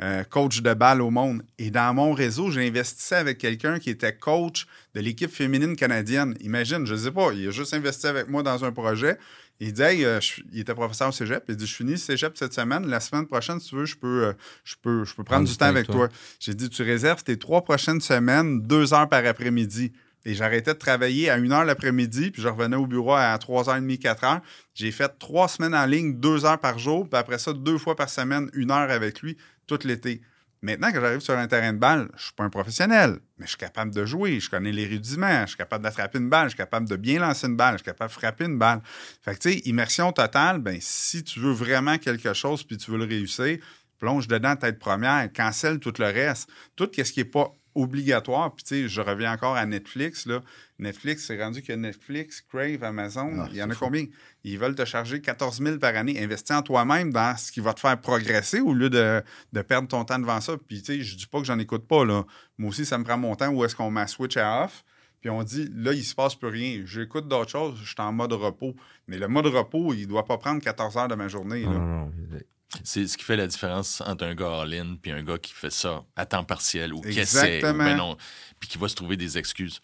euh, 0.00 0.22
coach 0.24 0.60
de 0.60 0.74
balle 0.74 1.00
au 1.02 1.10
monde? 1.10 1.42
Et 1.58 1.70
dans 1.70 1.92
mon 1.94 2.12
réseau, 2.12 2.56
investi 2.56 3.14
avec 3.14 3.38
quelqu'un 3.38 3.78
qui 3.78 3.90
était 3.90 4.14
coach 4.14 4.66
de 4.94 5.00
l'équipe 5.00 5.30
féminine 5.30 5.74
canadienne. 5.74 6.36
Imagine, 6.40 6.86
je 6.86 6.94
sais 6.94 7.10
pas, 7.10 7.32
il 7.32 7.48
a 7.48 7.50
juste 7.50 7.74
investi 7.74 8.06
avec 8.06 8.28
moi 8.28 8.42
dans 8.42 8.64
un 8.64 8.70
projet. 8.70 9.18
Il 9.60 9.72
dit 9.72 9.82
Hey, 9.82 10.04
euh, 10.04 10.20
je- 10.20 10.42
il 10.52 10.60
était 10.60 10.74
professeur 10.74 11.08
au 11.08 11.12
cégep. 11.12 11.44
Il 11.48 11.56
dit 11.56 11.66
Je 11.66 11.74
finis 11.74 11.92
le 11.92 11.96
cégep 11.96 12.36
cette 12.36 12.52
semaine. 12.52 12.86
La 12.86 13.00
semaine 13.00 13.26
prochaine, 13.26 13.58
si 13.60 13.70
tu 13.70 13.76
veux, 13.76 13.86
je 13.86 13.96
peux, 13.96 14.24
euh, 14.26 14.32
je 14.64 14.74
peux, 14.82 15.04
je 15.04 15.14
peux 15.14 15.24
prendre 15.24 15.46
du 15.46 15.56
temps 15.56 15.66
avec 15.66 15.86
toi. 15.86 16.08
J'ai 16.40 16.54
dit 16.54 16.68
Tu 16.68 16.82
réserves 16.82 17.24
tes 17.24 17.38
trois 17.38 17.62
prochaines 17.62 18.00
semaines, 18.00 18.60
deux 18.62 18.92
heures 18.94 19.08
par 19.08 19.24
après-midi. 19.24 19.92
Et 20.28 20.34
j'arrêtais 20.34 20.74
de 20.74 20.78
travailler 20.78 21.30
à 21.30 21.34
1 21.36 21.52
heure 21.52 21.64
l'après-midi, 21.64 22.32
puis 22.32 22.42
je 22.42 22.48
revenais 22.48 22.74
au 22.76 22.86
bureau 22.88 23.14
à 23.14 23.36
3h30, 23.38 23.96
4h. 23.98 24.40
J'ai 24.74 24.90
fait 24.90 25.08
trois 25.20 25.46
semaines 25.46 25.74
en 25.74 25.86
ligne, 25.86 26.14
deux 26.18 26.44
heures 26.44 26.58
par 26.58 26.80
jour, 26.80 27.08
puis 27.08 27.16
après 27.16 27.38
ça, 27.38 27.52
deux 27.52 27.78
fois 27.78 27.94
par 27.94 28.10
semaine, 28.10 28.50
une 28.52 28.72
heure 28.72 28.90
avec 28.90 29.20
lui, 29.22 29.36
tout 29.68 29.78
l'été. 29.84 30.20
Maintenant 30.66 30.90
que 30.90 31.00
j'arrive 31.00 31.20
sur 31.20 31.38
un 31.38 31.46
terrain 31.46 31.72
de 31.72 31.78
balle, 31.78 32.08
je 32.16 32.24
suis 32.24 32.32
pas 32.32 32.42
un 32.42 32.50
professionnel, 32.50 33.20
mais 33.38 33.44
je 33.44 33.50
suis 33.50 33.56
capable 33.56 33.94
de 33.94 34.04
jouer, 34.04 34.40
je 34.40 34.50
connais 34.50 34.72
les 34.72 34.84
rudiments, 34.84 35.42
je 35.42 35.50
suis 35.50 35.56
capable 35.56 35.84
d'attraper 35.84 36.18
une 36.18 36.28
balle, 36.28 36.46
je 36.46 36.54
suis 36.54 36.56
capable 36.56 36.88
de 36.88 36.96
bien 36.96 37.20
lancer 37.20 37.46
une 37.46 37.54
balle, 37.54 37.74
je 37.74 37.84
suis 37.84 37.84
capable 37.84 38.10
de 38.10 38.18
frapper 38.18 38.46
une 38.46 38.58
balle. 38.58 38.80
Fait 39.22 39.36
que, 39.36 39.38
tu 39.38 39.52
sais, 39.52 39.58
immersion 39.66 40.10
totale, 40.10 40.58
ben, 40.58 40.76
si 40.80 41.22
tu 41.22 41.38
veux 41.38 41.52
vraiment 41.52 41.98
quelque 41.98 42.34
chose 42.34 42.64
puis 42.64 42.76
tu 42.78 42.90
veux 42.90 42.98
le 42.98 43.04
réussir, 43.04 43.58
plonge 44.00 44.26
dedans 44.26 44.56
tête 44.56 44.80
première, 44.80 45.32
cancelle 45.32 45.78
tout 45.78 45.94
le 46.00 46.06
reste. 46.06 46.50
Tout 46.74 46.90
ce 46.92 47.12
qui 47.12 47.20
n'est 47.20 47.24
pas 47.26 47.52
obligatoire. 47.76 48.54
Puis, 48.54 48.64
tu 48.64 48.68
sais, 48.82 48.88
je 48.88 49.00
reviens 49.00 49.32
encore 49.32 49.54
à 49.56 49.64
Netflix. 49.66 50.26
Là. 50.26 50.40
Netflix, 50.78 51.26
c'est 51.26 51.40
rendu 51.42 51.62
que 51.62 51.72
Netflix, 51.72 52.40
Crave, 52.40 52.82
Amazon, 52.82 53.32
Ah, 53.40 53.48
il 53.50 53.56
y 53.58 53.62
en 53.62 53.70
a 53.70 53.74
fou. 53.74 53.84
combien? 53.84 54.06
Ils 54.44 54.58
veulent 54.58 54.74
te 54.74 54.84
charger 54.84 55.20
14 55.20 55.60
000 55.62 55.78
par 55.78 55.94
année. 55.94 56.22
Investis 56.22 56.56
en 56.56 56.62
toi-même 56.62 57.12
dans 57.12 57.36
ce 57.36 57.52
qui 57.52 57.60
va 57.60 57.72
te 57.74 57.80
faire 57.80 58.00
progresser 58.00 58.60
au 58.60 58.72
lieu 58.74 58.90
de, 58.90 59.22
de 59.52 59.62
perdre 59.62 59.88
ton 59.88 60.04
temps 60.04 60.18
devant 60.18 60.40
ça. 60.40 60.56
Puis, 60.66 60.82
tu 60.82 60.96
sais, 60.96 61.00
je 61.02 61.16
dis 61.16 61.26
pas 61.26 61.38
que 61.38 61.44
j'en 61.46 61.58
écoute 61.58 61.86
pas. 61.86 62.04
Là. 62.04 62.24
Moi 62.58 62.70
aussi, 62.70 62.84
ça 62.84 62.98
me 62.98 63.04
prend 63.04 63.18
mon 63.18 63.34
temps 63.36 63.48
où 63.50 63.64
est-ce 63.64 63.76
qu'on 63.76 63.90
met 63.90 64.06
switch 64.06 64.36
à 64.36 64.64
off. 64.64 64.84
Puis 65.20 65.30
on 65.30 65.42
dit, 65.42 65.68
là, 65.74 65.92
il 65.92 66.04
se 66.04 66.14
passe 66.14 66.34
plus 66.34 66.48
rien. 66.48 66.82
J'écoute 66.84 67.26
d'autres 67.26 67.50
choses, 67.50 67.78
je 67.80 67.86
suis 67.86 67.94
en 67.98 68.12
mode 68.12 68.32
repos. 68.34 68.76
Mais 69.08 69.18
le 69.18 69.26
mode 69.28 69.46
repos, 69.46 69.92
il 69.94 70.06
doit 70.06 70.24
pas 70.24 70.36
prendre 70.38 70.60
14 70.62 70.96
heures 70.98 71.08
de 71.08 71.14
ma 71.14 71.26
journée. 71.28 71.64
Non, 71.64 71.72
là. 71.72 71.78
non, 71.78 71.96
non. 72.06 72.38
C'est 72.84 73.06
ce 73.06 73.16
qui 73.16 73.24
fait 73.24 73.36
la 73.36 73.46
différence 73.46 74.00
entre 74.06 74.24
un 74.24 74.34
gars 74.34 74.62
all-in 74.62 74.96
puis 75.00 75.10
un 75.12 75.22
gars 75.22 75.38
qui 75.38 75.52
fait 75.52 75.70
ça 75.72 76.02
à 76.16 76.26
temps 76.26 76.44
partiel 76.44 76.92
ou 76.94 77.00
qui 77.00 77.18
essaie, 77.20 77.58
ou 77.58 77.76
ben 77.76 77.96
non, 77.96 78.16
puis 78.60 78.68
qui 78.68 78.78
va 78.78 78.88
se 78.88 78.94
trouver 78.94 79.16
des 79.16 79.38
excuses. 79.38 79.80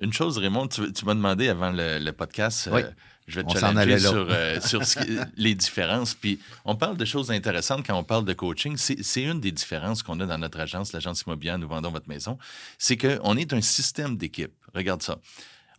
Une 0.00 0.12
chose, 0.12 0.38
Raymond, 0.38 0.68
tu, 0.68 0.92
tu 0.92 1.04
m'as 1.04 1.14
demandé 1.14 1.48
avant 1.48 1.70
le, 1.72 1.98
le 1.98 2.12
podcast, 2.12 2.68
euh, 2.72 2.90
je 3.26 3.36
vais 3.36 3.42
te 3.44 3.50
On 3.50 3.54
challenger 3.54 3.98
sur, 3.98 4.26
euh, 4.30 4.60
sur 4.64 4.84
ce 4.84 4.98
qui- 4.98 5.18
les 5.36 5.54
différences. 5.54 6.14
Puis 6.14 6.40
on 6.64 6.74
parle 6.74 6.96
de 6.96 7.04
choses 7.04 7.30
intéressantes 7.30 7.86
quand 7.86 7.96
on 7.96 8.04
parle 8.04 8.24
de 8.24 8.32
coaching. 8.32 8.76
C'est 8.76 9.02
c'est 9.02 9.22
une 9.22 9.40
des 9.40 9.52
différences 9.52 10.02
qu'on 10.02 10.18
a 10.20 10.26
dans 10.26 10.38
notre 10.38 10.58
agence, 10.60 10.92
l'agence 10.92 11.22
immobilière 11.22 11.58
Nous 11.58 11.68
vendons 11.68 11.90
votre 11.90 12.08
maison. 12.08 12.38
C'est 12.78 12.96
qu'on 12.96 13.36
est 13.36 13.52
un 13.52 13.60
système 13.60 14.16
d'équipe. 14.16 14.52
Regarde 14.74 15.02
ça. 15.02 15.18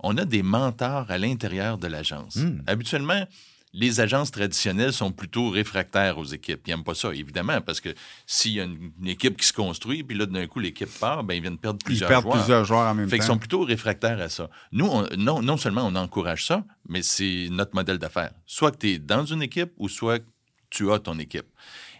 On 0.01 0.17
a 0.17 0.25
des 0.25 0.43
mentors 0.43 1.09
à 1.09 1.17
l'intérieur 1.17 1.77
de 1.77 1.87
l'agence. 1.87 2.35
Hmm. 2.35 2.61
Habituellement, 2.67 3.25
les 3.73 4.01
agences 4.01 4.31
traditionnelles 4.31 4.91
sont 4.91 5.11
plutôt 5.13 5.49
réfractaires 5.49 6.17
aux 6.17 6.25
équipes. 6.25 6.61
Ils 6.67 6.71
n'aiment 6.71 6.83
pas 6.83 6.93
ça, 6.93 7.13
évidemment, 7.13 7.61
parce 7.61 7.79
que 7.79 7.89
s'il 8.25 8.51
y 8.53 8.59
a 8.59 8.65
une, 8.65 8.91
une 8.99 9.07
équipe 9.07 9.37
qui 9.37 9.47
se 9.47 9.53
construit, 9.53 10.03
puis 10.03 10.17
là, 10.17 10.25
d'un 10.25 10.45
coup, 10.47 10.59
l'équipe 10.59 10.89
part, 10.99 11.23
ben, 11.23 11.35
ils 11.35 11.41
viennent 11.41 11.57
perdre 11.57 11.79
Ils 11.83 11.85
plusieurs 11.85 12.09
perdent 12.09 12.23
joueurs. 12.23 12.35
plusieurs 12.37 12.65
joueurs 12.65 12.87
en 12.91 12.95
même 12.95 13.09
Fait 13.09 13.17
temps. 13.19 13.25
sont 13.27 13.37
plutôt 13.37 13.63
réfractaires 13.63 14.19
à 14.19 14.27
ça. 14.29 14.49
Nous, 14.73 14.85
on- 14.85 15.07
non, 15.17 15.41
non 15.41 15.55
seulement 15.55 15.85
on 15.87 15.95
encourage 15.95 16.45
ça, 16.45 16.65
mais 16.89 17.01
c'est 17.01 17.47
notre 17.49 17.73
modèle 17.73 17.97
d'affaires. 17.97 18.33
Soit 18.45 18.71
que 18.71 18.77
tu 18.77 18.89
es 18.91 18.99
dans 18.99 19.25
une 19.25 19.41
équipe 19.41 19.71
ou 19.77 19.87
soit 19.87 20.19
que 20.19 20.25
tu 20.69 20.91
as 20.91 20.99
ton 20.99 21.17
équipe. 21.19 21.47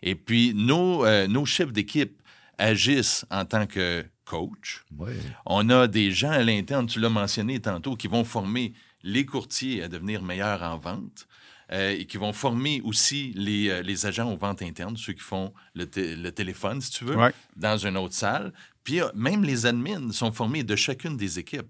Et 0.03 0.15
puis, 0.15 0.53
nos, 0.53 1.05
euh, 1.05 1.27
nos 1.27 1.45
chefs 1.45 1.71
d'équipe 1.71 2.21
agissent 2.57 3.25
en 3.31 3.45
tant 3.45 3.65
que 3.65 4.05
coach. 4.25 4.83
Ouais. 4.97 5.13
On 5.45 5.69
a 5.69 5.87
des 5.87 6.11
gens 6.11 6.31
à 6.31 6.39
l'interne, 6.43 6.85
tu 6.87 6.99
l'as 6.99 7.09
mentionné 7.09 7.59
tantôt, 7.59 7.95
qui 7.95 8.07
vont 8.07 8.23
former 8.23 8.73
les 9.03 9.25
courtiers 9.25 9.83
à 9.83 9.87
devenir 9.87 10.21
meilleurs 10.21 10.61
en 10.63 10.77
vente. 10.77 11.27
Euh, 11.73 11.91
et 11.97 12.05
qui 12.05 12.17
vont 12.17 12.33
former 12.33 12.81
aussi 12.83 13.31
les, 13.35 13.69
euh, 13.69 13.81
les 13.81 14.05
agents 14.05 14.31
aux 14.31 14.37
ventes 14.37 14.61
internes, 14.61 14.97
ceux 14.97 15.13
qui 15.13 15.21
font 15.21 15.53
le, 15.73 15.85
le 15.95 16.29
téléphone, 16.31 16.81
si 16.81 16.91
tu 16.91 17.05
veux, 17.05 17.15
Ouais. 17.15 17.33
dans 17.55 17.77
une 17.77 17.97
autre 17.97 18.15
salle. 18.15 18.53
Puis 18.83 19.01
euh, 19.01 19.07
même 19.15 19.43
les 19.43 19.65
admins 19.65 20.11
sont 20.11 20.31
formés 20.31 20.63
de 20.63 20.75
chacune 20.75 21.17
des 21.17 21.39
équipes. 21.39 21.67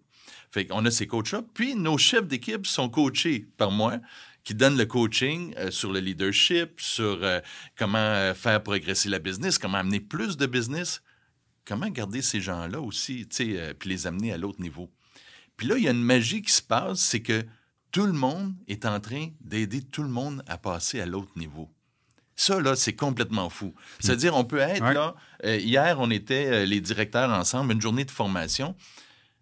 Fait 0.52 0.66
qu'on 0.66 0.86
a 0.86 0.92
ces 0.92 1.08
coachs-là. 1.08 1.44
Puis 1.54 1.76
nos 1.76 1.98
chefs 1.98 2.28
d'équipe 2.28 2.68
sont 2.68 2.90
coachés 2.90 3.48
par 3.58 3.72
moi, 3.72 4.00
qui 4.44 4.56
donnent 4.56 4.78
le 4.78 4.86
coaching 4.86 5.54
euh, 5.58 5.70
sur 5.72 5.92
le 5.94 6.00
leadership, 6.00 6.82
sur 6.82 7.20
euh, 7.24 7.40
comment 7.78 7.98
euh, 8.00 8.34
faire 8.34 8.62
progresser 8.64 9.08
la 9.08 9.20
business, 9.20 9.60
comment 9.60 9.78
amener 9.78 10.00
plus 10.00 10.36
de 10.36 10.48
business, 10.48 11.04
comment 11.64 11.88
garder 11.90 12.22
ces 12.24 12.42
gens-là 12.42 12.82
aussi, 12.82 13.28
tu 13.28 13.56
sais, 13.56 13.76
puis 13.78 13.90
les 13.90 14.08
amener 14.08 14.34
à 14.34 14.38
l'autre 14.38 14.60
niveau. 14.60 14.90
Puis 15.58 15.68
là, 15.68 15.78
il 15.78 15.84
y 15.84 15.88
a 15.88 15.92
une 15.92 16.04
magie 16.04 16.42
qui 16.42 16.52
se 16.52 16.62
passe, 16.62 17.00
c'est 17.02 17.22
que 17.22 17.46
tout 17.92 18.06
le 18.06 18.14
monde 18.14 18.54
est 18.68 18.86
en 18.86 19.00
train 19.00 19.28
d'aider 19.42 19.82
tout 19.82 20.04
le 20.04 20.10
monde 20.10 20.44
à 20.48 20.58
passer 20.58 21.02
à 21.02 21.06
l'autre 21.06 21.32
niveau. 21.36 21.70
Ça, 22.36 22.60
là, 22.60 22.76
c'est 22.76 22.94
complètement 22.96 23.50
fou. 23.50 23.74
C'est-à-dire, 24.00 24.36
on 24.36 24.46
peut 24.46 24.58
être 24.60 24.82
Ouais. 24.82 24.94
là. 24.94 25.16
euh, 25.46 25.58
hier, 25.58 25.98
on 26.00 26.10
était 26.10 26.48
euh, 26.48 26.66
les 26.66 26.82
directeurs 26.82 27.30
ensemble, 27.30 27.74
une 27.74 27.82
journée 27.82 28.06
de 28.06 28.12
formation. 28.12 28.74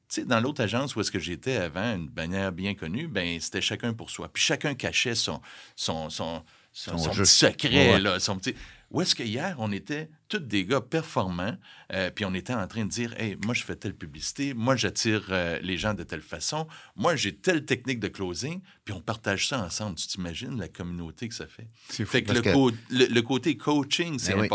Tu 0.10 0.22
sais, 0.22 0.26
dans 0.26 0.40
l'autre 0.42 0.62
agence 0.64 0.96
où 0.96 1.02
est-ce 1.02 1.12
que 1.12 1.20
j'étais 1.20 1.56
avant, 1.58 1.96
une 1.96 2.08
bannière 2.10 2.52
bien 2.52 2.74
connue, 2.74 3.08
ben 3.08 3.40
c'était 3.40 3.62
chacun 3.62 3.94
pour 3.94 4.10
soi. 4.10 4.28
Puis 4.34 4.42
chacun 4.44 4.74
cachait 4.74 5.16
son, 5.16 5.40
son, 5.76 6.10
son, 6.10 6.44
son, 6.74 6.98
Son 6.98 7.04
son 7.06 7.12
jeu. 7.14 7.24
petit 7.24 7.32
secret, 7.36 7.94
Ouais. 7.94 8.00
là, 8.00 8.20
son 8.20 8.38
petit... 8.38 8.56
Où 8.92 9.02
est-ce 9.02 9.14
que 9.14 9.22
hier, 9.24 9.56
on 9.60 9.72
était 9.72 10.10
tous 10.30 10.40
des 10.40 10.66
gars 10.66 10.82
performants, 10.82 11.56
euh, 11.94 12.10
puis 12.10 12.26
on 12.26 12.34
était 12.34 12.54
en 12.54 12.68
train 12.68 12.86
de 12.86 12.90
dire, 12.90 13.14
hey, 13.20 13.38
moi, 13.46 13.54
je 13.54 13.64
fais 13.64 13.76
telle 13.76 13.94
publicité, 13.94 14.54
moi, 14.56 14.76
j'attire 14.76 15.28
euh, 15.30 15.60
les 15.62 15.78
gens 15.78 15.94
de 15.94 16.04
telle 16.04 16.22
façon, 16.24 16.68
moi, 16.96 17.16
j'ai 17.16 17.36
telle 17.36 17.66
technique 17.66 18.00
de 18.00 18.08
closing, 18.08 18.62
puis 18.86 18.94
on 18.96 19.02
partage 19.02 19.48
ça 19.48 19.60
ensemble. 19.64 19.96
Tu 19.96 20.08
t'imagines 20.08 20.58
la 20.60 20.68
communauté 20.70 21.28
que 21.28 21.36
ça 21.36 21.46
fait? 21.48 21.68
C'est 21.90 22.04
fou. 22.06 22.12
Fait 22.12 22.24
que 22.24 22.32
le, 22.34 22.42
que- 22.42 22.54
co- 22.54 22.72
le, 22.90 23.06
le 23.06 23.22
côté 23.22 23.58
coaching, 23.58 24.18
c'est 24.18 24.34
Ben 24.34 24.42
oui. 24.42 24.48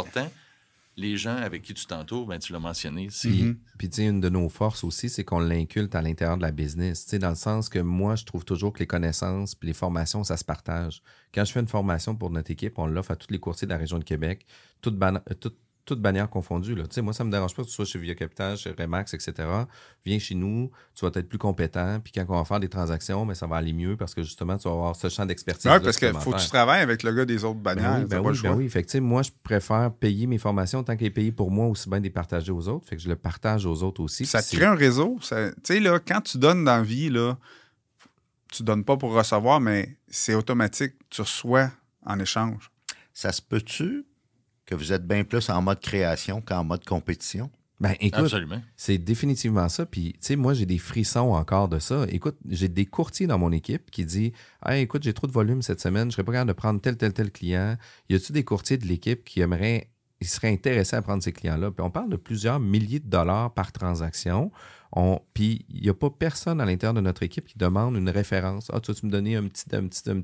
Les 0.97 1.17
gens 1.17 1.37
avec 1.37 1.63
qui 1.63 1.75
tu 1.75 1.87
t'entoures, 1.87 2.27
ben, 2.27 2.39
tu 2.39 2.53
l'as 2.53 2.61
mentionné, 2.61 3.09
c'est... 3.11 3.29
Mhm. 3.29 3.59
Puis, 3.79 3.89
tu 3.89 3.97
sais, 3.97 4.07
une 4.07 4.21
de 4.21 4.29
nos 4.29 4.49
forces 4.49 4.85
aussi, 4.85 5.09
c'est 5.09 5.25
qu'on 5.25 5.41
l'inculte 5.41 5.95
à 5.95 6.03
l'intérieur 6.03 6.37
de 6.37 6.43
la 6.43 6.53
business. 6.53 7.05
Tu 7.05 7.11
sais, 7.11 7.19
dans 7.19 7.31
le 7.31 7.35
sens 7.35 7.69
que 7.69 7.81
moi, 7.81 8.15
je 8.15 8.25
trouve 8.25 8.45
toujours 8.45 8.73
que 8.73 8.79
les 8.79 8.87
connaissances 8.87 9.55
puis 9.55 9.67
les 9.67 9.75
formations, 9.75 10.23
ça 10.23 10.37
se 10.37 10.45
partage. 10.45 11.03
Quand 11.35 11.45
je 11.45 11.53
fais 11.53 11.61
une 11.61 11.69
formation 11.69 12.15
pour 12.15 12.31
notre 12.31 12.51
équipe, 12.53 12.79
on 12.79 12.87
l'offre 12.87 13.11
à 13.11 13.17
tous 13.17 13.31
les 13.31 13.41
courtiers 13.41 13.67
de 13.67 13.73
la 13.73 13.79
région 13.79 13.99
de 13.99 14.05
Québec. 14.05 14.47
Toute, 14.81 14.97
toute 15.85 15.95
toutes 15.95 16.01
bannières 16.03 16.31
confondues. 16.31 16.75
Là. 16.75 16.85
Tu 16.85 16.95
sais, 16.95 17.03
moi, 17.03 17.13
ça 17.13 17.25
me 17.25 17.31
dérange 17.31 17.55
pas 17.55 17.63
que 17.63 17.69
tu 17.69 17.75
sois 17.75 17.85
chez 17.85 17.99
Via 17.99 18.15
Capital, 18.15 18.57
chez 18.57 18.71
Remax, 18.77 19.13
etc. 19.15 19.33
Viens 20.05 20.19
chez 20.19 20.35
nous, 20.35 20.71
tu 20.95 21.05
vas 21.05 21.11
être 21.15 21.29
plus 21.29 21.39
compétent. 21.39 22.01
Puis 22.03 22.11
quand 22.13 22.25
on 22.29 22.37
va 22.39 22.45
faire 22.45 22.59
des 22.59 22.69
transactions, 22.71 23.25
mais 23.27 23.35
ça 23.35 23.47
va 23.47 23.57
aller 23.57 23.73
mieux 23.75 23.97
parce 23.97 24.15
que 24.15 24.23
justement, 24.23 24.57
tu 24.57 24.65
vas 24.67 24.75
avoir 24.75 24.97
ce 24.97 25.09
champ 25.11 25.27
d'expertise. 25.27 25.71
Oui, 25.71 25.79
parce 25.83 25.99
qu'il 25.99 26.13
faut 26.15 26.33
que 26.33 26.41
tu 26.41 26.49
travailles 26.49 26.81
avec 26.83 27.03
le 27.03 27.13
gars 27.13 27.25
des 27.27 27.45
autres 27.45 27.61
bannières. 27.61 27.93
Ben 27.93 27.99
oui, 28.01 28.07
ben 28.09 28.23
pas 28.23 28.29
oui, 28.31 28.35
ben 28.35 28.49
choix. 28.49 28.57
oui. 28.57 28.69
Fait 28.71 28.83
que, 28.83 28.99
moi, 28.99 29.23
je 29.23 29.31
préfère 29.43 29.93
payer 29.93 30.27
mes 30.27 30.39
formations 30.39 30.83
tant 30.83 30.97
qu'elles 30.97 31.09
est 31.09 31.11
payée 31.11 31.33
pour 31.33 31.51
moi, 31.51 31.67
aussi 31.67 31.89
bien 31.89 31.99
de 31.99 32.05
les 32.05 32.11
partager 32.11 32.51
aux 32.51 32.67
autres. 32.69 32.89
Fait 32.89 32.97
que 32.97 33.03
je 33.03 33.09
le 33.09 33.17
partage 33.17 33.67
aux 33.67 33.83
autres 33.83 34.01
aussi. 34.03 34.25
Ça 34.27 34.43
crée 34.43 34.65
un 34.65 34.75
réseau. 34.75 35.19
ça- 35.21 35.51
Tu 35.53 35.61
sais, 35.65 35.81
là, 35.81 35.99
quand 36.01 36.23
tu 36.23 36.39
donnes 36.39 36.65
dans 36.65 36.77
la 36.79 36.83
vie, 36.83 37.11
là, 37.11 37.37
tu 38.51 38.63
donnes 38.63 38.85
pas 38.85 38.97
pour 38.97 39.13
recevoir, 39.13 39.61
mais 39.61 39.97
c'est 40.09 40.35
automatique. 40.35 40.95
Tu 41.11 41.21
reçois 41.21 41.71
en 42.07 42.19
échange. 42.19 42.71
Ça 43.13 43.33
se 43.33 43.43
peut-tu 43.43 44.05
que 44.67 44.75
vous 44.75 44.93
êtes 44.93 45.07
bien 45.07 45.25
plus 45.25 45.49
en 45.51 45.63
mode 45.63 45.81
création 45.81 46.41
qu'en 46.41 46.65
mode 46.65 46.85
compétition? 46.85 47.51
Ben, 47.81 47.95
écoute. 48.01 48.35
C'est 48.77 48.99
définitivement 48.99 49.69
ça. 49.69 49.85
Puis, 49.85 50.13
tu 50.13 50.19
sais, 50.21 50.37
moi, 50.37 50.55
j'ai 50.55 50.65
des 50.65 50.79
frissons 50.79 51.33
encore 51.33 51.69
de 51.69 51.79
ça. 51.79 52.07
Écoute, 52.09 52.37
j'ai 52.49 52.69
des 52.69 52.87
courtiers 52.87 53.27
dans 53.27 53.39
mon 53.39 53.53
équipe 53.53 53.91
qui 53.91 54.05
disent 54.05 54.33
Hey, 54.65 54.83
écoute, 54.83 55.03
j'ai 55.03 55.13
trop 55.13 55.27
de 55.27 55.33
volume 55.33 55.61
cette 55.61 55.81
semaine, 55.81 56.11
je 56.11 56.17
serais 56.17 56.25
pas 56.25 56.33
capable 56.33 56.49
de 56.49 56.55
prendre 56.55 56.81
tel, 56.81 56.97
tel, 56.97 57.13
tel 57.13 57.31
client. 57.31 57.77
Y 58.09 58.15
a-tu 58.15 58.33
des 58.33 58.45
courtiers 58.45 58.79
de 58.79 58.87
l'équipe 58.87 59.25
qui 59.25 59.41
aimeraient, 59.41 59.91
ils 60.21 60.29
seraient 60.29 60.53
intéressés 60.53 60.97
à 60.97 61.03
prendre 61.03 61.23
ces 61.23 61.33
clients-là? 61.33 61.73
Puis, 61.73 61.85
on 61.85 61.91
parle 61.91 62.11
de 62.11 62.17
plusieurs 62.17 62.61
milliers 62.61 63.01
de 63.01 63.09
dollars 63.09 63.53
par 63.53 63.73
transaction. 63.73 64.53
On, 64.97 65.21
puis, 65.35 65.67
il 65.69 65.83
n'y 65.83 65.89
a 65.89 65.95
pas 65.95 66.09
personne 66.09 66.61
à 66.61 66.65
l'intérieur 66.65 66.95
de 66.95 67.01
notre 67.01 67.25
équipe 67.25 67.47
qui 67.47 67.59
demande 67.59 67.97
une 67.97 68.09
référence. 68.09 68.71
Ah, 68.73 68.79
tu 68.81 68.93
vas-tu 68.93 69.07
me 69.07 69.11
donner 69.11 69.35
un 69.35 69.49
petit, 69.49 69.65
un, 69.75 69.89
petit, 69.89 70.09
un, 70.09 70.23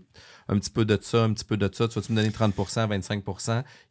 un 0.48 0.58
petit 0.60 0.70
peu 0.70 0.84
de 0.84 0.96
ça, 1.02 1.24
un 1.24 1.32
petit 1.32 1.44
peu 1.44 1.56
de 1.56 1.68
ça, 1.72 1.88
tu 1.88 1.98
vas-tu 1.98 2.12
me 2.12 2.16
donner 2.16 2.30
30% 2.30 2.88
25 2.88 3.24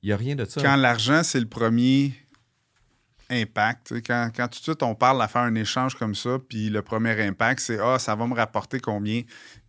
Il 0.01 0.07
n'y 0.07 0.13
a 0.13 0.17
rien 0.17 0.35
de 0.37 0.45
ça. 0.45 0.61
Quand 0.61 0.77
l'argent, 0.77 1.21
c'est 1.23 1.41
le 1.41 1.47
premier 1.49 2.13
impact, 3.31 3.93
quand, 4.07 4.29
quand 4.35 4.47
tout 4.47 4.57
de 4.59 4.63
suite 4.63 4.81
on 4.81 4.95
parle 4.95 5.21
à 5.21 5.27
faire 5.27 5.43
un 5.43 5.53
échange 5.55 5.95
comme 5.95 6.15
ça, 6.15 6.37
puis 6.47 6.69
le 6.69 6.81
premier 6.81 7.21
impact, 7.27 7.59
c'est 7.59 7.77
Ah, 7.79 7.99
ça 7.99 8.15
va 8.15 8.25
me 8.25 8.33
rapporter 8.33 8.79
combien? 8.79 9.21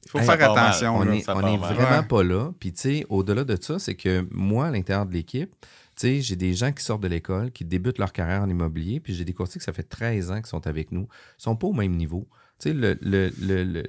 Il 0.05 0.11
faut 0.11 0.19
Hey, 0.19 0.25
faire 0.27 0.39
mal. 0.39 0.51
attention. 0.59 0.97
on 0.97 1.03
là. 1.05 1.15
est, 1.17 1.21
ça 1.21 1.37
on 1.37 1.41
part 1.41 1.51
est 1.51 1.59
mal. 1.59 1.75
vraiment 1.75 1.99
Ouais. 1.99 2.07
pas 2.07 2.23
là. 2.23 2.53
Puis, 2.59 2.73
tu 2.73 2.81
sais, 2.81 3.07
au-delà 3.11 3.45
de 3.45 3.59
ça, 3.61 3.79
c'est 3.79 3.97
que 3.97 4.27
moi, 4.31 4.69
à 4.69 4.71
l'intérieur 4.71 5.05
de 5.07 5.13
l'équipe, 5.13 5.55
sais, 6.01 6.21
j'ai 6.21 6.37
des 6.37 6.55
gens 6.55 6.73
qui 6.73 6.83
sortent 6.85 7.03
de 7.03 7.09
l'école, 7.09 7.51
qui 7.53 7.65
débutent 7.65 7.99
leur 7.99 8.13
carrière 8.13 8.43
en 8.43 8.49
immobilier, 8.49 9.01
puis 9.01 9.15
j'ai 9.15 9.25
des 9.25 9.33
courtiers 9.33 9.59
que 9.59 9.65
ça 9.65 9.73
fait 9.73 9.83
13 9.83 10.31
ans 10.31 10.41
qui 10.43 10.49
sont 10.49 10.67
avec 10.67 10.93
nous. 10.93 11.09
Ils 11.39 11.43
sont 11.43 11.57
pas 11.57 11.67
au 11.69 11.73
même 11.73 11.97
niveau. 11.97 12.29
Tu 12.59 12.69
sais, 12.69 12.75
le, 12.75 12.99
le- 13.01 13.33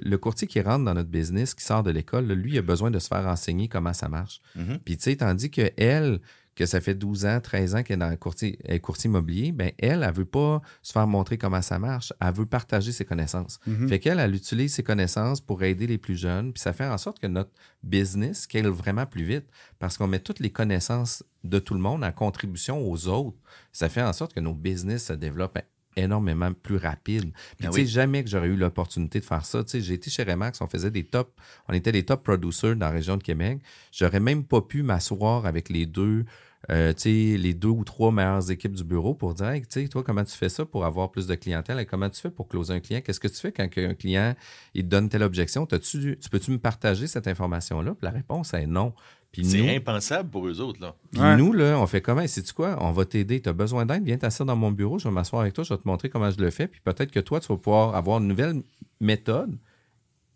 le- 0.02 0.16
courtier 0.18 0.48
qui 0.48 0.58
rentre 0.62 0.84
dans 0.84 0.94
notre 0.94 1.10
business, 1.10 1.54
qui 1.54 1.62
sort 1.62 1.82
de 1.82 1.90
l'école, 1.90 2.26
lui, 2.32 2.52
il 2.52 2.58
a 2.58 2.62
besoin 2.62 2.90
de 2.90 2.98
se 2.98 3.06
faire 3.08 3.26
enseigner 3.26 3.68
comment 3.68 3.92
ça 3.92 4.08
marche. 4.08 4.40
Mhm. 4.56 4.78
Puis, 4.84 4.96
tu 4.96 5.02
sais, 5.04 5.16
tandis 5.16 5.50
que 5.50 5.70
elle, 5.76 6.20
que 6.54 6.66
ça 6.66 6.80
fait 6.80 6.94
12 6.94 7.24
ans, 7.26 7.40
13 7.40 7.74
ans 7.74 7.82
qu'elle 7.82 7.94
est 7.94 8.00
dans 8.00 8.10
le 8.10 8.16
courtier, 8.16 8.58
elle 8.64 8.76
est 8.76 8.80
courtier 8.80 9.08
immobilier, 9.08 9.52
ben 9.52 9.72
elle, 9.78 10.02
elle 10.02 10.14
veut 10.14 10.24
pas 10.24 10.60
se 10.82 10.92
faire 10.92 11.06
montrer 11.06 11.38
comment 11.38 11.62
ça 11.62 11.78
marche. 11.78 12.12
Elle 12.20 12.34
veut 12.34 12.46
partager 12.46 12.92
ses 12.92 13.04
connaissances. 13.04 13.58
Mhm. 13.66 13.88
Fait 13.88 13.98
qu'elle, 13.98 14.18
elle 14.18 14.34
utilise 14.34 14.74
ses 14.74 14.82
connaissances 14.82 15.40
pour 15.40 15.62
aider 15.62 15.86
les 15.86 15.98
plus 15.98 16.16
jeunes, 16.16 16.52
puis 16.52 16.60
ça 16.60 16.72
fait 16.72 16.86
en 16.86 16.98
sorte 16.98 17.18
que 17.18 17.26
notre 17.26 17.50
business 17.82 18.42
scale 18.42 18.68
vraiment 18.68 19.06
plus 19.06 19.24
vite 19.24 19.46
parce 19.78 19.96
qu'on 19.96 20.06
met 20.06 20.20
toutes 20.20 20.40
les 20.40 20.50
connaissances 20.50 21.24
de 21.44 21.58
tout 21.58 21.74
le 21.74 21.80
monde 21.80 22.04
en 22.04 22.12
contribution 22.12 22.78
aux 22.88 23.08
autres. 23.08 23.38
Ça 23.72 23.88
fait 23.88 24.02
en 24.02 24.12
sorte 24.12 24.34
que 24.34 24.40
nos 24.40 24.54
business 24.54 25.06
se 25.06 25.12
développent 25.12 25.58
énormément 25.96 26.52
plus 26.52 26.76
rapide. 26.76 27.32
Puis 27.58 27.66
Ah 27.66 27.70
tu 27.70 27.74
sais, 27.74 27.80
oui. 27.82 27.86
jamais 27.86 28.24
que 28.24 28.30
j'aurais 28.30 28.48
eu 28.48 28.56
l'opportunité 28.56 29.20
de 29.20 29.24
faire 29.24 29.44
ça. 29.44 29.62
Tu 29.64 29.70
sais, 29.70 29.80
j'ai 29.80 29.94
été 29.94 30.10
chez 30.10 30.22
Remax, 30.22 30.60
on 30.60 30.66
faisait 30.66 30.90
des 30.90 31.04
top, 31.04 31.32
on 31.68 31.72
était 31.74 31.92
des 31.92 32.04
top 32.04 32.22
producers 32.22 32.76
dans 32.76 32.86
la 32.86 32.92
région 32.92 33.16
de 33.16 33.22
Québec. 33.22 33.60
J'aurais 33.92 34.20
même 34.20 34.44
pas 34.44 34.60
pu 34.60 34.82
m'asseoir 34.82 35.46
avec 35.46 35.68
les 35.68 35.86
deux, 35.86 36.24
euh, 36.70 36.92
tu 36.92 37.32
sais, 37.32 37.36
les 37.38 37.54
deux 37.54 37.68
ou 37.68 37.82
trois 37.84 38.12
meilleures 38.12 38.50
équipes 38.50 38.74
du 38.74 38.84
bureau 38.84 39.14
pour 39.14 39.34
dire, 39.34 39.48
Hey, 39.48 39.62
tu 39.62 39.66
sais, 39.82 39.88
toi, 39.88 40.02
comment 40.04 40.24
tu 40.24 40.36
fais 40.36 40.48
ça 40.48 40.64
pour 40.64 40.84
avoir 40.84 41.10
plus 41.10 41.26
de 41.26 41.34
clientèle? 41.34 41.78
Et 41.80 41.86
comment 41.86 42.08
tu 42.08 42.20
fais 42.20 42.30
pour 42.30 42.46
closer 42.48 42.72
un 42.74 42.80
client? 42.80 43.00
Qu'est-ce 43.00 43.20
que 43.20 43.28
tu 43.28 43.36
fais 43.36 43.52
quand 43.52 43.68
un 43.76 43.94
client 43.94 44.34
il 44.74 44.84
te 44.84 44.88
donne 44.88 45.08
telle 45.08 45.24
objection? 45.24 45.66
T'as-tu, 45.66 46.16
tu 46.20 46.28
peux-tu 46.30 46.50
me 46.52 46.58
partager 46.58 47.06
cette 47.06 47.26
information-là? 47.26 47.96
La 48.02 48.10
réponse 48.10 48.54
est 48.54 48.66
non. 48.66 48.94
Puis 49.32 49.42
nous, 49.42 49.50
C'est 49.50 49.76
impensable 49.76 50.28
pour 50.28 50.46
eux 50.46 50.60
autres. 50.60 50.80
Là. 50.80 50.94
puis 51.10 51.20
Ouais. 51.20 51.36
nous, 51.36 51.52
là, 51.54 51.78
on 51.78 51.86
fait 51.86 52.02
comment? 52.02 52.26
Sais-tu 52.26 52.52
quoi? 52.52 52.76
On 52.80 52.92
va 52.92 53.06
t'aider. 53.06 53.40
Tu 53.40 53.48
as 53.48 53.54
besoin 53.54 53.86
d'aide? 53.86 54.04
Viens 54.04 54.18
t'asseoir 54.18 54.46
dans 54.46 54.56
mon 54.56 54.70
bureau. 54.70 54.98
Je 54.98 55.08
vais 55.08 55.14
m'asseoir 55.14 55.40
avec 55.42 55.54
toi. 55.54 55.64
Je 55.64 55.72
vais 55.72 55.78
te 55.80 55.88
montrer 55.88 56.10
comment 56.10 56.30
je 56.30 56.38
le 56.38 56.50
fais. 56.50 56.68
Puis 56.68 56.80
peut-être 56.84 57.10
que 57.10 57.20
toi, 57.20 57.40
tu 57.40 57.48
vas 57.48 57.56
pouvoir 57.56 57.96
avoir 57.96 58.18
une 58.18 58.28
nouvelle 58.28 58.62
méthode 59.00 59.58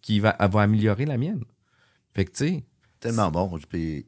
qui 0.00 0.18
va, 0.18 0.34
va 0.40 0.62
améliorer 0.62 1.04
la 1.04 1.18
mienne. 1.18 1.44
Fait 2.14 2.24
que, 2.24 2.30
tu 2.30 2.46
sais, 2.46 2.64
Tellement 2.98 3.30
bon. 3.30 3.58
Puis 3.68 4.06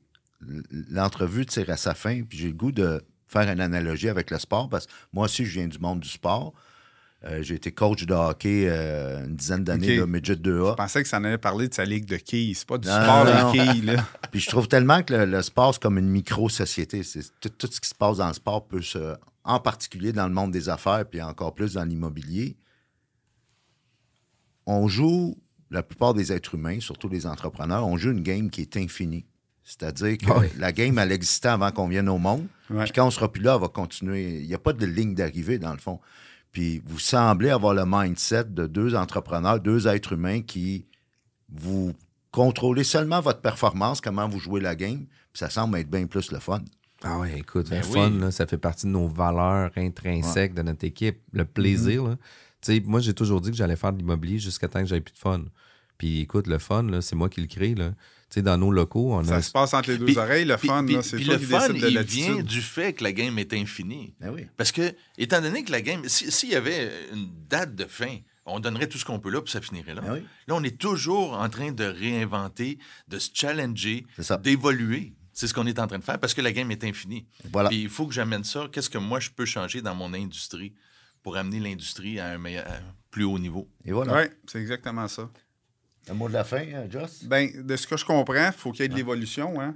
l'entrevue 0.91 1.45
tire 1.45 1.69
à 1.71 1.77
sa 1.77 1.95
fin, 1.95 2.23
puis 2.23 2.39
j'ai 2.39 2.49
le 2.49 2.55
goût 2.55 2.73
de 2.73 3.03
faire 3.27 3.49
une 3.51 3.61
analogie 3.61 4.09
avec 4.09 4.31
le 4.31 4.39
sport, 4.39 4.69
parce 4.69 4.87
que 4.87 4.93
moi 5.13 5.27
aussi, 5.27 5.45
je 5.45 5.59
viens 5.59 5.69
du 5.69 5.79
monde 5.79 6.01
du 6.01 6.09
sport. 6.09 6.55
Euh, 7.25 7.43
j'ai 7.43 7.57
été 7.57 7.73
coach 7.73 8.07
de 8.07 8.15
hockey 8.15 8.67
euh, 8.69 9.25
une 9.27 9.35
dizaine 9.35 9.65
d'années, 9.65 9.99
Ok. 10.01 10.07
de 10.07 10.13
midget 10.13 10.35
Je 10.37 10.51
2A. 10.51 10.77
pensais 10.77 11.03
que 11.03 11.09
ça 11.09 11.19
en 11.19 11.25
allait 11.25 11.37
parler 11.37 11.69
de 11.69 11.75
sa 11.75 11.85
ligue 11.85 12.05
de 12.05 12.17
quilles. 12.17 12.55
C'est 12.55 12.69
pas 12.69 12.79
du 12.79 12.87
Non, 12.87 12.95
sport 13.03 13.25
non, 13.25 13.53
de 13.53 13.53
quilles, 13.73 13.85
là. 13.87 14.07
Puis 14.31 14.39
je 14.41 14.49
trouve 14.49 14.69
tellement 14.69 15.03
que 15.03 15.13
le, 15.15 15.25
le 15.25 15.43
sport, 15.43 15.75
c'est 15.75 15.83
comme 15.83 15.99
une 15.99 16.09
micro-société. 16.09 17.03
Tout, 17.41 17.49
tout 17.49 17.69
ce 17.73 17.81
qui 17.81 17.89
se 17.89 17.95
passe 17.95 18.19
dans 18.19 18.29
le 18.29 18.35
sport 18.35 18.67
peut 18.69 18.83
se. 18.83 19.17
En 19.43 19.59
particulier 19.61 20.13
dans 20.13 20.29
le 20.29 20.35
monde 20.35 20.53
des 20.53 20.69
affaires, 20.69 21.05
puis 21.11 21.21
encore 21.23 21.55
plus 21.55 21.73
dans 21.75 21.85
l'immobilier. 21.85 22.57
On 24.67 24.87
joue, 24.89 25.37
la 25.71 25.83
plupart 25.83 26.15
des 26.15 26.33
êtres 26.33 26.55
humains, 26.55 26.81
surtout 26.81 27.09
les 27.09 27.27
entrepreneurs, 27.27 27.87
on 27.87 27.97
joue 27.97 28.11
une 28.11 28.23
game 28.23 28.51
qui 28.51 28.61
est 28.61 28.77
infinie. 28.77 29.25
C'est-à-dire 29.65 30.19
que 30.19 30.27
Ah 30.31 30.41
la 30.59 30.73
game, 30.73 30.99
elle 30.99 31.13
existait 31.13 31.49
avant 31.49 31.71
qu'on 31.73 31.89
vienne 31.89 32.09
au 32.09 32.19
monde. 32.19 32.47
Ouais. 32.71 32.85
Puis 32.85 32.93
quand 32.93 33.07
on 33.07 33.11
sera 33.11 33.31
plus 33.31 33.43
là, 33.43 33.55
elle 33.57 33.61
va 33.63 33.69
continuer. 33.69 34.41
Il 34.41 34.47
n'y 34.47 34.55
a 34.55 34.59
pas 34.59 34.73
de 34.73 34.87
ligne 34.87 35.15
d'arrivée, 35.15 35.59
dans 35.59 35.73
le 35.73 35.79
fond. 35.79 36.01
Puis 36.53 36.83
vous 36.87 36.99
semblez 36.99 37.51
avoir 37.51 37.75
le 37.75 37.85
mindset 37.87 38.45
de 38.45 38.67
deux 38.67 38.95
entrepreneurs, 38.95 39.61
deux 39.61 39.87
êtres 39.87 40.13
humains 40.15 40.43
qui 40.43 40.87
vous 41.51 41.95
contrôlez 42.31 42.85
seulement 42.85 43.21
votre 43.21 43.41
performance, 43.41 44.01
comment 44.01 44.29
vous 44.29 44.39
jouez 44.41 44.61
la 44.61 44.75
game, 44.77 45.07
puis 45.33 45.39
ça 45.41 45.51
semble 45.51 45.79
être 45.79 45.91
bien 45.91 46.07
plus 46.07 46.31
le 46.33 46.39
fun. 46.39 46.63
ah 47.03 47.19
ouais, 47.21 47.39
écoute, 47.39 47.69
Ben 47.71 47.81
le 47.81 47.87
oui. 47.87 47.93
fun, 47.93 48.11
là, 48.11 48.31
ça 48.31 48.47
fait 48.47 48.59
partie 48.59 48.87
de 48.87 48.91
nos 48.93 49.09
valeurs 49.09 49.71
intrinsèques 49.77 50.55
de 50.55 50.63
notre 50.63 50.85
équipe. 50.85 51.21
Le 51.33 51.45
plaisir, 51.45 52.05
là. 52.05 52.17
Tu 52.61 52.75
sais, 52.75 52.83
moi, 52.85 52.99
j'ai 53.01 53.15
toujours 53.15 53.41
dit 53.41 53.51
que 53.51 53.57
j'allais 53.57 53.77
faire 53.77 53.93
de 53.93 53.99
l'immobilier 53.99 54.39
jusqu'à 54.41 54.67
temps 54.67 54.81
que 54.81 54.87
j'avais 54.87 55.01
plus 55.01 55.13
de 55.15 55.19
fun. 55.19 55.45
Puis 55.97 56.21
écoute, 56.21 56.49
le 56.49 56.59
fun, 56.59 56.83
là, 56.85 57.01
c'est 57.01 57.15
moi 57.15 57.29
qui 57.29 57.41
le 57.41 57.47
crée. 57.47 57.75
Là. 57.77 57.93
Sais, 58.31 58.43
dans 58.43 58.59
nos 58.59 58.71
locaux, 58.71 59.15
on 59.15 59.21
a 59.21 59.25
Ça 59.25 59.43
se 59.43 59.51
passe 59.51 59.73
entre 59.73 59.91
les 59.91 59.97
deux 59.99 60.05
Puis- 60.05 60.19
oreilles, 60.19 60.45
le 60.45 60.57
Puis- 60.59 60.69
fun, 60.69 60.85
puis- 60.85 60.97
là. 60.97 61.03
C'est 61.03 61.17
puis 61.17 61.25
toi 61.25 61.35
le 61.35 61.41
qui 61.41 61.47
fun, 61.47 61.59
décides 61.69 61.83
de 61.83 61.89
il 61.89 62.03
vient 62.07 62.43
du 62.43 62.61
fait 62.61 62.93
que 62.93 63.03
la 63.05 63.13
game 63.13 63.39
est 63.39 63.55
infinie. 63.55 64.15
Ben 64.21 64.31
oui. 64.31 64.47
Parce 64.57 64.71
que, 64.71 64.95
étant 65.17 65.41
donné 65.41 65.65
que 65.65 65.73
la 65.73 65.81
game, 65.81 66.03
si- 66.09 66.31
s'il 66.31 66.51
y 66.51 66.55
avait 66.55 66.91
une 67.15 67.31
date 67.49 67.75
de 67.75 67.85
fin, 67.87 68.19
on 68.45 68.61
donnerait 68.61 68.87
tout 68.87 68.99
ce 68.99 69.05
qu'on 69.07 69.19
peut 69.19 69.31
là, 69.31 69.41
puis 69.41 69.51
ça 69.51 69.61
finirait 69.63 69.95
là. 69.95 70.03
Ben 70.03 70.13
oui. 70.15 70.21
Là, 70.47 70.55
on 70.57 70.63
est 70.63 70.77
toujours 70.79 71.35
en 71.39 71.49
train 71.49 71.73
de 71.73 71.85
réinventer, 71.85 72.79
de 73.09 73.19
se 73.19 73.31
challenger, 73.33 74.05
d'évoluer. 74.43 75.15
C'est 75.33 75.47
ce 75.47 75.55
qu'on 75.55 75.67
est 75.67 75.79
en 75.79 75.87
train 75.87 75.99
de 75.99 76.05
faire 76.05 76.19
parce 76.19 76.35
que 76.35 76.41
la 76.43 76.53
game 76.53 76.71
est 76.71 76.83
infinie. 76.85 77.27
Voilà. 77.53 77.69
Puis 77.69 77.83
il 77.83 77.89
faut 77.89 78.07
que 78.07 78.13
j'amène 78.15 78.45
ça. 78.45 78.69
Qu'est-ce 78.73 78.91
que 78.91 78.99
moi, 78.99 79.21
je 79.21 79.31
peux 79.31 79.45
changer 79.45 79.81
dans 79.83 79.95
mon 79.95 80.13
industrie 80.13 80.75
pour 81.23 81.37
amener 81.37 81.61
l'industrie 81.61 82.19
à 82.19 82.31
un 82.31 82.39
meilleur, 82.39 82.67
à 82.67 82.75
un 82.75 82.95
plus 83.11 83.25
haut 83.25 83.39
niveau? 83.39 83.69
Et 83.85 83.93
voilà. 83.93 84.15
Oui, 84.17 84.23
c'est 84.47 84.59
exactement 84.61 85.07
ça. 85.09 85.31
Un 86.11 86.15
mot 86.15 86.29
de 86.29 86.33
la 86.35 86.45
fin, 86.45 86.59
hein, 86.75 86.87
Joss? 86.91 87.25
Ben, 87.25 87.51
de 87.65 87.77
ce 87.77 87.87
que 87.87 87.97
je 87.97 88.05
comprends, 88.05 88.47
il 88.47 88.53
faut 88.53 88.73
qu'il 88.73 88.83
y 88.83 88.85
ait 88.85 88.89
de 88.89 88.95
l'évolution, 88.95 89.61
hein. 89.61 89.75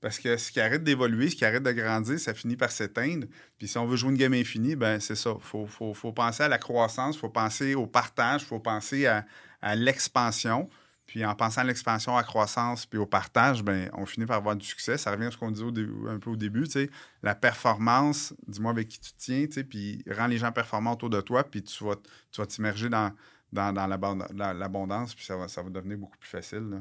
Parce 0.00 0.20
que 0.20 0.36
ce 0.36 0.52
qui 0.52 0.60
arrête 0.60 0.84
d'évoluer, 0.84 1.28
ce 1.28 1.34
qui 1.34 1.44
arrête 1.44 1.62
de 1.64 1.72
grandir, 1.72 2.20
ça 2.20 2.32
finit 2.32 2.56
par 2.56 2.70
s'éteindre. 2.70 3.26
Puis 3.58 3.66
si 3.66 3.78
on 3.78 3.86
veut 3.86 3.96
jouer 3.96 4.10
une 4.10 4.16
game 4.16 4.32
infinie, 4.32 4.76
ben 4.76 5.00
c'est 5.00 5.16
ça. 5.16 5.32
Il 5.36 5.42
faut, 5.44 5.66
faut- 5.66 5.92
faut 5.92 6.12
penser 6.12 6.44
à 6.44 6.48
la 6.48 6.58
croissance, 6.58 7.16
il 7.16 7.18
faut 7.18 7.28
penser 7.30 7.74
au 7.74 7.86
partage, 7.88 8.42
il 8.42 8.46
faut 8.46 8.60
penser 8.60 9.06
à, 9.06 9.26
à 9.60 9.74
l'expansion. 9.74 10.68
Puis 11.04 11.24
en 11.24 11.34
pensant 11.34 11.62
à 11.62 11.64
l'expansion, 11.64 12.14
à 12.16 12.20
la 12.20 12.22
croissance, 12.26 12.86
puis 12.86 12.98
au 12.98 13.06
partage, 13.06 13.64
ben 13.64 13.90
on 13.94 14.06
finit 14.06 14.26
par 14.26 14.36
avoir 14.36 14.54
du 14.54 14.64
succès. 14.64 14.98
Ça 14.98 15.10
revient 15.10 15.24
à 15.26 15.30
ce 15.32 15.36
qu'on 15.36 15.50
disait 15.50 15.64
au 15.64 16.06
un 16.08 16.18
peu 16.20 16.30
au 16.30 16.36
début, 16.36 16.64
tu 16.64 16.72
sais. 16.72 16.90
La 17.24 17.34
performance, 17.34 18.34
dis-moi 18.46 18.70
avec 18.70 18.86
qui 18.88 19.00
tu 19.00 19.10
tiens, 19.16 19.46
tu 19.46 19.52
sais, 19.54 19.64
puis 19.64 20.04
rends 20.08 20.26
les 20.28 20.38
gens 20.38 20.52
performants 20.52 20.92
autour 20.92 21.10
de 21.10 21.20
toi, 21.20 21.42
puis 21.42 21.62
tu 21.62 21.82
vas, 21.82 21.96
tu 22.30 22.40
vas 22.40 22.46
t'immerger 22.46 22.88
dans, 22.88 23.10
dans, 23.52 23.72
dans 23.72 23.86
l'abond- 23.86 24.18
la- 24.34 24.54
l'abondance, 24.54 25.14
puis 25.14 25.24
ça 25.24 25.36
va, 25.36 25.48
ça 25.48 25.62
va 25.62 25.70
devenir 25.70 25.98
beaucoup 25.98 26.18
plus 26.18 26.30
facile, 26.30 26.66
là. 26.70 26.78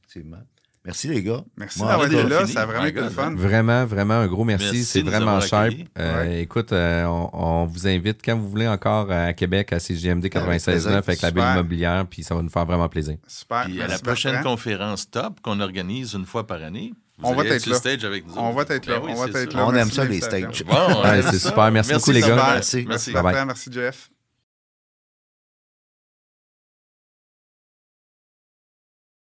Effectivement. 0.00 0.42
Merci, 0.86 1.08
les 1.08 1.22
gars. 1.22 1.42
Merci 1.56 1.78
d'avoir 1.78 2.04
été 2.04 2.22
là. 2.24 2.46
Ça 2.46 2.60
a 2.60 2.66
vraiment 2.66 2.84
été 2.84 3.00
le 3.00 3.08
fun. 3.08 3.34
Vraiment, 3.34 3.86
vraiment 3.86 4.14
un 4.14 4.26
gros 4.26 4.44
merci. 4.44 4.66
Merci 4.66 4.84
c'est 4.84 5.00
vraiment 5.00 5.40
cher. 5.40 5.70
Euh, 5.98 6.40
Écoute, 6.40 6.72
euh, 6.72 7.06
on, 7.06 7.30
on 7.32 7.64
vous 7.64 7.88
invite 7.88 8.20
quand 8.22 8.36
vous 8.36 8.50
voulez 8.50 8.68
encore 8.68 9.10
à 9.10 9.32
Québec 9.32 9.72
à 9.72 9.78
CGMD 9.80 10.26
96.9 10.26 10.62
plaisir. 10.62 10.90
avec 10.92 11.22
la 11.22 11.30
bulle 11.30 11.40
Super. 11.40 11.54
immobilière, 11.54 12.06
puis 12.06 12.22
ça 12.22 12.34
va 12.34 12.42
nous 12.42 12.50
faire 12.50 12.66
vraiment 12.66 12.90
plaisir. 12.90 13.16
Super. 13.26 13.64
Puis 13.64 13.80
à 13.80 13.86
la 13.86 13.98
prochaine 13.98 14.32
Bertrand. 14.32 14.50
conférence 14.50 15.10
top 15.10 15.40
qu'on 15.40 15.58
organise 15.60 16.12
une 16.12 16.26
fois 16.26 16.46
par 16.46 16.62
année, 16.62 16.92
vous 17.16 17.28
On 17.28 17.34
va 17.34 17.40
allez 17.42 17.52
être 17.52 17.62
sur 17.62 17.70
là. 17.70 17.76
le 17.76 17.80
stage 17.80 18.04
avec 18.04 18.26
nous. 18.26 18.34
On 18.36 18.52
va 18.52 18.62
être 18.68 18.84
là. 18.86 18.98
Ben 18.98 19.06
oui, 19.06 19.12
on 19.16 19.24
va 19.26 19.40
être 19.40 19.54
là. 19.54 19.66
On 19.66 19.74
aime 19.74 19.90
ça, 19.90 20.04
les 20.04 20.20
stages. 20.20 20.64
Bon, 20.64 20.74
Ouais, 20.74 20.94
on 20.96 21.04
aime 21.14 21.22
c'est 21.30 21.38
super. 21.38 21.70
Merci 21.72 21.94
beaucoup, 21.94 22.10
les 22.10 22.20
gars. 22.20 22.36
Merci. 22.52 22.84
Merci, 22.86 23.70
Jeff. 23.72 24.10